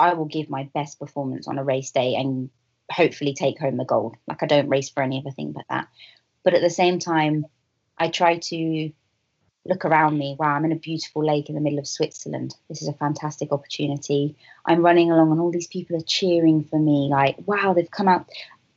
I 0.00 0.14
will 0.14 0.24
give 0.24 0.50
my 0.50 0.68
best 0.74 0.98
performance 0.98 1.46
on 1.46 1.58
a 1.58 1.64
race 1.64 1.92
day 1.92 2.16
and 2.16 2.50
hopefully 2.90 3.32
take 3.32 3.60
home 3.60 3.76
the 3.76 3.84
gold. 3.84 4.16
Like 4.26 4.42
I 4.42 4.46
don't 4.46 4.68
race 4.68 4.90
for 4.90 5.04
any 5.04 5.20
other 5.20 5.30
thing 5.30 5.52
but 5.52 5.64
that. 5.70 5.86
But 6.42 6.54
at 6.54 6.62
the 6.62 6.70
same 6.70 6.98
time, 6.98 7.46
I 7.96 8.08
try 8.08 8.38
to 8.38 8.92
look 9.64 9.84
around 9.84 10.18
me. 10.18 10.36
Wow, 10.38 10.54
I'm 10.54 10.64
in 10.64 10.72
a 10.72 10.76
beautiful 10.76 11.24
lake 11.24 11.48
in 11.48 11.54
the 11.54 11.60
middle 11.60 11.78
of 11.78 11.86
Switzerland. 11.86 12.54
This 12.68 12.82
is 12.82 12.88
a 12.88 12.92
fantastic 12.94 13.52
opportunity. 13.52 14.36
I'm 14.66 14.84
running 14.84 15.10
along, 15.10 15.30
and 15.30 15.40
all 15.40 15.50
these 15.50 15.68
people 15.68 15.96
are 15.96 16.02
cheering 16.02 16.64
for 16.64 16.78
me. 16.78 17.08
Like, 17.10 17.36
wow, 17.46 17.72
they've 17.72 17.90
come 17.90 18.08
out. 18.08 18.28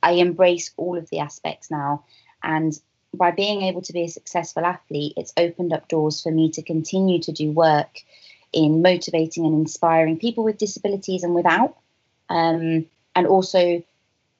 I 0.04 0.14
embrace 0.14 0.72
all 0.78 0.98
of 0.98 1.10
the 1.10 1.20
aspects 1.20 1.72
now. 1.72 2.04
And 2.44 2.78
by 3.14 3.32
being 3.32 3.64
able 3.64 3.82
to 3.84 3.94
be 3.94 4.04
a 4.04 4.08
successful 4.10 4.66
athlete, 4.66 5.14
it's 5.18 5.34
opened 5.38 5.74
up 5.74 5.88
doors 5.88 6.22
for 6.22 6.32
me 6.32 6.52
to 6.52 6.62
continue 6.62 7.20
to 7.22 7.32
do 7.32 7.52
work 7.52 8.02
in 8.54 8.82
motivating 8.82 9.46
and 9.46 9.56
inspiring 9.56 10.20
people 10.20 10.44
with 10.44 10.58
disabilities 10.58 11.24
and 11.24 11.34
without. 11.34 11.76
Um, 12.30 12.86
and 13.16 13.28
also, 13.28 13.84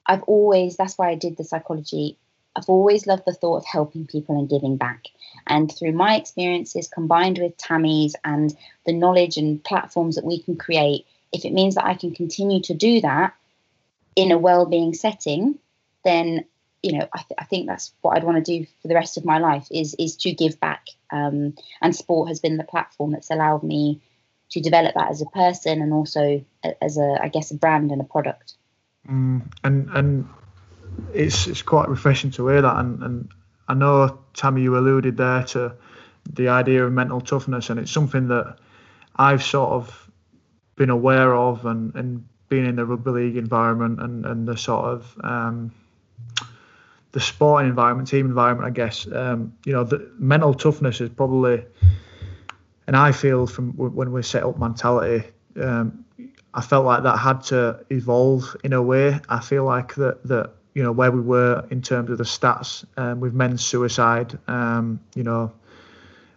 I've 0.06 0.22
always, 0.24 0.76
that's 0.76 0.96
why 0.96 1.10
I 1.10 1.16
did 1.16 1.36
the 1.36 1.44
psychology. 1.44 2.18
I've 2.56 2.68
always 2.68 3.06
loved 3.06 3.24
the 3.26 3.34
thought 3.34 3.58
of 3.58 3.64
helping 3.66 4.06
people 4.06 4.38
and 4.38 4.48
giving 4.48 4.76
back. 4.76 5.08
And 5.46 5.70
through 5.70 5.92
my 5.92 6.16
experiences 6.16 6.88
combined 6.88 7.38
with 7.38 7.56
Tammy's 7.58 8.16
and 8.24 8.56
the 8.86 8.92
knowledge 8.92 9.36
and 9.36 9.62
platforms 9.62 10.16
that 10.16 10.24
we 10.24 10.40
can 10.40 10.56
create, 10.56 11.06
if 11.32 11.44
it 11.44 11.52
means 11.52 11.74
that 11.74 11.84
I 11.84 11.94
can 11.94 12.14
continue 12.14 12.60
to 12.62 12.74
do 12.74 13.00
that 13.02 13.34
in 14.16 14.32
a 14.32 14.38
well-being 14.38 14.94
setting, 14.94 15.58
then 16.04 16.46
you 16.82 16.92
know, 16.98 17.08
I, 17.12 17.18
th- 17.18 17.38
I, 17.38 17.44
think 17.44 17.66
that's 17.66 17.92
what 18.00 18.16
I'd 18.16 18.22
want 18.22 18.44
to 18.44 18.58
do 18.58 18.64
for 18.80 18.86
the 18.86 18.94
rest 18.94 19.16
of 19.16 19.24
my 19.24 19.38
life 19.38 19.66
is 19.72 19.96
is 19.98 20.16
to 20.18 20.30
give 20.32 20.60
back. 20.60 20.86
Um, 21.10 21.54
and 21.82 21.96
sport 21.96 22.28
has 22.28 22.38
been 22.38 22.58
the 22.58 22.64
platform 22.64 23.10
that's 23.10 23.30
allowed 23.30 23.64
me 23.64 24.00
to 24.50 24.60
develop 24.60 24.94
that 24.94 25.10
as 25.10 25.20
a 25.20 25.26
person 25.26 25.82
and 25.82 25.92
also 25.92 26.44
as 26.80 26.96
a, 26.96 27.18
I 27.20 27.28
guess, 27.28 27.50
a 27.50 27.56
brand 27.56 27.90
and 27.90 28.00
a 28.00 28.04
product. 28.04 28.54
Mm, 29.08 29.50
and 29.64 29.88
and 29.90 30.28
it's 31.12 31.46
it's 31.46 31.62
quite 31.62 31.88
refreshing 31.88 32.30
to 32.32 32.48
hear 32.48 32.62
that. 32.62 32.76
And, 32.76 33.02
and 33.02 33.28
I 33.68 33.74
know 33.74 34.18
Tammy, 34.34 34.62
you 34.62 34.76
alluded 34.76 35.16
there 35.16 35.42
to 35.44 35.74
the 36.32 36.48
idea 36.48 36.84
of 36.84 36.92
mental 36.92 37.20
toughness, 37.20 37.70
and 37.70 37.80
it's 37.80 37.90
something 37.90 38.28
that 38.28 38.58
I've 39.16 39.42
sort 39.42 39.70
of 39.70 40.10
been 40.76 40.90
aware 40.90 41.34
of 41.34 41.64
and 41.66 41.94
and 41.94 42.26
being 42.48 42.66
in 42.66 42.76
the 42.76 42.84
rugby 42.84 43.10
league 43.10 43.36
environment 43.36 44.00
and 44.00 44.26
and 44.26 44.46
the 44.46 44.56
sort 44.56 44.84
of 44.84 45.18
um, 45.24 45.72
the 47.12 47.20
sporting 47.20 47.70
environment, 47.70 48.08
team 48.08 48.26
environment, 48.26 48.66
I 48.66 48.70
guess. 48.70 49.10
Um, 49.10 49.54
you 49.64 49.72
know, 49.72 49.84
the 49.84 50.10
mental 50.18 50.52
toughness 50.52 51.00
is 51.00 51.08
probably, 51.08 51.64
and 52.86 52.94
I 52.94 53.12
feel 53.12 53.46
from 53.46 53.72
when 53.72 54.12
we 54.12 54.22
set 54.22 54.42
up 54.42 54.58
mentality, 54.58 55.26
um, 55.58 56.04
I 56.52 56.60
felt 56.60 56.84
like 56.84 57.04
that 57.04 57.16
had 57.16 57.42
to 57.44 57.84
evolve 57.90 58.54
in 58.64 58.74
a 58.74 58.82
way. 58.82 59.18
I 59.28 59.40
feel 59.40 59.64
like 59.64 59.94
that 59.94 60.24
that 60.24 60.52
you 60.76 60.82
know 60.82 60.92
where 60.92 61.10
we 61.10 61.22
were 61.22 61.66
in 61.70 61.80
terms 61.80 62.10
of 62.10 62.18
the 62.18 62.24
stats 62.24 62.84
um, 62.98 63.18
with 63.18 63.32
men's 63.32 63.64
suicide, 63.64 64.38
um, 64.46 65.00
you 65.14 65.22
know, 65.22 65.50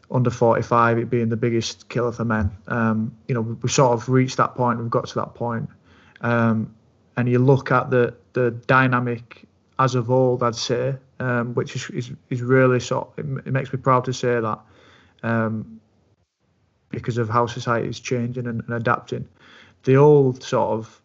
under 0.10 0.30
45 0.30 0.98
it 0.98 1.10
being 1.10 1.28
the 1.28 1.36
biggest 1.36 1.90
killer 1.90 2.14
for 2.14 2.24
men. 2.24 2.50
Um, 2.70 3.18
you 3.28 3.36
know, 3.36 3.42
we 3.42 3.68
sort 3.68 3.92
of 3.92 4.08
reached 4.08 4.38
that 4.38 4.56
point. 4.56 4.80
We've 4.80 4.90
got 4.90 5.08
to 5.10 5.16
that 5.16 5.36
point. 5.36 5.68
Um, 6.22 6.74
and 7.18 7.28
you 7.28 7.38
look 7.40 7.70
at 7.74 7.90
the 7.90 8.16
the 8.32 8.52
dynamic 8.52 9.46
as 9.78 9.96
of 9.96 10.10
old, 10.10 10.42
I'd 10.42 10.56
say, 10.56 10.96
um, 11.20 11.54
which 11.54 11.76
is, 11.76 11.90
is, 11.90 12.12
is 12.30 12.42
really 12.42 12.80
sort. 12.80 13.10
Of, 13.18 13.40
it, 13.40 13.52
makes 13.52 13.74
me 13.74 13.80
proud 13.80 14.06
to 14.06 14.14
say 14.14 14.40
that 14.40 14.60
um, 15.22 15.82
because 16.92 17.18
of 17.18 17.28
how 17.28 17.46
society 17.46 17.90
is 17.90 18.00
changing 18.00 18.48
and, 18.48 18.62
and, 18.62 18.74
adapting. 18.74 19.28
The 19.84 19.98
old 19.98 20.44
sort 20.44 20.80
of 20.80 20.99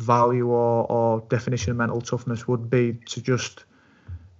value 0.00 0.48
or, 0.48 0.90
or 0.90 1.20
definition 1.28 1.70
of 1.70 1.76
mental 1.76 2.00
toughness 2.00 2.48
would 2.48 2.70
be 2.70 2.98
to 3.06 3.20
just 3.20 3.64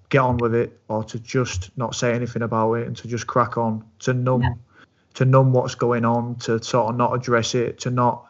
get 0.08 0.18
on 0.18 0.36
with 0.38 0.54
it 0.54 0.78
or 0.88 1.04
to 1.04 1.18
just 1.20 1.76
not 1.76 1.94
say 1.94 2.12
anything 2.12 2.42
about 2.42 2.74
it 2.74 2.86
and 2.86 2.96
to 2.96 3.08
just 3.08 3.26
crack 3.26 3.56
on 3.56 3.84
to 4.00 4.12
numb 4.12 4.42
yeah. 4.42 4.54
to 5.14 5.24
numb 5.24 5.52
what's 5.52 5.76
going 5.76 6.04
on 6.04 6.34
to 6.36 6.62
sort 6.62 6.90
of 6.90 6.96
not 6.96 7.14
address 7.14 7.54
it 7.54 7.78
to 7.78 7.90
not 7.90 8.26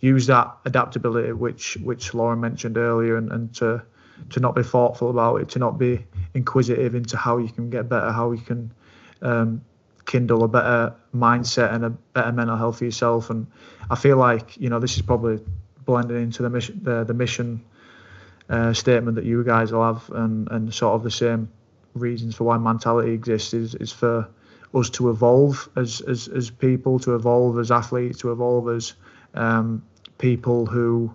use 0.00 0.26
that 0.26 0.52
adaptability 0.64 1.32
which 1.32 1.76
which 1.82 2.12
Lauren 2.12 2.40
mentioned 2.40 2.76
earlier 2.76 3.16
and, 3.16 3.30
and 3.30 3.54
to 3.54 3.82
to 4.30 4.40
not 4.40 4.54
be 4.54 4.62
thoughtful 4.62 5.10
about 5.10 5.36
it, 5.36 5.48
to 5.50 5.58
not 5.58 5.78
be 5.78 6.04
inquisitive 6.34 6.94
into 6.94 7.16
how 7.16 7.38
you 7.38 7.48
can 7.48 7.70
get 7.70 7.88
better, 7.88 8.10
how 8.12 8.32
you 8.32 8.40
can 8.40 8.72
um, 9.20 9.64
kindle 10.06 10.44
a 10.44 10.48
better 10.48 10.94
mindset 11.14 11.72
and 11.72 11.84
a 11.84 11.90
better 11.90 12.32
mental 12.32 12.56
health 12.56 12.78
for 12.78 12.84
yourself. 12.84 13.30
And 13.30 13.46
I 13.90 13.96
feel 13.96 14.16
like 14.16 14.56
you 14.56 14.68
know 14.68 14.78
this 14.78 14.96
is 14.96 15.02
probably 15.02 15.40
blending 15.84 16.22
into 16.22 16.42
the 16.42 16.50
mission, 16.50 16.80
the, 16.82 17.04
the 17.04 17.14
mission 17.14 17.64
uh, 18.48 18.72
statement 18.72 19.14
that 19.16 19.24
you 19.24 19.44
guys 19.44 19.72
will 19.72 19.84
have, 19.84 20.08
and 20.10 20.48
and 20.50 20.72
sort 20.72 20.94
of 20.94 21.02
the 21.02 21.10
same 21.10 21.48
reasons 21.94 22.34
for 22.34 22.44
why 22.44 22.58
mentality 22.58 23.12
exists 23.12 23.54
is 23.54 23.74
is 23.76 23.92
for 23.92 24.28
us 24.74 24.90
to 24.90 25.10
evolve 25.10 25.68
as 25.76 26.00
as 26.02 26.28
as 26.28 26.50
people, 26.50 26.98
to 26.98 27.14
evolve 27.14 27.58
as 27.58 27.70
athletes, 27.70 28.18
to 28.18 28.32
evolve 28.32 28.68
as 28.68 28.94
um, 29.34 29.82
people 30.18 30.66
who 30.66 31.12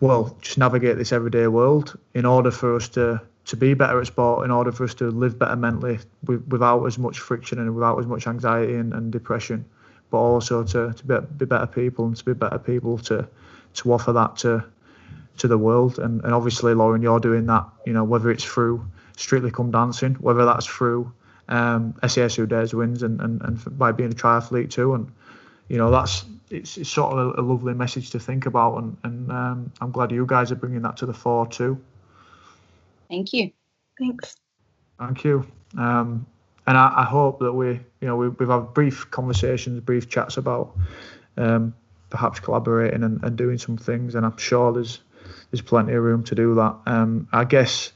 well, 0.00 0.34
just 0.40 0.56
navigate 0.56 0.96
this 0.96 1.12
everyday 1.12 1.46
world 1.46 1.98
in 2.14 2.24
order 2.24 2.50
for 2.50 2.74
us 2.74 2.88
to 2.90 3.20
to 3.46 3.56
be 3.56 3.74
better 3.74 4.00
at 4.00 4.06
sport, 4.06 4.44
in 4.44 4.50
order 4.50 4.70
for 4.70 4.84
us 4.84 4.94
to 4.94 5.10
live 5.10 5.38
better 5.38 5.56
mentally 5.56 5.98
with, 6.24 6.46
without 6.48 6.84
as 6.84 6.98
much 6.98 7.18
friction 7.18 7.58
and 7.58 7.74
without 7.74 7.98
as 7.98 8.06
much 8.06 8.26
anxiety 8.26 8.74
and, 8.74 8.92
and 8.92 9.10
depression, 9.10 9.64
but 10.10 10.18
also 10.18 10.64
to, 10.64 10.92
to 10.92 11.04
be, 11.06 11.16
be 11.38 11.44
better 11.44 11.66
people 11.66 12.06
and 12.06 12.16
to 12.16 12.24
be 12.24 12.34
better 12.34 12.58
people 12.58 12.98
to 12.98 13.28
to 13.72 13.92
offer 13.92 14.12
that 14.12 14.36
to 14.36 14.64
to 15.38 15.48
the 15.48 15.58
world. 15.58 15.98
And, 15.98 16.22
and 16.22 16.34
obviously, 16.34 16.74
Lauren, 16.74 17.02
you're 17.02 17.20
doing 17.20 17.46
that, 17.46 17.66
you 17.86 17.92
know, 17.92 18.04
whether 18.04 18.30
it's 18.30 18.44
through 18.44 18.84
Strictly 19.16 19.50
Come 19.50 19.70
Dancing, 19.70 20.14
whether 20.14 20.44
that's 20.44 20.66
through 20.66 21.12
um, 21.48 21.94
SAS 22.06 22.34
Who 22.34 22.46
Dares 22.46 22.74
Wins 22.74 23.02
and, 23.02 23.20
and, 23.20 23.40
and 23.42 23.78
by 23.78 23.92
being 23.92 24.12
a 24.12 24.14
triathlete 24.14 24.70
too. 24.70 24.94
And, 24.94 25.10
you 25.68 25.78
know, 25.78 25.90
that's 25.90 26.24
it's, 26.50 26.76
it's 26.76 26.90
sort 26.90 27.12
of 27.12 27.18
a, 27.18 27.40
a, 27.40 27.42
lovely 27.42 27.74
message 27.74 28.10
to 28.10 28.18
think 28.18 28.46
about, 28.46 28.78
and, 28.78 28.96
and 29.04 29.30
um, 29.30 29.72
I'm 29.80 29.92
glad 29.92 30.10
you 30.10 30.26
guys 30.26 30.50
are 30.50 30.56
bringing 30.56 30.82
that 30.82 30.96
to 30.98 31.06
the 31.06 31.14
fore 31.14 31.46
too. 31.46 31.80
Thank 33.08 33.32
you. 33.32 33.50
Thanks. 33.98 34.36
Thank 34.98 35.24
you. 35.24 35.46
Um, 35.78 36.26
and 36.66 36.76
I, 36.76 36.94
I, 36.98 37.04
hope 37.04 37.40
that 37.40 37.52
we, 37.52 37.68
you 37.68 38.08
know, 38.08 38.16
we, 38.16 38.28
we've 38.28 38.48
had 38.48 38.74
brief 38.74 39.10
conversations, 39.10 39.80
brief 39.80 40.08
chats 40.08 40.36
about 40.36 40.76
um, 41.36 41.74
perhaps 42.10 42.40
collaborating 42.40 43.02
and, 43.02 43.22
and, 43.22 43.36
doing 43.36 43.58
some 43.58 43.76
things, 43.76 44.14
and 44.14 44.26
I'm 44.26 44.36
sure 44.36 44.72
there's 44.72 45.00
there's 45.50 45.62
plenty 45.62 45.92
of 45.94 46.02
room 46.02 46.24
to 46.24 46.34
do 46.34 46.54
that. 46.56 46.76
Um, 46.86 47.28
I 47.32 47.44
guess 47.44 47.92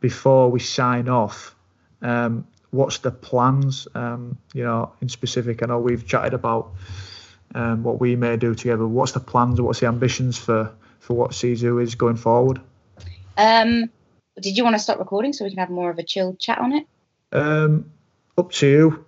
before 0.00 0.50
we 0.50 0.60
sign 0.60 1.08
off, 1.08 1.54
um, 2.02 2.46
what's 2.70 2.98
the 2.98 3.10
plans? 3.10 3.88
Um, 3.94 4.38
you 4.54 4.64
know, 4.64 4.92
in 5.00 5.08
specific, 5.08 5.62
I 5.62 5.66
know 5.66 5.78
we've 5.78 6.06
chatted 6.06 6.34
about 6.34 6.72
um, 7.54 7.82
what 7.82 8.00
we 8.00 8.16
may 8.16 8.36
do 8.36 8.54
together. 8.54 8.86
What's 8.86 9.12
the 9.12 9.20
plans? 9.20 9.60
What's 9.60 9.80
the 9.80 9.86
ambitions 9.86 10.38
for 10.38 10.72
for 11.00 11.14
what 11.14 11.30
Sisu 11.32 11.82
is 11.82 11.94
going 11.94 12.16
forward? 12.16 12.60
Um, 13.36 13.90
did 14.40 14.56
you 14.56 14.64
want 14.64 14.74
to 14.74 14.80
stop 14.80 14.98
recording 14.98 15.32
so 15.32 15.44
we 15.44 15.50
can 15.50 15.58
have 15.58 15.70
more 15.70 15.90
of 15.90 15.98
a 15.98 16.02
chill 16.02 16.34
chat 16.34 16.58
on 16.58 16.72
it? 16.72 16.86
Um, 17.32 17.92
up 18.38 18.50
to 18.52 18.66
you. 18.66 19.06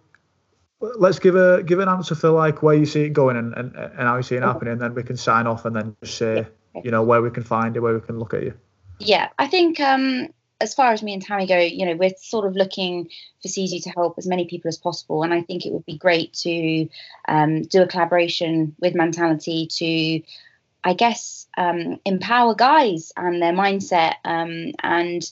Let's 0.80 1.18
give 1.18 1.34
a 1.34 1.62
give 1.64 1.80
an 1.80 1.88
answer 1.88 2.14
for 2.14 2.30
like 2.30 2.62
where 2.62 2.74
you 2.74 2.86
see 2.86 3.02
it 3.02 3.10
going 3.10 3.36
and, 3.36 3.52
and, 3.54 3.74
and 3.74 4.00
how 4.00 4.16
you 4.16 4.22
see 4.22 4.36
it 4.36 4.42
happening, 4.42 4.72
and 4.74 4.80
then 4.80 4.94
we 4.94 5.02
can 5.02 5.16
sign 5.16 5.46
off 5.46 5.64
and 5.64 5.74
then 5.74 5.96
just 6.02 6.16
say, 6.18 6.46
yeah. 6.74 6.80
you 6.84 6.90
know, 6.90 7.02
where 7.02 7.20
we 7.20 7.30
can 7.30 7.42
find 7.42 7.76
it, 7.76 7.80
where 7.80 7.94
we 7.94 8.00
can 8.00 8.18
look 8.18 8.32
at 8.32 8.42
you. 8.42 8.54
Yeah, 9.00 9.28
I 9.38 9.48
think 9.48 9.80
um, 9.80 10.28
as 10.60 10.74
far 10.74 10.92
as 10.92 11.02
me 11.02 11.14
and 11.14 11.22
Tammy 11.22 11.46
go, 11.46 11.58
you 11.58 11.86
know, 11.86 11.94
we're 11.94 12.14
sort 12.18 12.46
of 12.46 12.56
looking 12.56 13.08
for 13.42 13.48
Sisu 13.48 13.82
to 13.84 13.90
help 13.90 14.14
as 14.18 14.26
many 14.26 14.46
people 14.46 14.68
as 14.68 14.76
possible. 14.76 15.22
And 15.22 15.32
I 15.32 15.42
think 15.42 15.64
it 15.64 15.72
would 15.72 15.86
be 15.86 15.96
great 15.96 16.32
to 16.34 16.88
um, 17.28 17.62
do 17.62 17.82
a 17.82 17.86
collaboration 17.86 18.74
with 18.80 18.94
Mentality 18.94 19.66
to, 19.66 20.22
I 20.82 20.94
guess, 20.94 21.46
um, 21.56 22.00
empower 22.04 22.54
guys 22.54 23.12
and 23.16 23.40
their 23.40 23.52
mindset. 23.52 24.14
Um, 24.24 24.72
and 24.82 25.28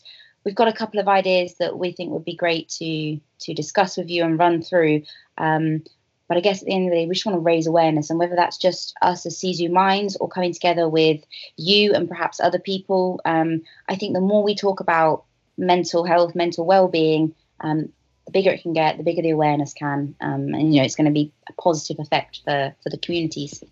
we've 0.47 0.55
got 0.55 0.69
a 0.69 0.73
couple 0.73 1.01
of 1.01 1.09
ideas 1.09 1.57
that 1.57 1.77
we 1.77 1.91
think 1.91 2.13
would 2.13 2.25
be 2.25 2.37
great 2.37 2.69
to 2.69 3.21
to 3.41 3.53
discuss 3.53 3.99
with 3.99 4.09
you 4.09 4.25
and 4.25 4.39
run 4.39 4.63
through. 4.63 5.03
Um, 5.37 5.83
but 6.29 6.37
I 6.37 6.41
guess 6.41 6.63
at 6.63 6.67
the 6.67 6.75
end 6.75 6.87
of 6.87 6.91
the 6.91 6.97
day, 6.97 7.07
we 7.07 7.15
just 7.15 7.27
want 7.27 7.37
to 7.37 7.41
raise 7.41 7.67
awareness, 7.67 8.09
and 8.09 8.19
whether 8.19 8.37
that's 8.37 8.57
just 8.57 8.95
us 9.03 9.27
as 9.27 9.37
Sisu 9.37 9.71
Minds 9.71 10.17
or 10.17 10.29
coming 10.29 10.55
together 10.55 10.89
with 10.89 11.23
you 11.57 11.93
and 11.93 12.09
perhaps 12.09 12.41
other 12.41 12.59
people, 12.59 13.21
um, 13.25 13.63
I 13.89 13.97
think 13.97 14.15
the 14.15 14.21
more 14.21 14.43
we 14.43 14.55
talk 14.55 14.81
about 14.81 15.25
mental 15.59 16.05
health, 16.05 16.35
mental 16.35 16.65
well-being, 16.65 17.35
um, 17.61 17.93
the 18.27 18.33
bigger 18.33 18.51
it 18.51 18.63
can 18.63 18.73
get, 18.73 18.97
the 18.97 19.05
bigger 19.05 19.23
the 19.23 19.31
awareness 19.31 19.73
can, 19.73 20.15
um, 20.21 20.55
and 20.55 20.73
you 20.73 20.81
know 20.81 20.85
it's 20.85 20.97
going 20.97 21.07
to 21.07 21.13
be 21.13 21.33
a 21.49 21.53
positive 21.55 21.99
effect 22.01 22.41
for 22.45 22.75
for 22.83 22.91
the 22.91 22.99
communities. 22.99 23.63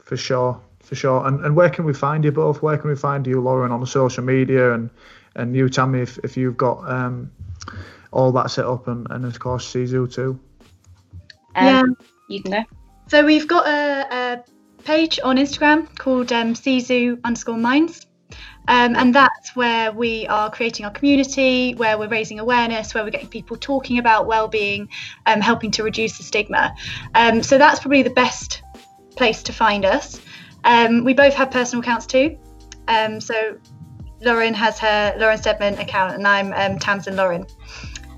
For 0.00 0.16
sure, 0.16 0.60
for 0.86 0.94
sure. 0.94 1.26
And 1.26 1.44
and 1.44 1.56
where 1.56 1.68
can 1.68 1.84
we 1.84 1.92
find 1.92 2.24
you 2.24 2.32
both? 2.32 2.62
Where 2.62 2.78
can 2.78 2.88
we 2.88 2.96
find 2.96 3.26
you, 3.26 3.40
Lauren, 3.40 3.72
on 3.72 3.80
the 3.80 3.86
social 3.86 4.22
media 4.24 4.72
and 4.72 4.88
and 5.34 5.54
you, 5.54 5.68
Tammy, 5.68 6.00
if 6.00 6.18
if 6.24 6.36
you've 6.36 6.56
got 6.56 6.88
um, 6.88 7.30
all 8.12 8.32
that 8.32 8.50
set 8.50 8.64
up, 8.64 8.88
and 8.88 9.06
and 9.10 9.24
of 9.24 9.38
course 9.38 9.66
Sisu 9.72 10.12
too. 10.12 10.38
Um, 11.56 11.66
Yeah. 11.66 11.82
you 12.28 12.42
can 12.42 12.52
go. 12.52 12.64
So 13.08 13.24
we've 13.24 13.48
got 13.48 13.66
a, 13.66 14.06
a 14.10 14.82
page 14.84 15.18
on 15.22 15.36
Instagram 15.36 15.94
called 15.98 16.32
um, 16.32 16.54
Sisu 16.54 17.20
underscore 17.24 17.58
minds. 17.58 18.06
Um, 18.68 18.96
and 18.96 19.14
that's 19.14 19.54
where 19.54 19.92
we 19.92 20.26
are 20.26 20.50
creating 20.50 20.86
our 20.86 20.90
community, 20.90 21.74
where 21.76 21.96
we're 21.98 22.08
raising 22.08 22.40
awareness, 22.40 22.94
where 22.94 23.04
we're 23.04 23.10
getting 23.10 23.28
people 23.28 23.56
talking 23.56 23.98
about 23.98 24.26
well-being, 24.26 24.88
um, 25.26 25.40
helping 25.40 25.70
to 25.72 25.84
reduce 25.84 26.18
the 26.18 26.24
stigma. 26.24 26.74
Um, 27.14 27.44
so 27.44 27.58
that's 27.58 27.78
probably 27.78 28.02
the 28.02 28.10
best 28.10 28.62
place 29.14 29.44
to 29.44 29.52
find 29.52 29.84
us. 29.84 30.20
Um, 30.66 31.04
we 31.04 31.14
both 31.14 31.32
have 31.34 31.50
personal 31.50 31.82
accounts 31.82 32.06
too. 32.06 32.38
Um, 32.88 33.20
so 33.20 33.56
Lauren 34.20 34.52
has 34.54 34.78
her 34.80 35.14
Lauren 35.16 35.38
Steadman 35.38 35.78
account, 35.78 36.14
and 36.14 36.26
I'm 36.26 36.52
um, 36.52 36.78
Tamsin 36.78 37.16
Lauren, 37.16 37.46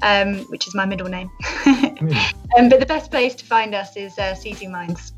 um, 0.03 0.39
which 0.49 0.67
is 0.67 0.75
my 0.75 0.87
middle 0.87 1.09
name. 1.09 1.31
um, 1.67 2.69
but 2.69 2.81
the 2.81 2.87
best 2.87 3.11
place 3.11 3.35
to 3.37 3.45
find 3.45 3.75
us 3.75 3.97
is 3.97 4.19
uh, 4.19 4.35
Sisu 4.35 4.71
Minds. 4.71 5.13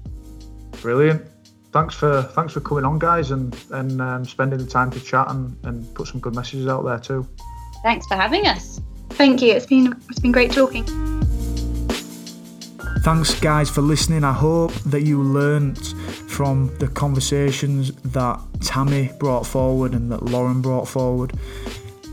Brilliant. 0.82 1.26
Thanks 1.72 1.94
for 1.94 2.22
thanks 2.34 2.52
for 2.52 2.60
coming 2.60 2.84
on, 2.84 2.98
guys, 2.98 3.30
and 3.30 3.56
and 3.70 4.02
um, 4.02 4.24
spending 4.24 4.58
the 4.58 4.66
time 4.66 4.90
to 4.90 5.00
chat 5.00 5.30
and, 5.30 5.56
and 5.64 5.94
put 5.94 6.08
some 6.08 6.20
good 6.20 6.34
messages 6.34 6.66
out 6.66 6.84
there 6.84 6.98
too. 6.98 7.28
Thanks 7.84 8.06
for 8.06 8.16
having 8.16 8.46
us. 8.46 8.80
Thank 9.10 9.40
you. 9.40 9.52
It's 9.52 9.66
been 9.66 9.94
it's 10.08 10.18
been 10.18 10.32
great 10.32 10.50
talking. 10.50 10.84
Thanks, 13.02 13.40
guys, 13.40 13.70
for 13.70 13.80
listening. 13.80 14.24
I 14.24 14.32
hope 14.34 14.74
that 14.84 15.04
you 15.04 15.22
learnt 15.22 15.94
from 16.28 16.70
the 16.76 16.86
conversations 16.86 17.92
that 18.12 18.38
Tammy 18.60 19.10
brought 19.18 19.46
forward 19.46 19.94
and 19.94 20.12
that 20.12 20.24
Lauren 20.24 20.60
brought 20.60 20.86
forward. 20.86 21.32